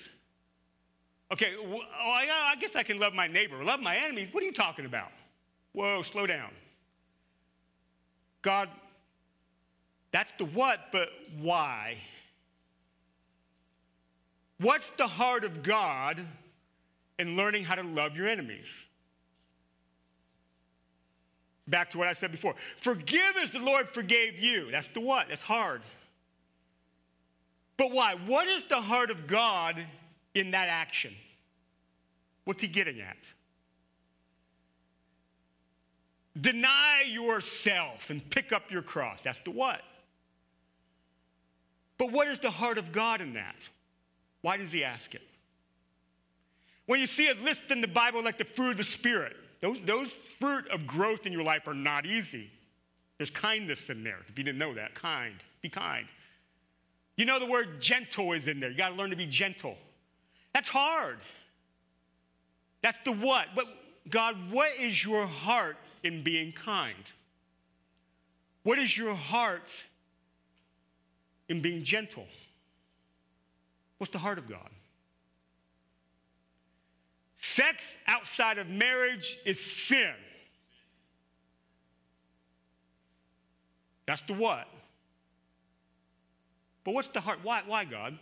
Okay, 1.32 1.54
well, 1.64 1.80
oh, 1.82 2.10
I, 2.10 2.52
I 2.52 2.56
guess 2.58 2.72
I 2.76 2.84
can 2.84 3.00
love 3.00 3.14
my 3.14 3.28
neighbor. 3.28 3.64
Love 3.64 3.80
my 3.80 3.96
enemies? 3.96 4.30
What 4.32 4.44
are 4.44 4.46
you 4.46 4.52
talking 4.52 4.86
about? 4.86 5.10
Whoa, 5.72 6.02
slow 6.04 6.28
down. 6.28 6.52
God, 8.42 8.68
that's 10.12 10.32
the 10.38 10.46
what, 10.46 10.80
but 10.92 11.10
why? 11.40 11.98
What's 14.60 14.86
the 14.98 15.08
heart 15.08 15.46
of 15.46 15.64
God 15.64 16.26
in 17.18 17.38
learning 17.38 17.64
how 17.64 17.76
to 17.76 17.84
love 17.84 18.16
your 18.16 18.28
enemies? 18.28 18.68
Back 21.68 21.92
to 21.92 21.98
what 21.98 22.10
I 22.10 22.14
said 22.14 22.32
before. 22.32 22.56
Forgive 22.82 23.38
as 23.42 23.52
the 23.52 23.60
Lord 23.60 23.88
forgave 23.94 24.38
you. 24.38 24.70
That's 24.70 24.90
the 24.90 25.00
what? 25.00 25.30
That's 25.30 25.42
hard. 25.42 25.82
But 27.78 27.92
why? 27.92 28.16
What 28.26 28.48
is 28.48 28.64
the 28.70 28.82
heart 28.82 29.10
of 29.10 29.28
God 29.28 29.86
in 30.34 30.52
that 30.52 30.70
action? 30.70 31.14
What's 32.46 32.62
he 32.62 32.68
getting 32.68 33.00
at? 33.02 33.18
Deny 36.40 37.04
yourself 37.08 38.10
and 38.10 38.28
pick 38.30 38.52
up 38.52 38.72
your 38.72 38.82
cross. 38.82 39.20
That's 39.24 39.40
the 39.44 39.52
what. 39.52 39.82
But 41.98 42.12
what 42.12 42.28
is 42.28 42.40
the 42.40 42.50
heart 42.50 42.78
of 42.78 42.92
God 42.92 43.22
in 43.22 43.34
that? 43.34 43.68
Why 44.42 44.58
does 44.58 44.72
he 44.72 44.84
ask 44.84 45.14
it? 45.14 45.22
When 46.88 47.00
you 47.00 47.08
see 47.08 47.28
it 47.28 47.42
listed 47.42 47.72
in 47.72 47.82
the 47.82 47.88
Bible 47.88 48.24
like 48.24 48.38
the 48.38 48.46
fruit 48.46 48.72
of 48.72 48.78
the 48.78 48.84
Spirit, 48.84 49.36
those, 49.62 49.78
those 49.86 50.10
fruit 50.40 50.68
of 50.70 50.88
growth 50.88 51.26
in 51.26 51.32
your 51.32 51.44
life 51.44 51.68
are 51.68 51.74
not 51.74 52.06
easy. 52.06 52.50
There's 53.18 53.30
kindness 53.30 53.80
in 53.90 54.04
there. 54.04 54.18
If 54.28 54.38
you 54.38 54.44
didn't 54.44 54.58
know 54.58 54.74
that, 54.74 54.96
kind. 54.96 55.36
Be 55.62 55.70
kind. 55.70 56.08
You 57.18 57.26
know 57.26 57.40
the 57.40 57.46
word 57.46 57.80
gentle 57.80 58.34
is 58.34 58.48
in 58.48 58.60
there. 58.60 58.72
You 58.72 58.78
got 58.78 58.90
to 58.90 58.96
learn 58.96 59.12
to 59.12 59.16
be 59.16 59.28
gentle. 59.28 59.78
That's 60.54 60.70
hard. 60.70 61.20
That's 62.82 62.98
the 63.06 63.12
what. 63.12 63.48
But 63.56 63.68
God, 64.10 64.36
what 64.52 64.72
is 64.80 65.04
your 65.04 65.26
heart 65.26 65.78
in 66.04 66.24
being 66.24 66.52
kind? 66.52 67.04
What 68.64 68.80
is 68.80 68.96
your 68.98 69.16
heart 69.16 69.70
in 71.50 71.62
being 71.62 71.84
gentle? 71.84 72.26
What's 73.98 74.12
the 74.12 74.20
heart 74.20 74.38
of 74.38 74.50
God? 74.50 74.70
Sex 77.42 77.84
outside 78.08 78.58
of 78.58 78.68
marriage 78.68 79.38
is 79.46 79.60
sin. 79.60 80.14
That's 84.06 84.22
the 84.28 84.34
what. 84.34 84.68
But 86.84 86.94
what's 86.94 87.10
the 87.10 87.22
heart? 87.22 87.40
Why, 87.44 87.62
why, 87.66 87.86
God? 87.86 88.18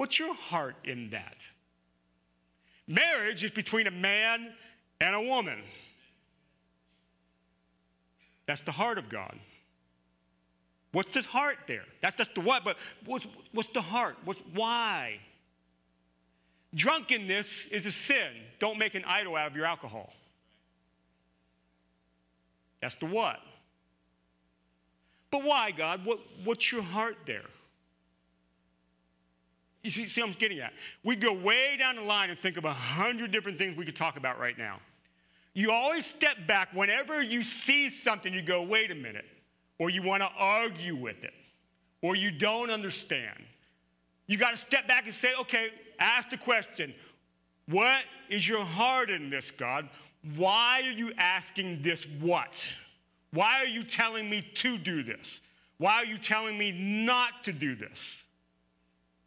What's 0.00 0.18
your 0.18 0.32
heart 0.32 0.76
in 0.84 1.10
that? 1.10 1.36
Marriage 2.88 3.44
is 3.44 3.50
between 3.50 3.86
a 3.86 3.90
man 3.90 4.48
and 4.98 5.14
a 5.14 5.20
woman. 5.20 5.58
That's 8.46 8.62
the 8.62 8.72
heart 8.72 8.96
of 8.96 9.10
God. 9.10 9.38
What's 10.92 11.12
his 11.12 11.26
heart 11.26 11.58
there? 11.68 11.84
That's 12.00 12.16
just 12.16 12.34
the 12.34 12.40
what, 12.40 12.64
but 12.64 12.78
what's, 13.04 13.26
what's 13.52 13.68
the 13.74 13.82
heart? 13.82 14.16
What's 14.24 14.40
why? 14.54 15.18
Drunkenness 16.74 17.48
is 17.70 17.84
a 17.84 17.92
sin. 17.92 18.32
Don't 18.58 18.78
make 18.78 18.94
an 18.94 19.04
idol 19.04 19.36
out 19.36 19.48
of 19.48 19.54
your 19.54 19.66
alcohol. 19.66 20.14
That's 22.80 22.94
the 22.94 23.06
what. 23.06 23.40
But 25.30 25.44
why, 25.44 25.72
God? 25.72 26.06
What, 26.06 26.20
what's 26.42 26.72
your 26.72 26.84
heart 26.84 27.18
there? 27.26 27.44
You 29.82 29.90
see, 29.90 30.08
see 30.08 30.20
what 30.20 30.30
I'm 30.30 30.36
getting 30.36 30.60
at? 30.60 30.72
We 31.04 31.16
go 31.16 31.32
way 31.32 31.76
down 31.78 31.96
the 31.96 32.02
line 32.02 32.30
and 32.30 32.38
think 32.38 32.56
of 32.56 32.64
a 32.64 32.72
hundred 32.72 33.32
different 33.32 33.58
things 33.58 33.76
we 33.76 33.84
could 33.84 33.96
talk 33.96 34.16
about 34.16 34.38
right 34.38 34.58
now. 34.58 34.80
You 35.54 35.72
always 35.72 36.06
step 36.06 36.46
back 36.46 36.68
whenever 36.74 37.22
you 37.22 37.42
see 37.42 37.90
something, 37.90 38.32
you 38.32 38.42
go, 38.42 38.62
wait 38.62 38.90
a 38.90 38.94
minute, 38.94 39.24
or 39.78 39.90
you 39.90 40.02
want 40.02 40.22
to 40.22 40.28
argue 40.38 40.94
with 40.94 41.24
it, 41.24 41.32
or 42.02 42.14
you 42.14 42.30
don't 42.30 42.70
understand. 42.70 43.38
You 44.26 44.36
got 44.36 44.52
to 44.52 44.56
step 44.56 44.86
back 44.86 45.06
and 45.06 45.14
say, 45.14 45.32
okay, 45.40 45.70
ask 45.98 46.30
the 46.30 46.36
question 46.36 46.94
what 47.66 48.02
is 48.28 48.46
your 48.46 48.64
heart 48.64 49.10
in 49.10 49.30
this, 49.30 49.50
God? 49.50 49.88
Why 50.36 50.82
are 50.84 50.92
you 50.92 51.12
asking 51.16 51.82
this 51.82 52.04
what? 52.20 52.68
Why 53.32 53.60
are 53.60 53.66
you 53.66 53.84
telling 53.84 54.28
me 54.28 54.44
to 54.56 54.76
do 54.76 55.02
this? 55.02 55.40
Why 55.78 55.94
are 55.94 56.04
you 56.04 56.18
telling 56.18 56.58
me 56.58 56.72
not 56.72 57.44
to 57.44 57.52
do 57.52 57.76
this? 57.76 58.18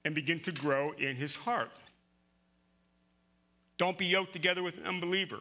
And 0.05 0.13
begin 0.13 0.39
to 0.41 0.51
grow 0.51 0.91
in 0.91 1.15
his 1.15 1.35
heart. 1.35 1.71
Don't 3.77 3.97
be 3.97 4.05
yoked 4.05 4.33
together 4.33 4.61
with 4.61 4.77
an 4.77 4.85
unbeliever. 4.85 5.39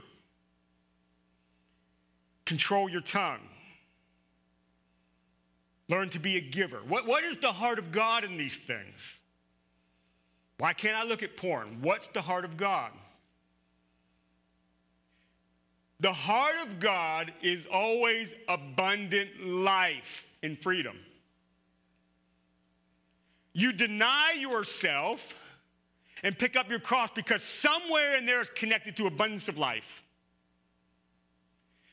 Control 2.45 2.89
your 2.89 3.01
tongue. 3.01 3.41
Learn 5.89 6.11
to 6.11 6.19
be 6.19 6.37
a 6.37 6.41
giver. 6.41 6.79
What, 6.89 7.07
what 7.07 7.25
is 7.25 7.37
the 7.39 7.53
heart 7.53 7.79
of 7.79 7.93
God 7.93 8.25
in 8.25 8.37
these 8.37 8.57
things? 8.67 8.99
Why 10.59 10.73
can't 10.73 10.97
I 10.97 11.03
look 11.03 11.23
at 11.23 11.37
porn? 11.37 11.79
What's 11.83 12.07
the 12.15 12.23
heart 12.23 12.45
of 12.45 12.57
God? 12.57 12.93
The 16.01 16.13
heart 16.13 16.57
of 16.63 16.81
God 16.81 17.33
is 17.43 17.65
always 17.71 18.29
abundant 18.49 19.45
life 19.45 20.25
and 20.43 20.59
freedom. 20.61 20.99
You 23.53 23.73
deny 23.73 24.35
yourself 24.39 25.21
and 26.23 26.39
pick 26.39 26.57
up 26.57 26.71
your 26.71 26.79
cross 26.79 27.11
because 27.15 27.43
somewhere 27.43 28.17
in 28.17 28.27
there 28.27 28.41
is 28.41 28.49
connected 28.55 28.97
to 28.97 29.07
abundance 29.07 29.49
of 29.49 29.59
life. 29.59 30.03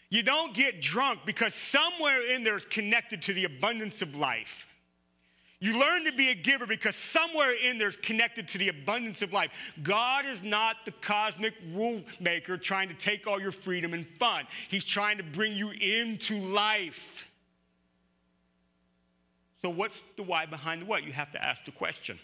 You 0.10 0.24
don't 0.24 0.54
get 0.54 0.82
drunk 0.82 1.20
because 1.26 1.54
somewhere 1.54 2.26
in 2.26 2.44
there 2.44 2.58
is 2.58 2.66
connected 2.66 3.22
to 3.24 3.34
the 3.34 3.46
abundance 3.46 4.02
of 4.02 4.16
life. 4.16 4.66
You 5.62 5.78
learn 5.78 6.06
to 6.06 6.14
be 6.14 6.30
a 6.30 6.36
giver 6.36 6.66
because 6.66 6.96
somewhere 6.96 7.54
in 7.54 7.78
there 7.78 7.90
is 7.90 7.98
connected 7.98 8.48
to 8.50 8.58
the 8.58 8.70
abundance 8.70 9.22
of 9.22 9.34
life. 9.34 9.52
God 9.84 10.26
is 10.26 10.40
not 10.42 10.78
the 10.86 10.94
cosmic 11.02 11.54
rule 11.74 12.02
maker 12.22 12.58
trying 12.58 12.88
to 12.88 12.96
take 12.96 13.28
all 13.28 13.42
your 13.42 13.52
freedom 13.52 13.94
and 13.94 14.08
fun. 14.20 14.46
He's 14.70 14.86
trying 14.86 15.18
to 15.18 15.24
bring 15.24 15.54
you 15.54 15.72
into 15.72 16.38
life. 16.38 17.06
So, 19.62 19.70
what's 19.70 19.96
the 20.16 20.24
why 20.24 20.46
behind 20.46 20.82
the 20.82 20.86
what? 20.86 21.04
You 21.04 21.12
have 21.12 21.32
to 21.34 21.46
ask 21.46 21.66
the 21.66 21.72
question. 21.72 22.18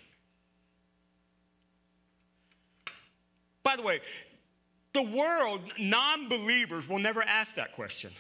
By 3.63 3.75
the 3.75 3.81
way, 3.81 3.99
the 4.93 5.01
world, 5.01 5.61
non 5.79 6.29
believers, 6.29 6.87
will 6.87 6.99
never 6.99 7.21
ask 7.23 7.55
that 7.55 7.73
question. 7.73 8.11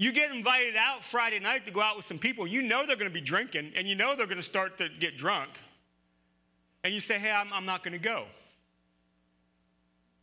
You 0.00 0.12
get 0.12 0.34
invited 0.34 0.76
out 0.76 1.04
Friday 1.04 1.38
night 1.40 1.66
to 1.66 1.70
go 1.70 1.82
out 1.82 1.98
with 1.98 2.06
some 2.06 2.18
people, 2.18 2.46
you 2.46 2.62
know 2.62 2.86
they're 2.86 2.96
going 2.96 3.10
to 3.10 3.14
be 3.14 3.20
drinking, 3.20 3.72
and 3.76 3.86
you 3.86 3.94
know 3.94 4.16
they're 4.16 4.26
going 4.26 4.38
to 4.38 4.42
start 4.42 4.78
to 4.78 4.88
get 4.98 5.18
drunk. 5.18 5.50
And 6.82 6.94
you 6.94 7.00
say, 7.00 7.18
hey, 7.18 7.30
I'm, 7.30 7.52
I'm 7.52 7.66
not 7.66 7.84
going 7.84 7.92
to 7.92 7.98
go. 7.98 8.24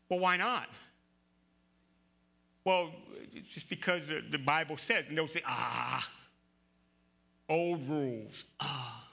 Well, 0.10 0.20
why 0.20 0.36
not? 0.36 0.68
Well, 2.68 2.92
just 3.54 3.70
because 3.70 4.02
the, 4.08 4.38
Bible 4.38 4.76
says, 4.90 5.06
and 5.08 5.18
they'll 5.18 5.30
say, 5.30 5.42
ah, 5.48 6.06
old 7.48 7.88
rules, 7.88 8.34
ah. 8.60 9.08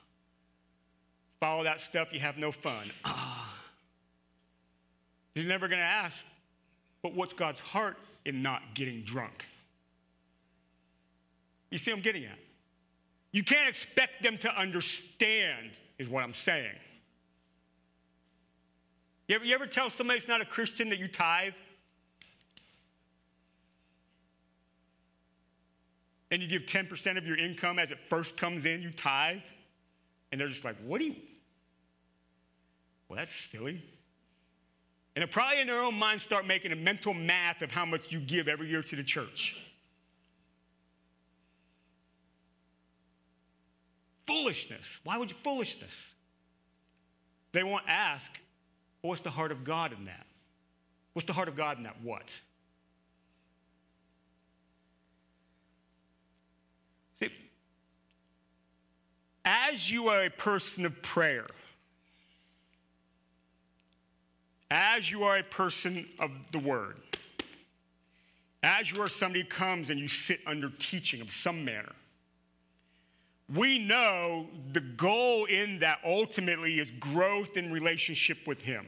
Follow 1.39 1.63
that 1.63 1.81
stuff, 1.81 2.09
you 2.11 2.19
have 2.19 2.37
no 2.37 2.51
fun, 2.51 2.91
ah. 3.05 3.57
You're 5.37 5.45
never 5.45 5.69
going 5.69 5.79
to 5.79 5.85
ask, 5.85 6.17
but 7.01 7.15
what's 7.15 7.33
God's 7.33 7.61
heart 7.61 7.97
in 8.25 8.43
not 8.43 8.61
getting 8.75 9.05
drunk? 9.05 9.45
You 11.71 11.79
see 11.79 11.93
I'm 11.93 12.01
getting 12.01 12.25
at? 12.25 12.39
You 13.31 13.45
can't 13.45 13.69
expect 13.69 14.21
them 14.25 14.37
to 14.39 14.61
understand, 14.61 15.71
is 16.01 16.09
what 16.09 16.25
I'm 16.25 16.35
saying. 16.35 16.75
You 19.29 19.37
ever, 19.37 19.45
you 19.45 19.55
ever 19.55 19.69
tell 19.69 19.91
somebody 19.93 20.19
who's 20.19 20.29
not 20.29 20.41
a 20.41 20.45
Christian 20.45 20.91
that 20.91 20.99
you 20.99 21.07
tithe? 21.07 21.53
And 26.31 26.43
you 26.43 26.49
give 26.49 26.63
10% 26.63 27.19
of 27.19 27.27
your 27.27 27.37
income 27.37 27.79
as 27.79 27.91
it 27.91 27.99
first 28.09 28.37
comes 28.37 28.65
in, 28.65 28.83
you 28.83 28.91
tithe? 28.91 29.39
And 30.33 30.41
they're 30.41 30.49
just 30.49 30.65
like, 30.65 30.77
what 30.85 30.99
do 30.99 31.07
you? 31.07 31.17
Well, 33.09 33.19
that's 33.19 33.35
silly. 33.53 33.83
And 35.15 35.23
they'll 35.23 35.29
probably 35.29 35.61
in 35.61 35.67
their 35.67 35.81
own 35.81 35.95
mind 35.95 36.21
start 36.21 36.47
making 36.47 36.73
a 36.73 36.77
mental 36.77 37.15
math 37.15 37.63
of 37.63 37.71
how 37.71 37.85
much 37.85 38.11
you 38.11 38.19
give 38.19 38.49
every 38.49 38.69
year 38.69 38.83
to 38.83 38.97
the 38.97 39.05
church. 39.05 39.57
Foolishness. 44.27 44.85
Why 45.05 45.19
would 45.19 45.31
you 45.31 45.37
foolishness? 45.45 45.93
They 47.53 47.63
won't 47.63 47.85
ask, 47.87 48.31
what's 49.03 49.21
the 49.21 49.31
heart 49.31 49.53
of 49.53 49.63
God 49.63 49.93
in 49.93 50.07
that? 50.07 50.27
What's 51.13 51.27
the 51.27 51.33
heart 51.33 51.49
of 51.49 51.57
God 51.57 51.77
in 51.77 51.85
that 51.85 52.03
what? 52.03 52.29
As 59.45 59.91
you 59.91 60.09
are 60.09 60.25
a 60.25 60.31
person 60.31 60.87
of 60.87 61.01
prayer, 61.03 61.47
as 64.71 65.11
you 65.11 65.25
are 65.25 65.39
a 65.39 65.43
person 65.43 66.07
of 66.19 66.31
the 66.53 66.59
word, 66.59 66.97
as 68.63 68.91
you 68.91 69.01
are 69.03 69.09
somebody 69.09 69.43
who 69.43 69.49
comes 69.49 69.91
and 69.91 70.01
you 70.01 70.09
sit 70.09 70.41
under 70.47 70.71
teaching 70.79 71.21
of 71.21 71.31
some 71.31 71.65
manner, 71.65 71.93
we 73.55 73.79
know 73.79 74.49
the 74.73 74.81
goal 74.81 75.45
in 75.45 75.79
that 75.81 75.99
ultimately 76.05 76.81
is 76.81 76.91
growth 76.93 77.57
in 77.57 77.71
relationship 77.71 78.39
with 78.47 78.59
Him. 78.61 78.87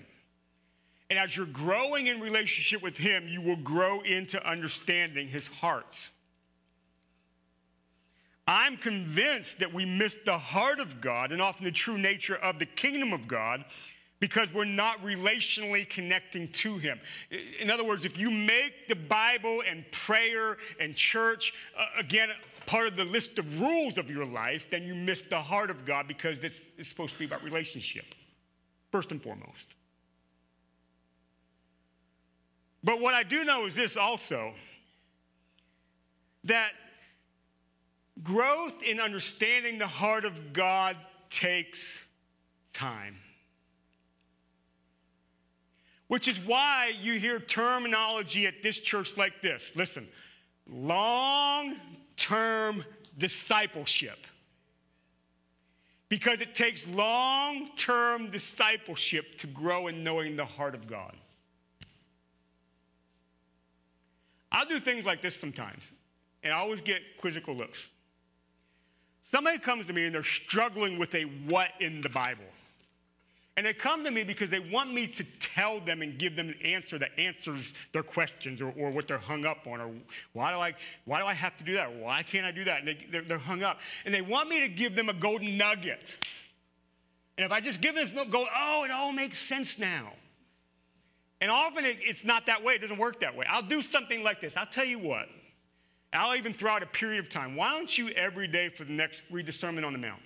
And 1.11 1.19
as 1.19 1.37
you're 1.37 1.47
growing 1.47 2.07
in 2.07 2.21
relationship 2.21 2.83
with 2.83 2.97
Him, 2.97 3.29
you 3.29 3.43
will 3.43 3.57
grow 3.57 4.01
into 4.01 4.45
understanding 4.49 5.29
His 5.29 5.47
heart. 5.47 6.09
I'm 8.47 8.77
convinced 8.77 9.59
that 9.59 9.73
we 9.73 9.85
miss 9.85 10.17
the 10.25 10.39
heart 10.39 10.79
of 10.79 11.01
God 11.01 11.33
and 11.33 11.43
often 11.43 11.65
the 11.65 11.73
true 11.73 11.99
nature 11.99 12.37
of 12.37 12.59
the 12.59 12.67
kingdom 12.67 13.13
of 13.13 13.27
God 13.27 13.65
because 14.21 14.49
we're 14.55 14.65
not 14.65 15.03
relationally 15.03 15.89
connecting 15.89 16.51
to 16.53 16.79
Him. 16.79 16.99
In 17.61 17.71
other 17.71 17.85
words, 17.85 18.05
if 18.05 18.17
you 18.19 18.31
make 18.31 18.89
the 18.89 18.95
Bible 18.95 19.63
and 19.69 19.85
prayer 19.91 20.57
and 20.81 20.95
church, 20.95 21.53
uh, 21.79 21.87
again, 21.99 22.31
part 22.67 22.87
of 22.87 22.97
the 22.97 23.05
list 23.05 23.39
of 23.39 23.61
rules 23.61 23.99
of 23.99 24.09
your 24.09 24.25
life, 24.25 24.67
then 24.71 24.85
you 24.85 24.95
miss 24.95 25.23
the 25.29 25.41
heart 25.41 25.71
of 25.71 25.85
God 25.85 26.09
because 26.09 26.41
this 26.41 26.63
is 26.79 26.89
supposed 26.89 27.13
to 27.15 27.19
be 27.19 27.25
about 27.25 27.43
relationship, 27.43 28.05
first 28.91 29.11
and 29.11 29.23
foremost. 29.23 29.67
But 32.83 33.01
what 33.01 33.15
I 33.15 33.25
do 33.25 33.45
know 33.45 33.67
is 33.67 33.75
this 33.75 33.97
also 33.97 34.55
that 36.45 36.71
growth 38.23 38.83
in 38.83 39.01
understanding 39.01 39.79
the 39.79 39.87
heart 39.87 40.25
of 40.25 40.53
God 40.53 40.97
takes 41.31 41.81
time. 42.73 43.17
Which 46.09 46.29
is 46.29 46.39
why 46.39 46.93
you 47.01 47.19
hear 47.19 47.41
terminology 47.41 48.47
at 48.47 48.63
this 48.63 48.79
church 48.79 49.17
like 49.17 49.43
this. 49.43 49.73
Listen, 49.75 50.07
long 50.69 51.77
term 52.17 52.85
discipleship. 53.19 54.19
Because 56.09 56.41
it 56.41 56.55
takes 56.55 56.87
long 56.87 57.71
term 57.77 58.31
discipleship 58.31 59.39
to 59.41 59.49
grow 59.49 59.89
in 59.89 60.05
knowing 60.05 60.37
the 60.37 60.45
heart 60.45 60.77
of 60.77 60.87
God. 60.87 61.17
I'll 64.53 64.67
do 64.67 64.79
things 64.79 65.05
like 65.05 65.21
this 65.21 65.35
sometimes, 65.39 65.83
and 66.43 66.53
I 66.53 66.57
always 66.57 66.81
get 66.81 67.03
quizzical 67.21 67.55
looks. 67.55 67.79
Somebody 69.33 69.59
comes 69.59 69.87
to 69.87 69.93
me 69.93 70.07
and 70.07 70.15
they're 70.15 70.23
struggling 70.23 70.99
with 70.99 71.15
a 71.15 71.25
what 71.25 71.71
in 71.81 72.01
the 72.01 72.09
Bible. 72.09 72.45
And 73.57 73.65
they 73.65 73.73
come 73.73 74.05
to 74.05 74.11
me 74.11 74.23
because 74.23 74.51
they 74.51 74.61
want 74.61 74.93
me 74.93 75.07
to 75.07 75.25
tell 75.41 75.81
them 75.81 76.03
and 76.03 76.19
give 76.19 76.37
them 76.37 76.49
an 76.49 76.59
answer 76.63 76.99
that 76.99 77.11
answers 77.19 77.73
their 77.93 78.03
questions 78.03 78.61
or, 78.61 78.73
or 78.77 78.91
what 78.91 79.09
they're 79.09 79.17
hung 79.17 79.47
up 79.47 79.67
on. 79.67 79.81
Or 79.81 79.91
why 80.35 80.53
do, 80.53 80.59
I, 80.59 80.75
why 81.07 81.21
do 81.21 81.27
I 81.27 81.33
have 81.33 81.57
to 81.57 81.65
do 81.65 81.73
that? 81.73 81.95
Why 81.95 82.23
can't 82.23 82.45
I 82.45 82.51
do 82.51 82.65
that? 82.65 82.81
And 82.81 82.89
they, 82.89 83.07
they're, 83.11 83.23
they're 83.23 83.39
hung 83.39 83.63
up. 83.63 83.79
And 84.05 84.15
they 84.15 84.21
want 84.21 84.51
me 84.51 84.61
to 84.61 84.69
give 84.69 84.95
them 84.95 85.09
a 85.09 85.15
golden 85.15 85.57
nugget. 85.57 86.01
And 87.39 87.47
if 87.47 87.53
I 87.53 87.61
just 87.61 87.81
give 87.81 87.95
them 87.95 88.05
this 88.05 88.27
go, 88.31 88.47
oh, 88.55 88.85
it 88.85 88.91
all 88.91 89.13
makes 89.13 89.39
sense 89.39 89.79
now. 89.79 90.13
And 91.41 91.51
often 91.51 91.87
it, 91.87 91.97
it's 92.01 92.25
not 92.25 92.47
that 92.47 92.63
way. 92.63 92.75
It 92.75 92.83
doesn't 92.83 92.99
work 92.99 93.21
that 93.21 93.35
way. 93.35 93.47
I'll 93.49 93.63
do 93.63 93.81
something 93.81 94.23
like 94.23 94.43
this. 94.43 94.53
I'll 94.55 94.67
tell 94.67 94.85
you 94.85 94.99
what. 94.99 95.29
I'll 96.17 96.37
even 96.37 96.55
throw 96.55 96.73
out 96.73 96.83
a 96.83 96.87
period 96.87 97.25
of 97.25 97.31
time. 97.31 97.57
Why 97.57 97.73
don't 97.73 97.97
you 97.97 98.09
every 98.11 98.49
day 98.49 98.69
for 98.69 98.85
the 98.85 98.93
next 98.93 99.23
read 99.31 99.47
the 99.47 99.53
Sermon 99.53 99.85
on 99.85 99.93
the 99.93 99.99
Mount? 99.99 100.21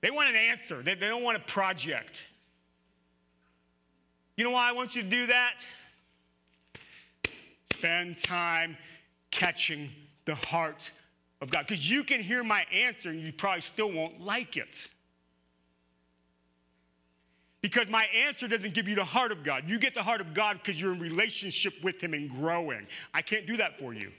They 0.00 0.10
want 0.10 0.28
an 0.28 0.36
answer. 0.36 0.82
They, 0.82 0.94
they 0.94 1.08
don't 1.08 1.22
want 1.22 1.36
a 1.36 1.40
project. 1.40 2.16
You 4.36 4.44
know 4.44 4.50
why 4.50 4.68
I 4.68 4.72
want 4.72 4.94
you 4.94 5.02
to 5.02 5.08
do 5.08 5.26
that? 5.26 5.54
Spend 7.72 8.22
time 8.22 8.76
catching 9.30 9.90
the 10.24 10.34
heart 10.36 10.78
of 11.40 11.50
God. 11.50 11.66
Because 11.66 11.88
you 11.88 12.04
can 12.04 12.22
hear 12.22 12.44
my 12.44 12.64
answer 12.72 13.10
and 13.10 13.20
you 13.20 13.32
probably 13.32 13.62
still 13.62 13.90
won't 13.90 14.20
like 14.20 14.56
it. 14.56 14.88
Because 17.60 17.88
my 17.88 18.06
answer 18.26 18.46
doesn't 18.46 18.74
give 18.74 18.86
you 18.86 18.94
the 18.94 19.04
heart 19.04 19.32
of 19.32 19.42
God. 19.42 19.64
You 19.66 19.78
get 19.78 19.94
the 19.94 20.02
heart 20.02 20.20
of 20.20 20.32
God 20.32 20.60
because 20.62 20.80
you're 20.80 20.92
in 20.92 21.00
relationship 21.00 21.74
with 21.82 22.00
Him 22.00 22.14
and 22.14 22.30
growing. 22.30 22.86
I 23.12 23.22
can't 23.22 23.46
do 23.46 23.56
that 23.56 23.78
for 23.78 23.92
you. 23.92 24.12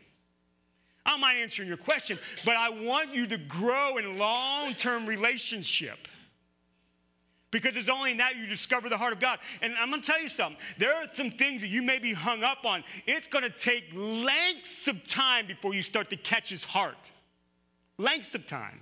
I'm 1.06 1.22
not 1.22 1.36
answering 1.36 1.68
your 1.68 1.78
question, 1.78 2.20
but 2.46 2.56
I 2.56 2.70
want 2.70 3.14
you 3.14 3.26
to 3.28 3.38
grow 3.38 3.98
in 3.98 4.18
long 4.18 4.74
term 4.74 5.06
relationship. 5.06 5.98
Because 7.52 7.76
it's 7.76 7.90
only 7.90 8.12
in 8.12 8.18
that 8.18 8.36
you 8.36 8.46
discover 8.46 8.90
the 8.90 8.98
heart 8.98 9.14
of 9.14 9.20
God. 9.20 9.40
And 9.62 9.74
I'm 9.80 9.90
going 9.90 10.02
to 10.02 10.08
tell 10.08 10.22
you 10.22 10.30
something. 10.30 10.62
There 10.78 10.94
are 10.94 11.08
some 11.16 11.32
things 11.32 11.62
that 11.62 11.70
you 11.70 11.82
may 11.82 11.98
be 11.98 12.14
hung 12.14 12.44
up 12.44 12.64
on. 12.64 12.84
It's 13.08 13.26
going 13.28 13.44
to 13.44 13.50
take 13.50 13.86
lengths 13.96 14.88
of 14.88 15.04
time 15.08 15.48
before 15.48 15.74
you 15.74 15.82
start 15.82 16.12
to 16.12 16.18
catch 16.18 16.50
his 16.50 16.64
heart. 16.64 16.98
Lengths 17.98 18.36
of 18.36 18.46
time. 18.46 18.82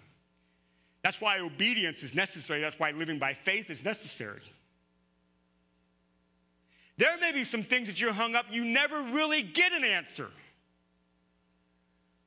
That's 1.04 1.20
why 1.22 1.40
obedience 1.40 2.04
is 2.04 2.14
necessary. 2.14 2.62
That's 2.62 2.80
why 2.80 2.92
living 2.92 3.20
by 3.20 3.34
faith 3.34 3.70
is 3.70 3.84
necessary. 3.84 4.42
There 6.98 7.18
may 7.20 7.32
be 7.32 7.44
some 7.44 7.64
things 7.64 7.88
that 7.88 8.00
you're 8.00 8.14
hung 8.14 8.36
up, 8.36 8.46
you 8.50 8.66
never 8.66 9.02
really 9.02 9.44
get 9.44 9.72
an 9.72 9.84
answer. 9.84 10.30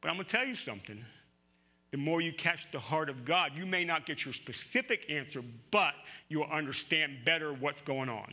But 0.00 0.10
I'm 0.10 0.16
going 0.16 0.26
to 0.26 0.30
tell 0.30 0.46
you 0.46 0.56
something. 0.56 1.04
The 1.90 1.96
more 1.96 2.20
you 2.20 2.32
catch 2.32 2.70
the 2.70 2.78
heart 2.78 3.10
of 3.10 3.24
God, 3.24 3.52
you 3.56 3.66
may 3.66 3.84
not 3.84 4.06
get 4.06 4.24
your 4.24 4.32
specific 4.32 5.06
answer, 5.10 5.42
but 5.72 5.94
you'll 6.28 6.44
understand 6.44 7.18
better 7.24 7.52
what's 7.52 7.82
going 7.82 8.08
on. 8.08 8.32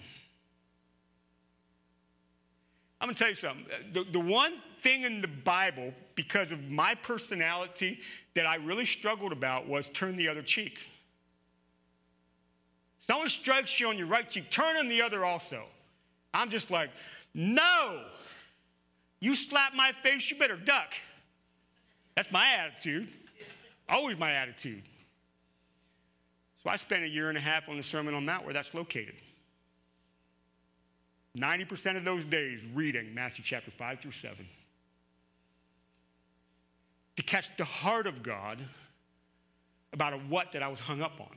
I'm 3.00 3.08
going 3.08 3.16
to 3.16 3.20
tell 3.20 3.30
you 3.30 3.36
something. 3.36 3.66
The, 3.94 4.06
the 4.12 4.20
one 4.20 4.54
thing 4.82 5.04
in 5.04 5.22
the 5.22 5.28
Bible, 5.28 5.94
because 6.16 6.52
of 6.52 6.64
my 6.64 6.96
personality, 6.96 8.00
that 8.34 8.46
I 8.46 8.56
really 8.56 8.86
struggled 8.86 9.32
about 9.32 9.68
was 9.68 9.90
turn 9.94 10.18
the 10.18 10.28
other 10.28 10.42
cheek. 10.42 10.80
Someone 13.06 13.30
strikes 13.30 13.80
you 13.80 13.88
on 13.88 13.98
your 13.98 14.08
right 14.08 14.30
cheek, 14.30 14.50
turn 14.52 14.76
on 14.78 14.90
the 14.90 15.02
other 15.02 15.24
also. 15.24 15.66
I'm 16.34 16.50
just 16.50 16.72
like, 16.72 16.90
no. 17.34 18.04
You 19.20 19.36
slap 19.36 19.74
my 19.74 19.92
face, 20.04 20.30
you 20.30 20.38
better 20.38 20.58
duck. 20.58 20.94
That's 22.16 22.32
my 22.32 22.54
attitude. 22.54 23.10
Always 23.88 24.18
my 24.18 24.34
attitude. 24.34 24.84
So 26.64 26.70
I 26.70 26.78
spent 26.78 27.04
a 27.04 27.08
year 27.08 27.30
and 27.30 27.38
a 27.38 27.42
half 27.42 27.70
on 27.70 27.78
the 27.78 27.84
Sermon 27.84 28.14
on 28.14 28.26
Mount 28.26 28.44
where 28.44 28.54
that's 28.54 28.74
located. 28.74 29.16
90% 31.38 31.98
of 31.98 32.04
those 32.04 32.26
days 32.26 32.60
reading 32.74 33.14
Matthew 33.14 33.44
chapter 33.44 33.72
5 33.72 34.00
through 34.00 34.12
7. 34.14 34.36
To 37.18 37.24
catch 37.24 37.50
the 37.58 37.66
heart 37.66 38.08
of 38.08 38.24
God 38.24 38.60
about 39.94 40.14
a 40.14 40.18
what 40.18 40.52
that 40.54 40.64
I 40.64 40.68
was 40.68 40.80
hung 40.80 41.02
up 41.02 41.20
on. 41.20 41.28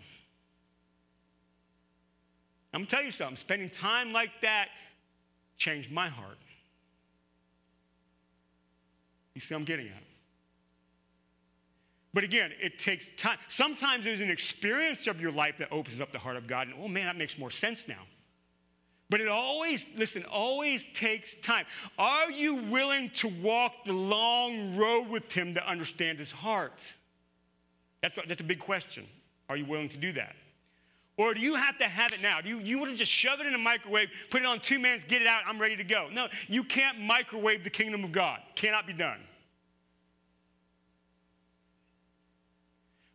I'm 2.73 2.81
going 2.81 2.87
to 2.87 2.97
tell 2.97 3.05
you 3.05 3.13
something. 3.13 3.37
Spending 3.37 3.71
time 3.71 4.13
like 4.13 4.31
that 4.43 4.69
changed 5.57 5.91
my 5.91 6.09
heart. 6.09 6.39
You 9.35 9.41
see, 9.41 9.55
I'm 9.55 9.65
getting 9.65 9.87
at 9.87 9.97
it. 9.97 10.03
But 12.13 12.25
again, 12.25 12.51
it 12.61 12.79
takes 12.79 13.05
time. 13.17 13.39
Sometimes 13.49 14.05
there's 14.05 14.21
an 14.21 14.31
experience 14.31 15.07
of 15.07 15.21
your 15.21 15.31
life 15.31 15.57
that 15.59 15.69
opens 15.71 16.01
up 16.01 16.13
the 16.13 16.19
heart 16.19 16.37
of 16.37 16.47
God, 16.47 16.67
and 16.69 16.77
oh 16.81 16.89
man, 16.89 17.07
that 17.07 17.17
makes 17.17 17.39
more 17.39 17.51
sense 17.51 17.87
now. 17.87 18.03
But 19.11 19.21
it 19.21 19.27
always, 19.27 19.85
listen, 19.97 20.25
always 20.25 20.85
takes 20.95 21.35
time. 21.43 21.67
Are 21.99 22.31
you 22.31 22.55
willing 22.55 23.11
to 23.17 23.29
walk 23.29 23.85
the 23.85 23.93
long 23.93 24.77
road 24.77 25.09
with 25.09 25.33
Him 25.33 25.53
to 25.55 25.69
understand 25.69 26.21
His 26.21 26.31
heart? 26.31 26.79
That's 28.03 28.17
a, 28.17 28.23
that's 28.27 28.41
a 28.41 28.45
big 28.45 28.61
question. 28.61 29.07
Are 29.49 29.57
you 29.57 29.67
willing 29.67 29.89
to 29.89 29.97
do 29.97 30.13
that? 30.13 30.37
Or 31.17 31.35
do 31.35 31.41
you 31.41 31.57
have 31.57 31.77
to 31.79 31.85
have 31.85 32.13
it 32.13 32.23
now? 32.23 32.41
Do 32.41 32.49
you, 32.49 32.61
you 32.61 32.79
want 32.79 32.93
to 32.93 32.97
just 32.97 33.11
shove 33.11 33.41
it 33.41 33.47
in 33.47 33.53
a 33.53 33.59
microwave, 33.59 34.09
put 34.31 34.41
it 34.41 34.47
on 34.47 34.61
two 34.61 34.79
minutes, 34.79 35.05
get 35.09 35.21
it 35.21 35.29
out, 35.29 35.43
I'm 35.45 35.61
ready 35.61 35.77
to 35.77 35.85
go? 35.85 36.09
No, 36.11 36.29
you 36.49 36.63
can't 36.65 36.99
microwave 37.01 37.65
the 37.65 37.69
kingdom 37.69 38.05
of 38.05 38.13
God. 38.13 38.39
Cannot 38.55 38.87
be 38.87 38.93
done. 38.93 39.19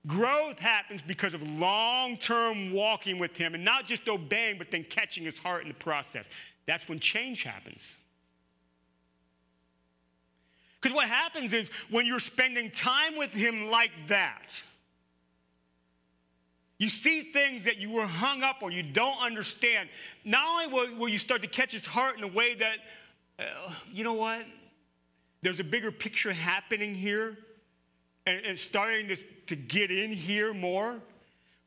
Growth 0.07 0.59
happens 0.59 1.01
because 1.05 1.33
of 1.33 1.41
long 1.41 2.17
term 2.17 2.71
walking 2.71 3.17
with 3.17 3.35
Him 3.35 3.55
and 3.55 3.65
not 3.65 3.87
just 3.87 4.07
obeying, 4.07 4.57
but 4.57 4.69
then 4.69 4.83
catching 4.83 5.23
His 5.23 5.37
heart 5.37 5.63
in 5.63 5.69
the 5.69 5.73
process. 5.73 6.25
That's 6.67 6.87
when 6.87 6.99
change 6.99 7.43
happens. 7.43 7.81
Because 10.79 10.95
what 10.95 11.07
happens 11.07 11.53
is 11.53 11.69
when 11.89 12.05
you're 12.05 12.19
spending 12.19 12.69
time 12.69 13.17
with 13.17 13.31
Him 13.31 13.71
like 13.71 13.91
that, 14.09 14.49
you 16.77 16.89
see 16.89 17.31
things 17.31 17.65
that 17.65 17.77
you 17.77 17.89
were 17.89 18.05
hung 18.05 18.43
up 18.43 18.57
on, 18.61 18.73
you 18.73 18.83
don't 18.83 19.17
understand. 19.19 19.89
Not 20.23 20.45
only 20.47 20.67
will, 20.67 20.99
will 20.99 21.09
you 21.09 21.19
start 21.19 21.41
to 21.41 21.47
catch 21.47 21.71
His 21.71 21.85
heart 21.85 22.17
in 22.17 22.23
a 22.23 22.27
way 22.27 22.53
that, 22.55 22.77
uh, 23.39 23.71
you 23.91 24.03
know 24.03 24.13
what? 24.13 24.45
There's 25.41 25.59
a 25.59 25.63
bigger 25.63 25.91
picture 25.91 26.33
happening 26.33 26.93
here 26.93 27.37
and, 28.25 28.45
and 28.45 28.59
starting 28.59 29.07
to, 29.09 29.17
to 29.47 29.55
get 29.55 29.91
in 29.91 30.11
here 30.11 30.53
more. 30.53 30.95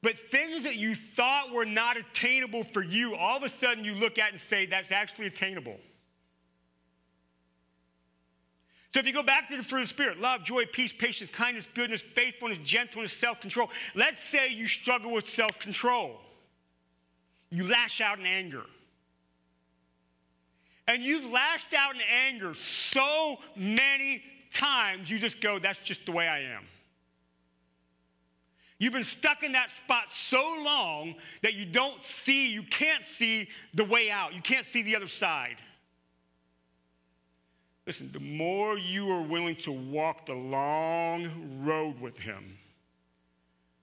But 0.02 0.14
things 0.30 0.62
that 0.62 0.76
you 0.76 0.94
thought 0.94 1.52
were 1.52 1.64
not 1.64 1.96
attainable 1.96 2.64
for 2.72 2.82
you, 2.82 3.14
all 3.14 3.36
of 3.36 3.42
a 3.42 3.50
sudden 3.50 3.84
you 3.84 3.94
look 3.94 4.18
at 4.18 4.32
and 4.32 4.40
say, 4.48 4.66
that's 4.66 4.92
actually 4.92 5.26
attainable. 5.26 5.76
So 8.94 9.00
if 9.00 9.06
you 9.06 9.12
go 9.12 9.22
back 9.22 9.48
to 9.50 9.56
the 9.56 9.62
fruit 9.62 9.82
of 9.82 9.88
the 9.88 9.94
Spirit, 9.94 10.20
love, 10.20 10.44
joy, 10.44 10.64
peace, 10.66 10.92
patience, 10.92 11.30
kindness, 11.32 11.66
goodness, 11.74 12.02
faithfulness, 12.14 12.58
gentleness, 12.64 13.12
self 13.12 13.40
control. 13.40 13.70
Let's 13.94 14.18
say 14.30 14.48
you 14.48 14.66
struggle 14.66 15.12
with 15.12 15.28
self 15.28 15.58
control. 15.58 16.20
You 17.50 17.68
lash 17.68 18.00
out 18.00 18.18
in 18.18 18.26
anger. 18.26 18.64
And 20.86 21.02
you've 21.02 21.30
lashed 21.30 21.74
out 21.74 21.96
in 21.96 22.00
anger 22.00 22.54
so 22.90 23.36
many 23.54 24.22
times, 24.58 25.08
you 25.08 25.18
just 25.18 25.40
go, 25.40 25.58
that's 25.58 25.78
just 25.78 26.04
the 26.04 26.12
way 26.12 26.28
I 26.28 26.40
am. 26.40 26.64
You've 28.78 28.92
been 28.92 29.04
stuck 29.04 29.42
in 29.42 29.52
that 29.52 29.70
spot 29.84 30.04
so 30.30 30.42
long 30.62 31.16
that 31.42 31.54
you 31.54 31.64
don't 31.64 32.00
see, 32.24 32.48
you 32.48 32.62
can't 32.62 33.04
see 33.04 33.48
the 33.74 33.84
way 33.84 34.10
out. 34.10 34.34
You 34.34 34.42
can't 34.42 34.66
see 34.66 34.82
the 34.82 34.94
other 34.94 35.08
side. 35.08 35.56
Listen, 37.86 38.10
the 38.12 38.20
more 38.20 38.78
you 38.78 39.10
are 39.10 39.22
willing 39.22 39.56
to 39.56 39.72
walk 39.72 40.26
the 40.26 40.34
long 40.34 41.30
road 41.64 42.00
with 42.00 42.18
Him, 42.18 42.58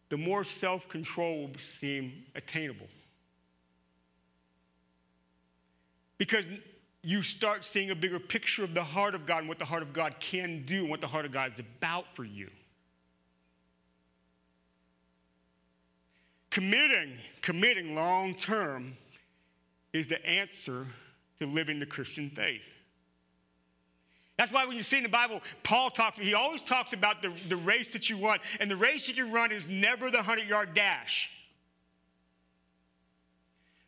the 0.10 0.18
more 0.18 0.46
self 0.46 0.88
control 0.88 1.48
will 1.48 1.56
seem 1.82 2.24
attainable. 2.36 2.88
Because 6.18 6.46
you 7.06 7.22
start 7.22 7.64
seeing 7.64 7.92
a 7.92 7.96
bigger 7.96 8.20
picture 8.20 8.64
of 8.64 8.74
the 8.74 8.84
heart 8.84 9.14
of 9.14 9.28
God 9.28 9.40
and 9.40 9.48
what 9.48 9.60
the 9.60 9.66
heart 9.66 9.84
of 9.84 9.94
God 9.94 10.16
can 10.20 10.66
do 10.66 10.82
and 10.82 10.90
what 10.90 11.02
the 11.02 11.08
heart 11.08 11.24
of 11.24 11.32
God 11.32 11.54
is 11.54 11.60
about 11.60 12.06
for 12.16 12.24
you. 12.24 12.50
Committing, 16.50 17.14
committing 17.44 17.94
long 17.94 18.34
term 18.34 18.98
is 19.94 20.08
the 20.08 20.26
answer 20.26 20.88
to 21.40 21.46
living 21.46 21.80
the 21.80 21.86
Christian 21.86 22.32
faith. 22.32 22.62
That's 24.38 24.52
why 24.52 24.66
when 24.66 24.76
you 24.76 24.84
see 24.84 24.98
in 24.98 25.04
the 25.04 25.10
Bible, 25.10 25.42
Paul 25.62 25.92
talks, 25.92 26.18
he 26.18 26.34
always 26.34 26.62
talks 26.62 26.92
about 26.92 27.22
the, 27.22 27.32
the 27.50 27.56
race 27.56 27.94
that 27.94 28.10
you 28.10 28.18
run. 28.18 28.40
And 28.60 28.70
the 28.70 28.76
race 28.76 29.06
that 29.06 29.16
you 29.16 29.32
run 29.32 29.52
is 29.52 29.68
never 29.68 30.10
the 30.10 30.18
100 30.18 30.48
yard 30.48 30.74
dash. 30.74 31.30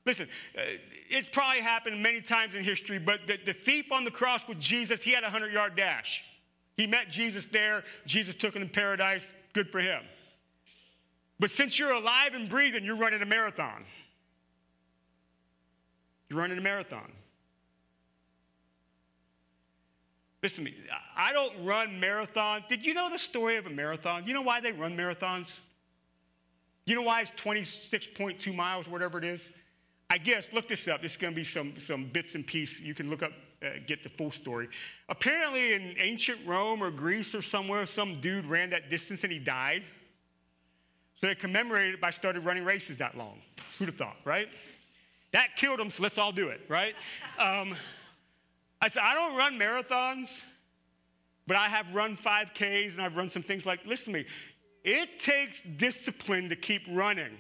Listen, 0.07 0.29
uh, 0.57 0.61
it's 1.09 1.27
probably 1.33 1.61
happened 1.61 2.01
many 2.01 2.21
times 2.21 2.55
in 2.55 2.63
history, 2.63 2.97
but 2.97 3.27
the, 3.27 3.37
the 3.45 3.53
thief 3.53 3.91
on 3.91 4.05
the 4.05 4.11
cross 4.11 4.41
with 4.47 4.57
Jesus, 4.57 5.01
he 5.01 5.11
had 5.11 5.23
a 5.23 5.27
100 5.27 5.51
yard 5.51 5.75
dash. 5.75 6.23
He 6.77 6.87
met 6.87 7.09
Jesus 7.09 7.45
there. 7.51 7.83
Jesus 8.05 8.33
took 8.33 8.55
him 8.55 8.61
to 8.63 8.69
paradise. 8.69 9.23
Good 9.51 9.69
for 9.69 9.81
him. 9.81 10.01
But 11.39 11.51
since 11.51 11.77
you're 11.77 11.91
alive 11.91 12.33
and 12.33 12.49
breathing, 12.49 12.85
you're 12.85 12.95
running 12.95 13.21
a 13.21 13.25
marathon. 13.25 13.83
You're 16.29 16.39
running 16.39 16.57
a 16.57 16.61
marathon. 16.61 17.11
Listen 20.41 20.59
to 20.59 20.63
me. 20.63 20.75
I 21.17 21.33
don't 21.33 21.65
run 21.65 21.99
marathons. 22.01 22.67
Did 22.69 22.85
you 22.85 22.93
know 22.93 23.09
the 23.09 23.19
story 23.19 23.57
of 23.57 23.65
a 23.65 23.69
marathon? 23.69 24.25
You 24.25 24.33
know 24.33 24.41
why 24.41 24.61
they 24.61 24.71
run 24.71 24.95
marathons? 24.95 25.47
You 26.85 26.95
know 26.95 27.01
why 27.01 27.21
it's 27.21 27.31
26.2 27.43 28.55
miles, 28.55 28.87
whatever 28.87 29.17
it 29.17 29.25
is? 29.25 29.41
I 30.09 30.17
guess, 30.17 30.45
look 30.53 30.67
this 30.67 30.87
up. 30.87 31.01
This 31.01 31.11
is 31.11 31.17
going 31.17 31.33
to 31.33 31.35
be 31.35 31.43
some, 31.43 31.73
some 31.85 32.05
bits 32.05 32.35
and 32.35 32.47
pieces. 32.47 32.79
You 32.79 32.95
can 32.95 33.09
look 33.09 33.23
up, 33.23 33.31
uh, 33.61 33.79
get 33.85 34.03
the 34.03 34.09
full 34.09 34.31
story. 34.31 34.69
Apparently, 35.09 35.73
in 35.73 35.95
ancient 35.99 36.39
Rome 36.45 36.81
or 36.81 36.91
Greece 36.91 37.35
or 37.35 37.41
somewhere, 37.41 37.85
some 37.85 38.21
dude 38.21 38.45
ran 38.45 38.69
that 38.69 38.89
distance 38.89 39.23
and 39.23 39.31
he 39.31 39.39
died. 39.39 39.83
So 41.19 41.27
they 41.27 41.35
commemorated 41.35 41.95
it 41.95 42.01
by 42.01 42.11
started 42.11 42.45
running 42.45 42.63
races 42.63 42.97
that 42.97 43.17
long. 43.17 43.41
Who'd 43.77 43.89
have 43.89 43.97
thought, 43.97 44.17
right? 44.23 44.47
That 45.33 45.55
killed 45.57 45.79
him, 45.79 45.91
so 45.91 46.03
let's 46.03 46.17
all 46.17 46.31
do 46.31 46.49
it, 46.49 46.61
right? 46.69 46.95
Um, 47.39 47.75
I 48.81 48.89
said, 48.89 49.03
I 49.03 49.13
don't 49.13 49.35
run 49.35 49.59
marathons, 49.59 50.27
but 51.47 51.55
I 51.55 51.67
have 51.67 51.85
run 51.93 52.17
5Ks 52.17 52.93
and 52.93 53.01
I've 53.01 53.15
run 53.15 53.29
some 53.29 53.43
things 53.43 53.65
like, 53.65 53.85
listen 53.85 54.13
to 54.13 54.19
me, 54.19 54.25
it 54.83 55.19
takes 55.19 55.59
discipline 55.77 56.49
to 56.49 56.55
keep 56.55 56.81
running. 56.89 57.37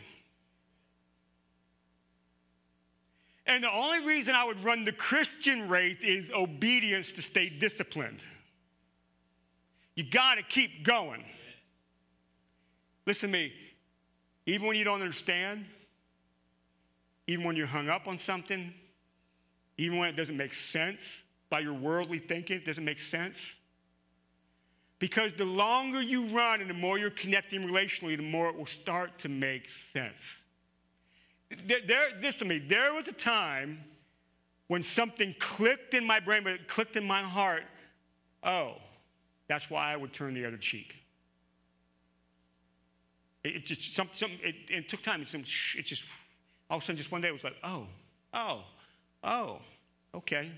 And 3.47 3.63
the 3.63 3.71
only 3.71 4.05
reason 4.05 4.35
I 4.35 4.43
would 4.43 4.61
run 4.63 4.83
the 4.83 4.91
Christian 4.91 5.69
race 5.69 5.97
is 6.01 6.29
obedience 6.35 7.13
to 7.13 7.21
stay 7.21 7.47
disciplined. 7.47 8.19
You 9.95 10.03
got 10.03 10.35
to 10.35 10.43
keep 10.43 10.83
going. 10.85 11.23
Listen 13.05 13.31
to 13.31 13.37
me, 13.37 13.53
even 14.45 14.67
when 14.67 14.75
you 14.75 14.83
don't 14.83 15.01
understand, 15.01 15.65
even 17.25 17.45
when 17.45 17.55
you're 17.55 17.67
hung 17.67 17.87
up 17.87 18.05
on 18.05 18.19
something, 18.19 18.73
even 19.77 19.97
when 19.97 20.09
it 20.09 20.17
doesn't 20.17 20.35
make 20.35 20.53
sense 20.53 20.99
by 21.49 21.61
your 21.61 21.73
worldly 21.73 22.19
thinking, 22.19 22.57
it 22.57 22.65
doesn't 22.65 22.83
make 22.83 22.99
sense. 22.99 23.37
Because 24.99 25.31
the 25.37 25.45
longer 25.45 26.01
you 26.01 26.27
run 26.35 26.59
and 26.59 26.69
the 26.69 26.73
more 26.73 26.97
you're 26.97 27.11
connecting 27.11 27.61
relationally, 27.61 28.17
the 28.17 28.23
more 28.23 28.49
it 28.49 28.57
will 28.57 28.65
start 28.65 29.19
to 29.19 29.29
make 29.29 29.69
sense. 29.93 30.21
There, 31.49 32.09
listen 32.21 32.39
to 32.39 32.45
me, 32.45 32.59
there 32.59 32.93
was 32.93 33.07
a 33.07 33.13
time 33.13 33.83
when 34.67 34.83
something 34.83 35.33
clicked 35.39 35.93
in 35.93 36.05
my 36.05 36.19
brain, 36.19 36.43
but 36.43 36.53
it 36.53 36.67
clicked 36.67 36.97
in 36.97 37.05
my 37.05 37.21
heart. 37.21 37.63
Oh, 38.43 38.75
that's 39.47 39.69
why 39.69 39.93
I 39.93 39.95
would 39.95 40.13
turn 40.13 40.33
the 40.33 40.45
other 40.45 40.57
cheek. 40.57 40.95
It, 43.43 43.55
it 43.55 43.65
just 43.65 43.95
some, 43.95 44.09
some 44.13 44.31
it, 44.43 44.55
it 44.67 44.89
took 44.89 45.03
time. 45.03 45.21
It, 45.21 45.29
some, 45.29 45.41
it 45.41 45.83
just 45.83 46.03
all 46.69 46.77
of 46.77 46.83
a 46.83 46.85
sudden, 46.85 46.97
just 46.97 47.11
one 47.11 47.21
day, 47.21 47.29
it 47.29 47.33
was 47.33 47.43
like, 47.43 47.55
oh, 47.63 47.87
oh, 48.33 48.63
oh, 49.23 49.59
okay. 50.13 50.51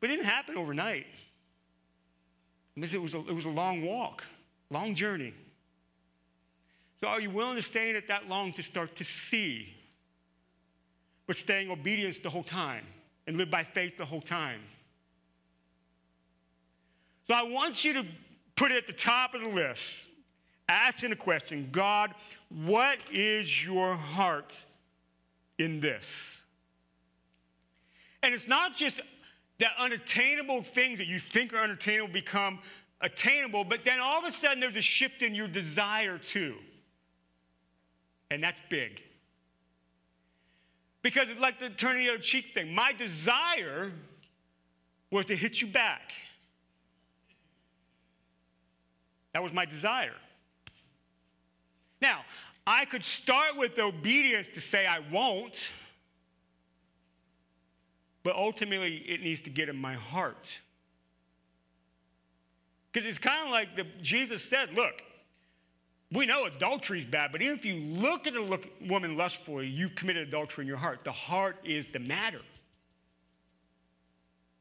But 0.00 0.10
it 0.10 0.16
didn't 0.16 0.26
happen 0.26 0.56
overnight. 0.56 1.06
It 2.76 3.00
was 3.00 3.14
a, 3.14 3.18
it 3.18 3.34
was 3.34 3.44
a 3.44 3.50
long 3.50 3.82
walk, 3.82 4.22
long 4.70 4.94
journey. 4.94 5.34
So, 7.04 7.10
are 7.10 7.20
you 7.20 7.28
willing 7.28 7.56
to 7.56 7.62
stay 7.62 7.90
in 7.90 7.96
it 7.96 8.08
that 8.08 8.30
long 8.30 8.54
to 8.54 8.62
start 8.62 8.96
to 8.96 9.04
see, 9.04 9.74
but 11.26 11.36
staying 11.36 11.70
obedience 11.70 12.16
the 12.22 12.30
whole 12.30 12.42
time 12.42 12.86
and 13.26 13.36
live 13.36 13.50
by 13.50 13.62
faith 13.62 13.98
the 13.98 14.06
whole 14.06 14.22
time? 14.22 14.62
So, 17.28 17.34
I 17.34 17.42
want 17.42 17.84
you 17.84 17.92
to 17.92 18.06
put 18.56 18.72
it 18.72 18.78
at 18.78 18.86
the 18.86 18.94
top 18.94 19.34
of 19.34 19.42
the 19.42 19.50
list, 19.50 20.08
asking 20.66 21.10
the 21.10 21.16
question 21.16 21.68
God, 21.70 22.14
what 22.48 22.96
is 23.12 23.62
your 23.62 23.96
heart 23.96 24.64
in 25.58 25.80
this? 25.80 26.40
And 28.22 28.32
it's 28.32 28.48
not 28.48 28.76
just 28.76 28.98
that 29.60 29.72
unattainable 29.78 30.62
things 30.74 30.96
that 31.00 31.06
you 31.06 31.18
think 31.18 31.52
are 31.52 31.60
unattainable 31.60 32.14
become 32.14 32.60
attainable, 33.02 33.62
but 33.62 33.84
then 33.84 34.00
all 34.00 34.24
of 34.24 34.32
a 34.32 34.34
sudden 34.38 34.58
there's 34.58 34.76
a 34.76 34.80
shift 34.80 35.20
in 35.20 35.34
your 35.34 35.48
desire 35.48 36.16
too. 36.16 36.54
And 38.34 38.42
that's 38.42 38.58
big. 38.68 39.00
Because 41.02 41.28
like 41.38 41.60
the 41.60 41.70
turning 41.70 42.08
other 42.08 42.18
cheek 42.18 42.46
thing. 42.52 42.74
My 42.74 42.92
desire 42.92 43.92
was 45.12 45.26
to 45.26 45.36
hit 45.36 45.60
you 45.60 45.68
back. 45.68 46.10
That 49.34 49.42
was 49.42 49.52
my 49.52 49.66
desire. 49.66 50.16
Now, 52.02 52.22
I 52.66 52.86
could 52.86 53.04
start 53.04 53.56
with 53.56 53.78
obedience 53.78 54.48
to 54.54 54.60
say 54.60 54.84
I 54.84 54.98
won't, 55.12 55.70
but 58.24 58.34
ultimately 58.34 58.96
it 58.96 59.20
needs 59.20 59.42
to 59.42 59.50
get 59.50 59.68
in 59.68 59.76
my 59.76 59.94
heart. 59.94 60.48
Because 62.90 63.08
it's 63.08 63.18
kind 63.18 63.46
of 63.46 63.52
like 63.52 63.76
the, 63.76 63.86
Jesus 64.02 64.42
said, 64.42 64.74
look, 64.74 64.94
we 66.14 66.26
know 66.26 66.44
adultery 66.44 67.00
is 67.00 67.06
bad, 67.06 67.32
but 67.32 67.42
even 67.42 67.58
if 67.58 67.64
you 67.64 67.74
look 67.74 68.26
at 68.26 68.34
a 68.34 68.40
look, 68.40 68.66
woman 68.80 69.16
lustfully, 69.16 69.66
you've 69.66 69.94
committed 69.96 70.28
adultery 70.28 70.62
in 70.62 70.68
your 70.68 70.76
heart. 70.76 71.00
The 71.04 71.12
heart 71.12 71.56
is 71.64 71.86
the 71.92 71.98
matter. 71.98 72.40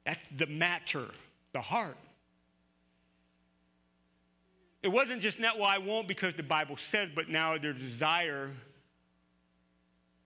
That's 0.05 0.19
the 0.35 0.47
matter, 0.47 1.07
the 1.53 1.61
heart. 1.61 1.97
it 4.84 4.89
wasn't 4.89 5.21
just 5.21 5.39
not, 5.39 5.57
well, 5.57 5.67
I 5.67 5.77
won't 5.77 6.09
because 6.09 6.35
the 6.35 6.43
Bible 6.43 6.75
says, 6.75 7.09
but 7.15 7.30
now 7.30 7.57
their 7.57 7.71
desire, 7.71 8.51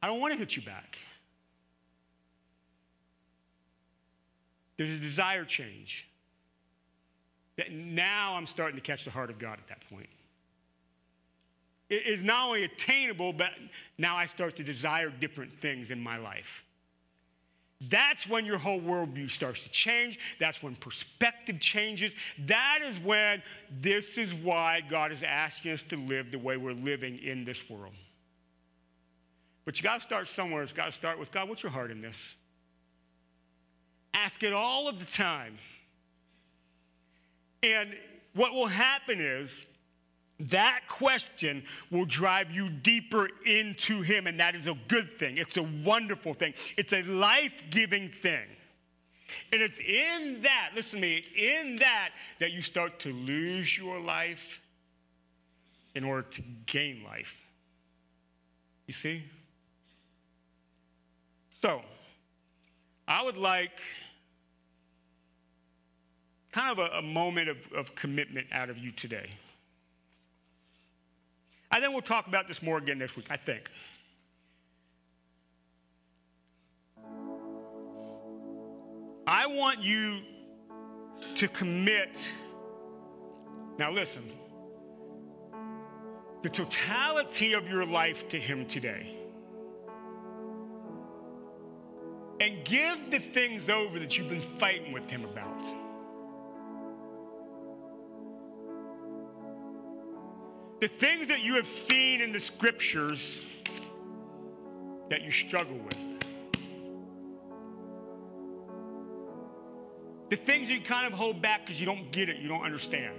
I 0.01 0.07
don't 0.07 0.19
want 0.19 0.33
to 0.33 0.39
hit 0.39 0.55
you 0.55 0.63
back. 0.63 0.97
There's 4.77 4.95
a 4.95 4.99
desire 4.99 5.45
change. 5.45 6.07
That 7.57 7.71
now 7.71 8.35
I'm 8.35 8.47
starting 8.47 8.75
to 8.75 8.81
catch 8.81 9.05
the 9.05 9.11
heart 9.11 9.29
of 9.29 9.37
God 9.37 9.59
at 9.59 9.67
that 9.67 9.87
point. 9.89 10.09
It 11.89 12.05
is 12.05 12.23
not 12.23 12.47
only 12.47 12.63
attainable, 12.63 13.31
but 13.33 13.51
now 13.97 14.17
I 14.17 14.27
start 14.27 14.57
to 14.57 14.63
desire 14.63 15.09
different 15.09 15.51
things 15.61 15.89
in 15.89 15.99
my 15.99 16.17
life. 16.17 16.63
That's 17.89 18.27
when 18.27 18.45
your 18.45 18.57
whole 18.57 18.81
worldview 18.81 19.29
starts 19.29 19.61
to 19.61 19.69
change. 19.69 20.19
That's 20.39 20.61
when 20.63 20.75
perspective 20.75 21.59
changes. 21.59 22.15
That 22.47 22.79
is 22.83 22.99
when 22.99 23.43
this 23.81 24.05
is 24.17 24.33
why 24.33 24.81
God 24.89 25.11
is 25.11 25.21
asking 25.23 25.73
us 25.73 25.83
to 25.89 25.95
live 25.95 26.31
the 26.31 26.39
way 26.39 26.57
we're 26.57 26.73
living 26.73 27.19
in 27.19 27.45
this 27.45 27.61
world. 27.69 27.93
But 29.63 29.77
you 29.77 29.83
got 29.83 29.97
to 29.97 30.03
start 30.03 30.27
somewhere. 30.29 30.63
It's 30.63 30.73
got 30.73 30.85
to 30.85 30.91
start 30.91 31.19
with 31.19 31.31
God, 31.31 31.49
what's 31.49 31.61
your 31.61 31.71
heart 31.71 31.91
in 31.91 32.01
this? 32.01 32.17
Ask 34.13 34.41
it 34.41 34.53
all 34.53 34.87
of 34.87 34.97
the 34.97 35.05
time. 35.05 35.59
And 37.61 37.93
what 38.33 38.53
will 38.53 38.67
happen 38.67 39.21
is 39.21 39.67
that 40.39 40.81
question 40.87 41.63
will 41.89 42.05
drive 42.05 42.51
you 42.51 42.69
deeper 42.69 43.29
into 43.45 44.01
Him, 44.01 44.27
and 44.27 44.39
that 44.39 44.55
is 44.55 44.67
a 44.67 44.77
good 44.87 45.17
thing. 45.17 45.37
It's 45.37 45.57
a 45.57 45.63
wonderful 45.63 46.33
thing. 46.33 46.53
It's 46.77 46.93
a 46.93 47.01
life 47.03 47.63
giving 47.71 48.09
thing. 48.09 48.45
And 49.51 49.61
it's 49.61 49.79
in 49.79 50.41
that, 50.43 50.71
listen 50.75 51.01
to 51.01 51.01
me, 51.01 51.23
in 51.35 51.77
that 51.77 52.11
that 52.39 52.51
you 52.51 52.61
start 52.61 52.99
to 53.01 53.11
lose 53.11 53.77
your 53.77 53.99
life 53.99 54.61
in 55.95 56.03
order 56.03 56.21
to 56.21 56.43
gain 56.67 57.03
life. 57.03 57.33
You 58.85 58.93
see? 58.93 59.23
So, 61.61 61.81
I 63.07 63.23
would 63.23 63.37
like 63.37 63.81
kind 66.51 66.71
of 66.71 66.79
a, 66.79 66.97
a 66.97 67.01
moment 67.01 67.49
of, 67.49 67.57
of 67.75 67.95
commitment 67.95 68.47
out 68.51 68.69
of 68.69 68.77
you 68.77 68.91
today. 68.91 69.29
I 71.69 71.81
think 71.81 71.91
we'll 71.91 72.01
talk 72.01 72.27
about 72.27 72.47
this 72.47 72.61
more 72.61 72.77
again 72.77 72.99
next 72.99 73.15
week, 73.15 73.27
I 73.29 73.37
think. 73.37 73.69
I 79.27 79.45
want 79.47 79.83
you 79.83 80.21
to 81.35 81.47
commit. 81.49 82.17
Now, 83.77 83.91
listen. 83.91 84.31
The 86.43 86.49
totality 86.49 87.53
of 87.53 87.67
your 87.67 87.85
life 87.85 88.29
to 88.29 88.39
Him 88.39 88.65
today. 88.65 89.17
And 92.39 92.63
give 92.63 93.11
the 93.11 93.19
things 93.19 93.69
over 93.69 93.99
that 93.99 94.17
you've 94.17 94.29
been 94.29 94.57
fighting 94.57 94.93
with 94.93 95.09
Him 95.09 95.25
about. 95.25 95.86
The 100.87 101.05
things 101.05 101.27
that 101.27 101.41
you 101.41 101.55
have 101.55 101.67
seen 101.67 102.21
in 102.21 102.31
the 102.31 102.39
scriptures 102.39 103.41
that 105.09 105.21
you 105.21 105.31
struggle 105.31 105.77
with. 105.77 105.97
The 110.29 110.37
things 110.37 110.69
you 110.69 110.79
kind 110.79 111.05
of 111.05 111.11
hold 111.11 111.41
back 111.41 111.65
because 111.65 111.77
you 111.77 111.85
don't 111.85 112.09
get 112.13 112.29
it, 112.29 112.37
you 112.37 112.47
don't 112.47 112.63
understand. 112.63 113.15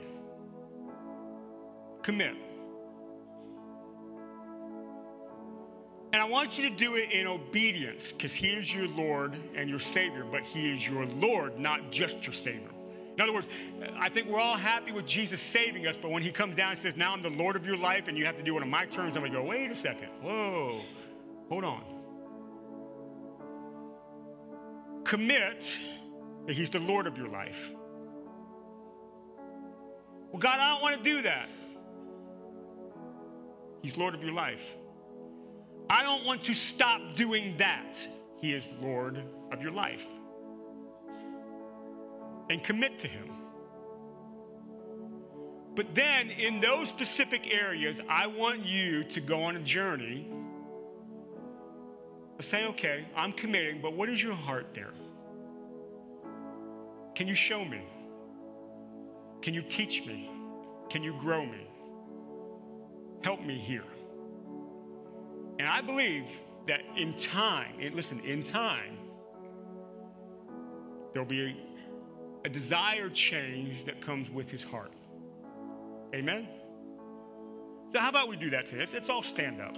Commit. 2.03 2.36
And 6.15 6.23
I 6.23 6.24
want 6.24 6.57
you 6.57 6.70
to 6.70 6.74
do 6.74 6.97
it 6.97 7.12
in 7.12 7.27
obedience 7.27 8.12
because 8.12 8.32
He 8.32 8.49
is 8.49 8.73
your 8.73 8.89
Lord 8.89 9.36
and 9.55 9.69
your 9.69 9.81
Savior, 9.81 10.24
but 10.24 10.40
He 10.40 10.73
is 10.74 10.89
your 10.89 11.05
Lord, 11.05 11.59
not 11.59 11.93
just 11.93 12.24
your 12.24 12.32
Savior. 12.32 12.70
In 13.19 13.23
other 13.23 13.32
words, 13.32 13.49
I 13.99 14.09
think 14.09 14.28
we're 14.28 14.39
all 14.39 14.57
happy 14.57 14.93
with 14.93 15.05
Jesus 15.05 15.40
saving 15.53 15.89
us, 15.89 15.97
but 16.01 16.12
when 16.12 16.23
He 16.23 16.31
comes 16.31 16.57
down 16.57 16.70
and 16.70 16.81
says, 16.81 16.95
Now 16.97 17.12
I'm 17.12 17.20
the 17.20 17.31
Lord 17.31 17.57
of 17.57 17.66
your 17.66 17.77
life 17.77 18.05
and 18.07 18.16
you 18.16 18.24
have 18.24 18.36
to 18.36 18.45
do 18.45 18.57
it 18.57 18.62
on 18.62 18.70
my 18.70 18.86
terms, 18.86 19.16
I'm 19.16 19.23
going 19.23 19.32
to 19.32 19.39
go, 19.39 19.45
Wait 19.45 19.73
a 19.73 19.77
second. 19.77 20.09
Whoa. 20.23 20.82
Hold 21.49 21.65
on. 21.65 21.82
Commit 25.03 25.65
that 26.47 26.53
He's 26.53 26.70
the 26.70 26.78
Lord 26.78 27.09
of 27.09 27.19
your 27.19 27.27
life. 27.27 27.59
Well, 30.31 30.39
God, 30.39 30.61
I 30.61 30.74
don't 30.74 30.82
want 30.82 30.99
to 30.99 31.03
do 31.03 31.23
that. 31.23 31.49
He's 33.82 33.97
Lord 33.97 34.15
of 34.15 34.23
your 34.23 34.32
life. 34.32 34.62
I 35.90 36.05
don't 36.05 36.24
want 36.24 36.45
to 36.45 36.55
stop 36.55 37.01
doing 37.16 37.57
that. 37.57 37.99
He 38.40 38.53
is 38.53 38.62
Lord 38.81 39.20
of 39.51 39.61
your 39.61 39.73
life. 39.73 40.03
And 42.50 42.62
commit 42.62 43.00
to 43.00 43.08
Him. 43.08 43.30
But 45.74 45.94
then, 45.94 46.30
in 46.30 46.60
those 46.60 46.88
specific 46.88 47.46
areas, 47.46 47.96
I 48.08 48.26
want 48.26 48.66
you 48.66 49.04
to 49.04 49.20
go 49.20 49.42
on 49.42 49.56
a 49.56 49.60
journey. 49.60 50.26
Say, 52.40 52.66
okay, 52.66 53.06
I'm 53.14 53.32
committing, 53.32 53.80
but 53.80 53.94
what 53.94 54.08
is 54.08 54.22
your 54.22 54.34
heart 54.34 54.68
there? 54.74 54.92
Can 57.14 57.28
you 57.28 57.34
show 57.34 57.64
me? 57.64 57.82
Can 59.42 59.54
you 59.54 59.62
teach 59.62 60.04
me? 60.06 60.30
Can 60.90 61.02
you 61.02 61.14
grow 61.20 61.44
me? 61.44 61.66
Help 63.22 63.44
me 63.44 63.58
here. 63.58 63.84
And 65.58 65.68
I 65.68 65.80
believe 65.80 66.24
that 66.66 66.80
in 66.96 67.14
time, 67.14 67.74
and 67.80 67.94
listen, 67.94 68.20
in 68.20 68.42
time, 68.42 68.96
there'll 71.12 71.28
be 71.28 71.56
a, 72.48 72.60
desired 72.60 73.14
change 73.14 73.84
that 73.84 74.00
comes 74.00 74.30
with 74.30 74.50
his 74.50 74.62
heart. 74.62 74.92
Amen? 76.14 76.48
So, 77.92 78.00
how 78.00 78.08
about 78.08 78.28
we 78.28 78.36
do 78.36 78.50
that 78.50 78.66
today? 78.66 78.80
Let's, 78.80 78.92
let's 78.92 79.08
all 79.08 79.22
stand 79.22 79.60
up. 79.60 79.76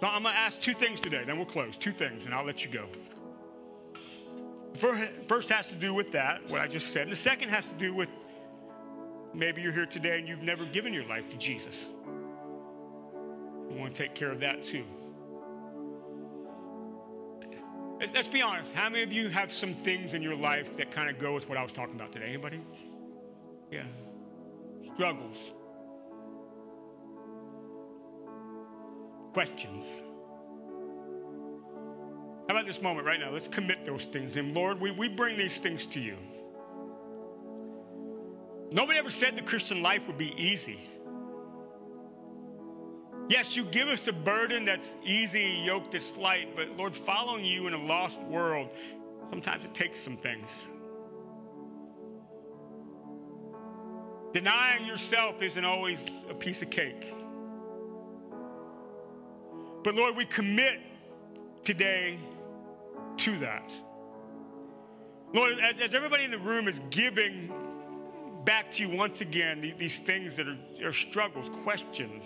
So, 0.00 0.06
I'm 0.06 0.22
going 0.22 0.34
to 0.34 0.40
ask 0.40 0.60
two 0.60 0.74
things 0.74 1.00
today, 1.00 1.24
then 1.26 1.36
we'll 1.36 1.46
close. 1.46 1.76
Two 1.76 1.92
things, 1.92 2.24
and 2.24 2.34
I'll 2.34 2.46
let 2.46 2.64
you 2.64 2.70
go. 2.70 2.86
First 5.28 5.50
has 5.50 5.68
to 5.68 5.74
do 5.74 5.92
with 5.94 6.12
that, 6.12 6.48
what 6.48 6.60
I 6.60 6.68
just 6.68 6.92
said. 6.92 7.02
And 7.02 7.12
the 7.12 7.16
second 7.16 7.50
has 7.50 7.66
to 7.66 7.74
do 7.74 7.94
with 7.94 8.08
maybe 9.34 9.60
you're 9.62 9.72
here 9.72 9.86
today 9.86 10.18
and 10.18 10.28
you've 10.28 10.42
never 10.42 10.64
given 10.66 10.94
your 10.94 11.04
life 11.04 11.28
to 11.30 11.36
Jesus. 11.36 11.74
We 13.68 13.78
want 13.78 13.94
to 13.94 14.02
take 14.02 14.14
care 14.14 14.30
of 14.30 14.40
that 14.40 14.62
too. 14.62 14.84
Let's 18.14 18.28
be 18.28 18.40
honest. 18.40 18.70
How 18.72 18.88
many 18.88 19.02
of 19.02 19.12
you 19.12 19.28
have 19.28 19.52
some 19.52 19.74
things 19.84 20.14
in 20.14 20.22
your 20.22 20.34
life 20.34 20.74
that 20.78 20.90
kind 20.90 21.10
of 21.10 21.18
go 21.18 21.34
with 21.34 21.48
what 21.48 21.58
I 21.58 21.62
was 21.62 21.72
talking 21.72 21.94
about 21.94 22.12
today? 22.12 22.26
Anybody? 22.28 22.60
Yeah. 23.70 23.84
Struggles. 24.94 25.36
Questions. 29.34 29.84
How 32.48 32.56
about 32.56 32.66
this 32.66 32.80
moment 32.80 33.06
right 33.06 33.20
now? 33.20 33.30
Let's 33.30 33.48
commit 33.48 33.84
those 33.84 34.06
things. 34.06 34.36
And 34.36 34.54
Lord, 34.54 34.80
we, 34.80 34.90
we 34.90 35.08
bring 35.08 35.36
these 35.36 35.58
things 35.58 35.86
to 35.86 36.00
you. 36.00 36.16
Nobody 38.72 38.98
ever 38.98 39.10
said 39.10 39.36
the 39.36 39.42
Christian 39.42 39.82
life 39.82 40.06
would 40.06 40.18
be 40.18 40.34
easy. 40.36 40.80
Yes, 43.30 43.54
you 43.54 43.62
give 43.62 43.86
us 43.86 44.08
a 44.08 44.12
burden 44.12 44.64
that's 44.64 44.88
easy, 45.04 45.62
yoke 45.64 45.92
that's 45.92 46.10
light, 46.16 46.56
but 46.56 46.76
Lord, 46.76 46.96
following 46.96 47.44
you 47.44 47.68
in 47.68 47.74
a 47.74 47.78
lost 47.78 48.18
world, 48.22 48.70
sometimes 49.30 49.64
it 49.64 49.72
takes 49.72 50.00
some 50.00 50.16
things. 50.16 50.48
Denying 54.34 54.84
yourself 54.84 55.42
isn't 55.42 55.64
always 55.64 56.00
a 56.28 56.34
piece 56.34 56.60
of 56.60 56.70
cake. 56.70 57.14
But 59.84 59.94
Lord, 59.94 60.16
we 60.16 60.24
commit 60.24 60.80
today 61.62 62.18
to 63.18 63.38
that. 63.38 63.72
Lord, 65.32 65.52
as, 65.60 65.76
as 65.80 65.94
everybody 65.94 66.24
in 66.24 66.32
the 66.32 66.38
room 66.38 66.66
is 66.66 66.80
giving 66.90 67.52
back 68.44 68.72
to 68.72 68.82
you 68.82 68.88
once 68.88 69.20
again 69.20 69.60
the- 69.60 69.74
these 69.74 70.00
things 70.00 70.34
that 70.34 70.48
are, 70.48 70.58
are 70.84 70.92
struggles, 70.92 71.48
questions, 71.62 72.24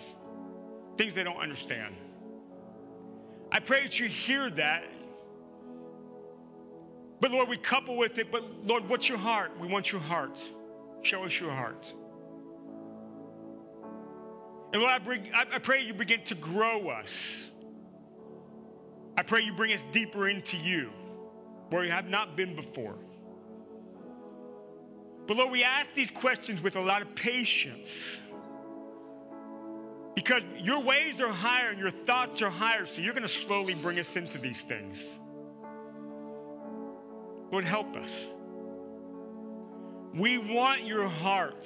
things 0.97 1.13
they 1.13 1.23
don't 1.23 1.39
understand. 1.39 1.95
I 3.51 3.59
pray 3.59 3.83
that 3.83 3.99
you 3.99 4.07
hear 4.07 4.49
that. 4.51 4.83
But 7.19 7.31
Lord, 7.31 7.47
we 7.47 7.57
couple 7.57 7.97
with 7.97 8.17
it, 8.17 8.31
but 8.31 8.43
Lord, 8.65 8.87
what's 8.89 9.07
your 9.07 9.17
heart? 9.17 9.51
We 9.59 9.67
want 9.67 9.91
your 9.91 10.01
heart. 10.01 10.37
Show 11.01 11.23
us 11.23 11.39
your 11.39 11.51
heart. 11.51 11.93
And 14.73 14.81
Lord, 14.81 14.93
I, 14.93 14.99
bring, 14.99 15.31
I, 15.33 15.59
pray 15.59 15.83
you 15.83 15.93
begin 15.93 16.21
to 16.25 16.35
grow 16.35 16.89
us. 16.89 17.09
I 19.17 19.23
pray 19.23 19.41
you 19.41 19.53
bring 19.53 19.71
us 19.71 19.85
deeper 19.93 20.27
into 20.27 20.57
you 20.57 20.91
where 21.69 21.81
we 21.81 21.89
have 21.89 22.09
not 22.09 22.35
been 22.35 22.55
before. 22.55 22.95
But 25.27 25.37
Lord, 25.37 25.51
we 25.51 25.63
ask 25.63 25.87
these 25.95 26.11
questions 26.11 26.61
with 26.61 26.75
a 26.75 26.81
lot 26.81 27.01
of 27.01 27.15
patience. 27.15 27.89
Because 30.15 30.43
your 30.57 30.81
ways 30.81 31.19
are 31.19 31.27
higher 31.27 31.69
and 31.69 31.77
your 31.77 31.91
thoughts 31.91 32.41
are 32.41 32.49
higher, 32.49 32.85
so 32.85 33.01
you're 33.01 33.13
going 33.13 33.27
to 33.27 33.29
slowly 33.29 33.73
bring 33.73 33.99
us 33.99 34.15
into 34.15 34.37
these 34.37 34.61
things. 34.61 34.97
Lord, 37.51 37.65
help 37.65 37.95
us. 37.95 38.11
We 40.13 40.37
want 40.37 40.85
your 40.85 41.09
heart. 41.09 41.65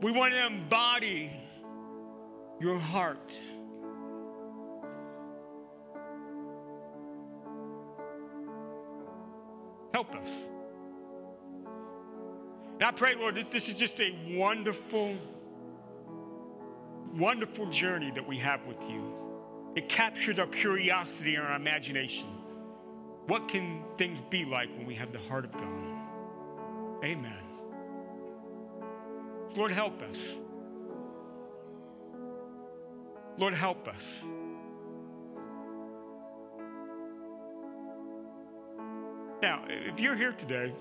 We 0.00 0.10
want 0.10 0.32
to 0.32 0.46
embody 0.46 1.30
your 2.60 2.78
heart. 2.78 3.32
Help 9.92 10.14
us. 10.14 10.28
And 12.74 12.82
I 12.82 12.90
pray, 12.90 13.14
Lord, 13.14 13.36
that 13.36 13.52
this 13.52 13.68
is 13.68 13.74
just 13.74 14.00
a 14.00 14.14
wonderful, 14.30 15.16
wonderful 17.14 17.70
journey 17.70 18.10
that 18.14 18.26
we 18.26 18.38
have 18.38 18.64
with 18.66 18.82
you. 18.88 19.14
It 19.76 19.88
captures 19.88 20.38
our 20.38 20.46
curiosity 20.46 21.36
and 21.36 21.46
our 21.46 21.56
imagination. 21.56 22.26
What 23.26 23.48
can 23.48 23.82
things 23.96 24.18
be 24.28 24.44
like 24.44 24.68
when 24.76 24.86
we 24.86 24.94
have 24.94 25.12
the 25.12 25.18
heart 25.18 25.44
of 25.44 25.52
God? 25.52 27.04
Amen. 27.04 27.38
Lord, 29.56 29.70
help 29.70 30.02
us. 30.02 30.18
Lord, 33.38 33.54
help 33.54 33.88
us. 33.88 34.02
Now, 39.42 39.64
if 39.68 39.98
you're 40.00 40.16
here 40.16 40.32
today, 40.32 40.72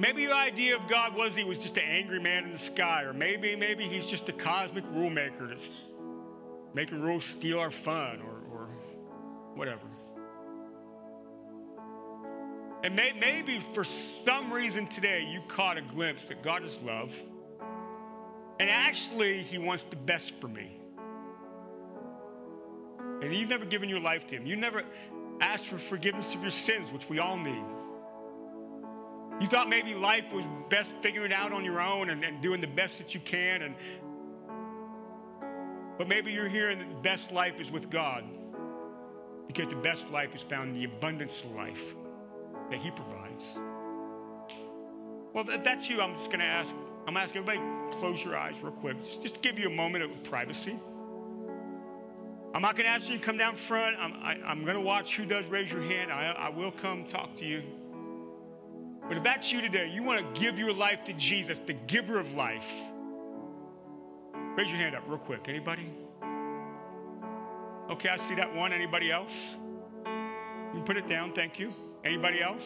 maybe 0.00 0.22
your 0.22 0.34
idea 0.34 0.76
of 0.76 0.88
God 0.88 1.14
was 1.14 1.34
he 1.34 1.44
was 1.44 1.58
just 1.58 1.76
an 1.76 1.84
angry 1.84 2.18
man 2.18 2.44
in 2.44 2.52
the 2.52 2.58
sky, 2.58 3.02
or 3.02 3.12
maybe 3.12 3.54
maybe 3.54 3.86
he's 3.86 4.06
just 4.06 4.28
a 4.28 4.32
cosmic 4.32 4.84
rule 4.92 5.10
maker 5.10 5.46
that's 5.46 5.72
making 6.74 7.00
rules 7.00 7.24
steal 7.24 7.58
our 7.58 7.70
fun, 7.70 8.20
or, 8.22 8.58
or 8.58 8.68
whatever. 9.54 9.80
And 12.82 12.96
may, 12.96 13.12
maybe 13.12 13.62
for 13.74 13.84
some 14.24 14.50
reason 14.52 14.86
today 14.86 15.28
you 15.30 15.42
caught 15.48 15.76
a 15.76 15.82
glimpse 15.82 16.22
that 16.28 16.42
God 16.42 16.64
is 16.64 16.76
love, 16.82 17.10
and 18.58 18.70
actually 18.70 19.42
he 19.42 19.58
wants 19.58 19.84
the 19.90 19.96
best 19.96 20.32
for 20.40 20.48
me. 20.48 20.78
And 23.22 23.36
you've 23.36 23.50
never 23.50 23.66
given 23.66 23.90
your 23.90 24.00
life 24.00 24.26
to 24.28 24.36
him. 24.36 24.46
You 24.46 24.56
never 24.56 24.82
asked 25.42 25.66
for 25.66 25.78
forgiveness 25.78 26.32
of 26.34 26.40
your 26.40 26.50
sins, 26.50 26.90
which 26.90 27.06
we 27.10 27.18
all 27.18 27.36
need. 27.36 27.64
You 29.40 29.46
thought 29.46 29.70
maybe 29.70 29.94
life 29.94 30.24
was 30.34 30.44
best 30.68 30.90
figuring 31.02 31.32
out 31.32 31.50
on 31.52 31.64
your 31.64 31.80
own 31.80 32.10
and, 32.10 32.22
and 32.22 32.42
doing 32.42 32.60
the 32.60 32.66
best 32.66 32.98
that 32.98 33.14
you 33.14 33.20
can. 33.20 33.62
And, 33.62 33.74
but 35.96 36.06
maybe 36.08 36.30
you're 36.30 36.48
hearing 36.48 36.78
that 36.78 36.88
the 36.90 37.02
best 37.02 37.32
life 37.32 37.54
is 37.58 37.70
with 37.70 37.88
God 37.88 38.24
because 39.46 39.70
the 39.70 39.76
best 39.76 40.04
life 40.12 40.34
is 40.34 40.42
found 40.42 40.70
in 40.70 40.74
the 40.74 40.84
abundance 40.84 41.40
of 41.42 41.52
life 41.52 41.80
that 42.70 42.80
he 42.80 42.90
provides. 42.90 43.44
Well, 45.32 45.48
if 45.48 45.64
that's 45.64 45.88
you, 45.88 46.02
I'm 46.02 46.14
just 46.16 46.26
going 46.26 46.40
to 46.40 46.44
ask, 46.44 46.74
I'm 47.06 47.16
asking 47.16 47.42
everybody 47.42 47.96
close 47.98 48.22
your 48.22 48.36
eyes 48.36 48.56
real 48.62 48.72
quick. 48.72 49.02
Just, 49.06 49.22
just 49.22 49.42
give 49.42 49.58
you 49.58 49.68
a 49.68 49.74
moment 49.74 50.04
of 50.04 50.22
privacy. 50.24 50.78
I'm 52.52 52.62
not 52.62 52.76
going 52.76 52.84
to 52.84 52.90
ask 52.90 53.08
you 53.08 53.16
to 53.16 53.24
come 53.24 53.38
down 53.38 53.56
front. 53.56 53.96
I'm, 53.98 54.12
i 54.22 54.52
am 54.52 54.64
going 54.64 54.76
to 54.76 54.82
watch 54.82 55.16
who 55.16 55.24
does 55.24 55.46
raise 55.46 55.70
your 55.70 55.82
hand. 55.82 56.12
I, 56.12 56.32
I 56.32 56.48
will 56.50 56.72
come 56.72 57.06
talk 57.06 57.36
to 57.38 57.46
you. 57.46 57.62
But 59.10 59.16
if 59.16 59.24
that's 59.24 59.50
you 59.50 59.60
today, 59.60 59.90
you 59.92 60.04
want 60.04 60.20
to 60.20 60.40
give 60.40 60.56
your 60.56 60.72
life 60.72 61.04
to 61.06 61.12
Jesus, 61.14 61.58
the 61.66 61.72
giver 61.72 62.20
of 62.20 62.32
life. 62.34 62.62
Raise 64.56 64.68
your 64.68 64.76
hand 64.76 64.94
up 64.94 65.02
real 65.08 65.18
quick. 65.18 65.48
Anybody? 65.48 65.92
Okay, 67.90 68.08
I 68.08 68.28
see 68.28 68.36
that 68.36 68.54
one. 68.54 68.72
Anybody 68.72 69.10
else? 69.10 69.32
You 70.06 70.74
can 70.74 70.84
put 70.84 70.96
it 70.96 71.08
down. 71.08 71.32
Thank 71.32 71.58
you. 71.58 71.74
Anybody 72.04 72.40
else? 72.40 72.62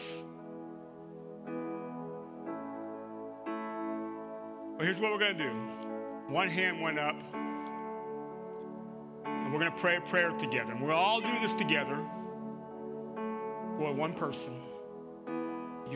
Well, 4.77 4.85
here's 4.85 4.99
what 4.99 5.13
we're 5.13 5.17
going 5.17 5.39
to 5.39 5.43
do. 5.45 5.51
One 6.31 6.47
hand 6.47 6.79
went 6.79 6.99
up. 6.99 7.15
And 9.25 9.51
we're 9.51 9.59
going 9.59 9.71
to 9.71 9.79
pray 9.79 9.95
a 9.95 10.01
prayer 10.01 10.29
together. 10.37 10.73
And 10.73 10.81
we'll 10.83 10.95
all 10.95 11.21
do 11.21 11.39
this 11.41 11.53
together. 11.53 11.95
Boy, 13.79 13.93
one 13.93 14.13
person. 14.13 14.61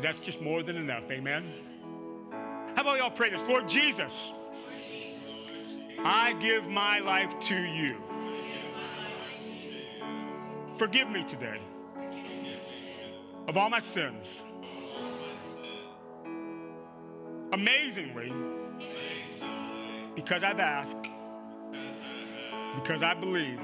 That's 0.01 0.19
just 0.19 0.41
more 0.41 0.63
than 0.63 0.77
enough. 0.77 1.03
Amen. 1.11 1.51
How 2.75 2.81
about 2.81 2.97
y'all 2.97 3.11
pray 3.11 3.29
this? 3.29 3.41
Lord 3.49 3.67
Jesus, 3.67 4.31
I 5.99 6.33
give 6.39 6.65
my 6.67 6.99
life 6.99 7.33
to 7.47 7.55
you. 7.55 7.97
Forgive 10.77 11.09
me 11.09 11.25
today 11.27 11.59
of 13.47 13.57
all 13.57 13.69
my 13.69 13.81
sins. 13.81 14.25
Amazingly, 17.51 18.31
because 20.15 20.43
I've 20.43 20.59
asked, 20.59 20.95
because 22.81 23.01
I 23.01 23.15
believe, 23.15 23.59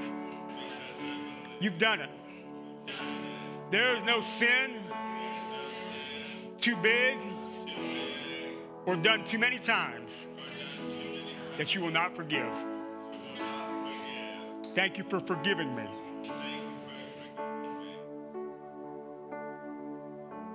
you've 1.60 1.78
done 1.78 2.00
it. 2.00 2.10
There 3.70 3.96
is 3.96 4.02
no 4.04 4.20
sin 4.38 4.82
too 6.66 6.74
big 6.78 7.16
or 8.86 8.96
done 8.96 9.24
too 9.24 9.38
many 9.38 9.56
times 9.56 10.10
that 11.58 11.72
you 11.72 11.80
will 11.80 11.92
not 11.92 12.16
forgive. 12.16 12.52
Thank 14.74 14.98
you 14.98 15.04
for 15.04 15.20
forgiving 15.20 15.76
me. 15.76 15.84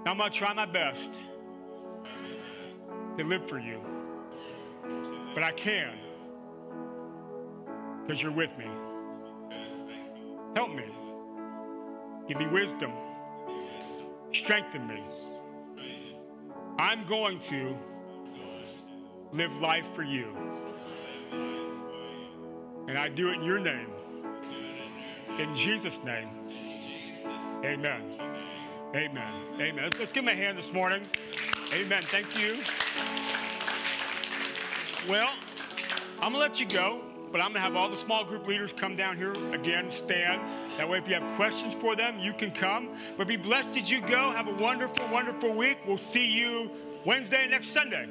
I'm 0.06 0.18
going 0.18 0.30
to 0.30 0.38
try 0.38 0.54
my 0.54 0.66
best 0.66 1.22
to 3.18 3.24
live 3.24 3.48
for 3.48 3.58
you. 3.58 3.80
But 5.34 5.44
I 5.44 5.54
can 5.54 5.98
because 8.06 8.22
you're 8.22 8.34
with 8.34 8.52
me. 8.58 8.68
Help 10.58 10.72
me. 10.76 10.92
Give 12.28 12.38
me 12.38 12.48
wisdom. 12.48 12.92
Strengthen 14.34 14.88
me. 14.88 15.02
I'm 16.82 17.06
going 17.06 17.40
to 17.42 17.78
live 19.32 19.56
life 19.58 19.86
for 19.94 20.02
you. 20.02 20.36
And 22.88 22.98
I 22.98 23.08
do 23.08 23.30
it 23.30 23.36
in 23.36 23.44
your 23.44 23.60
name. 23.60 23.86
In 25.38 25.54
Jesus' 25.54 26.00
name. 26.04 26.28
Amen. 27.64 28.02
Amen. 28.96 29.34
Amen. 29.60 29.84
Let's, 29.84 30.00
let's 30.00 30.12
give 30.12 30.24
him 30.24 30.30
a 30.30 30.36
hand 30.36 30.58
this 30.58 30.74
morning. 30.74 31.04
Amen. 31.72 32.02
Thank 32.08 32.36
you. 32.36 32.64
Well, 35.08 35.30
I'm 36.20 36.34
going 36.34 36.34
to 36.34 36.40
let 36.40 36.60
you 36.60 36.66
go, 36.66 37.04
but 37.32 37.42
I'm 37.42 37.50
going 37.50 37.54
to 37.54 37.60
have 37.60 37.76
all 37.76 37.90
the 37.90 37.98
small 37.98 38.26
group 38.26 38.48
leaders 38.48 38.74
come 38.76 38.96
down 38.96 39.18
here 39.18 39.34
again, 39.54 39.92
stand. 39.92 40.42
That 40.82 40.90
way, 40.90 40.98
if 40.98 41.08
you 41.08 41.14
have 41.14 41.36
questions 41.36 41.76
for 41.76 41.96
them, 41.96 42.18
you 42.18 42.34
can 42.34 42.50
come. 42.50 42.98
But 43.16 43.28
be 43.28 43.38
blessed 43.38 43.78
as 43.78 43.88
you 43.88 44.02
go. 44.02 44.32
Have 44.32 44.48
a 44.48 44.54
wonderful, 44.56 45.08
wonderful 45.10 45.54
week. 45.54 45.78
We'll 45.86 46.00
see 46.00 46.26
you 46.26 46.72
Wednesday 47.06 47.48
next 47.48 47.72
Sunday. 47.72 48.08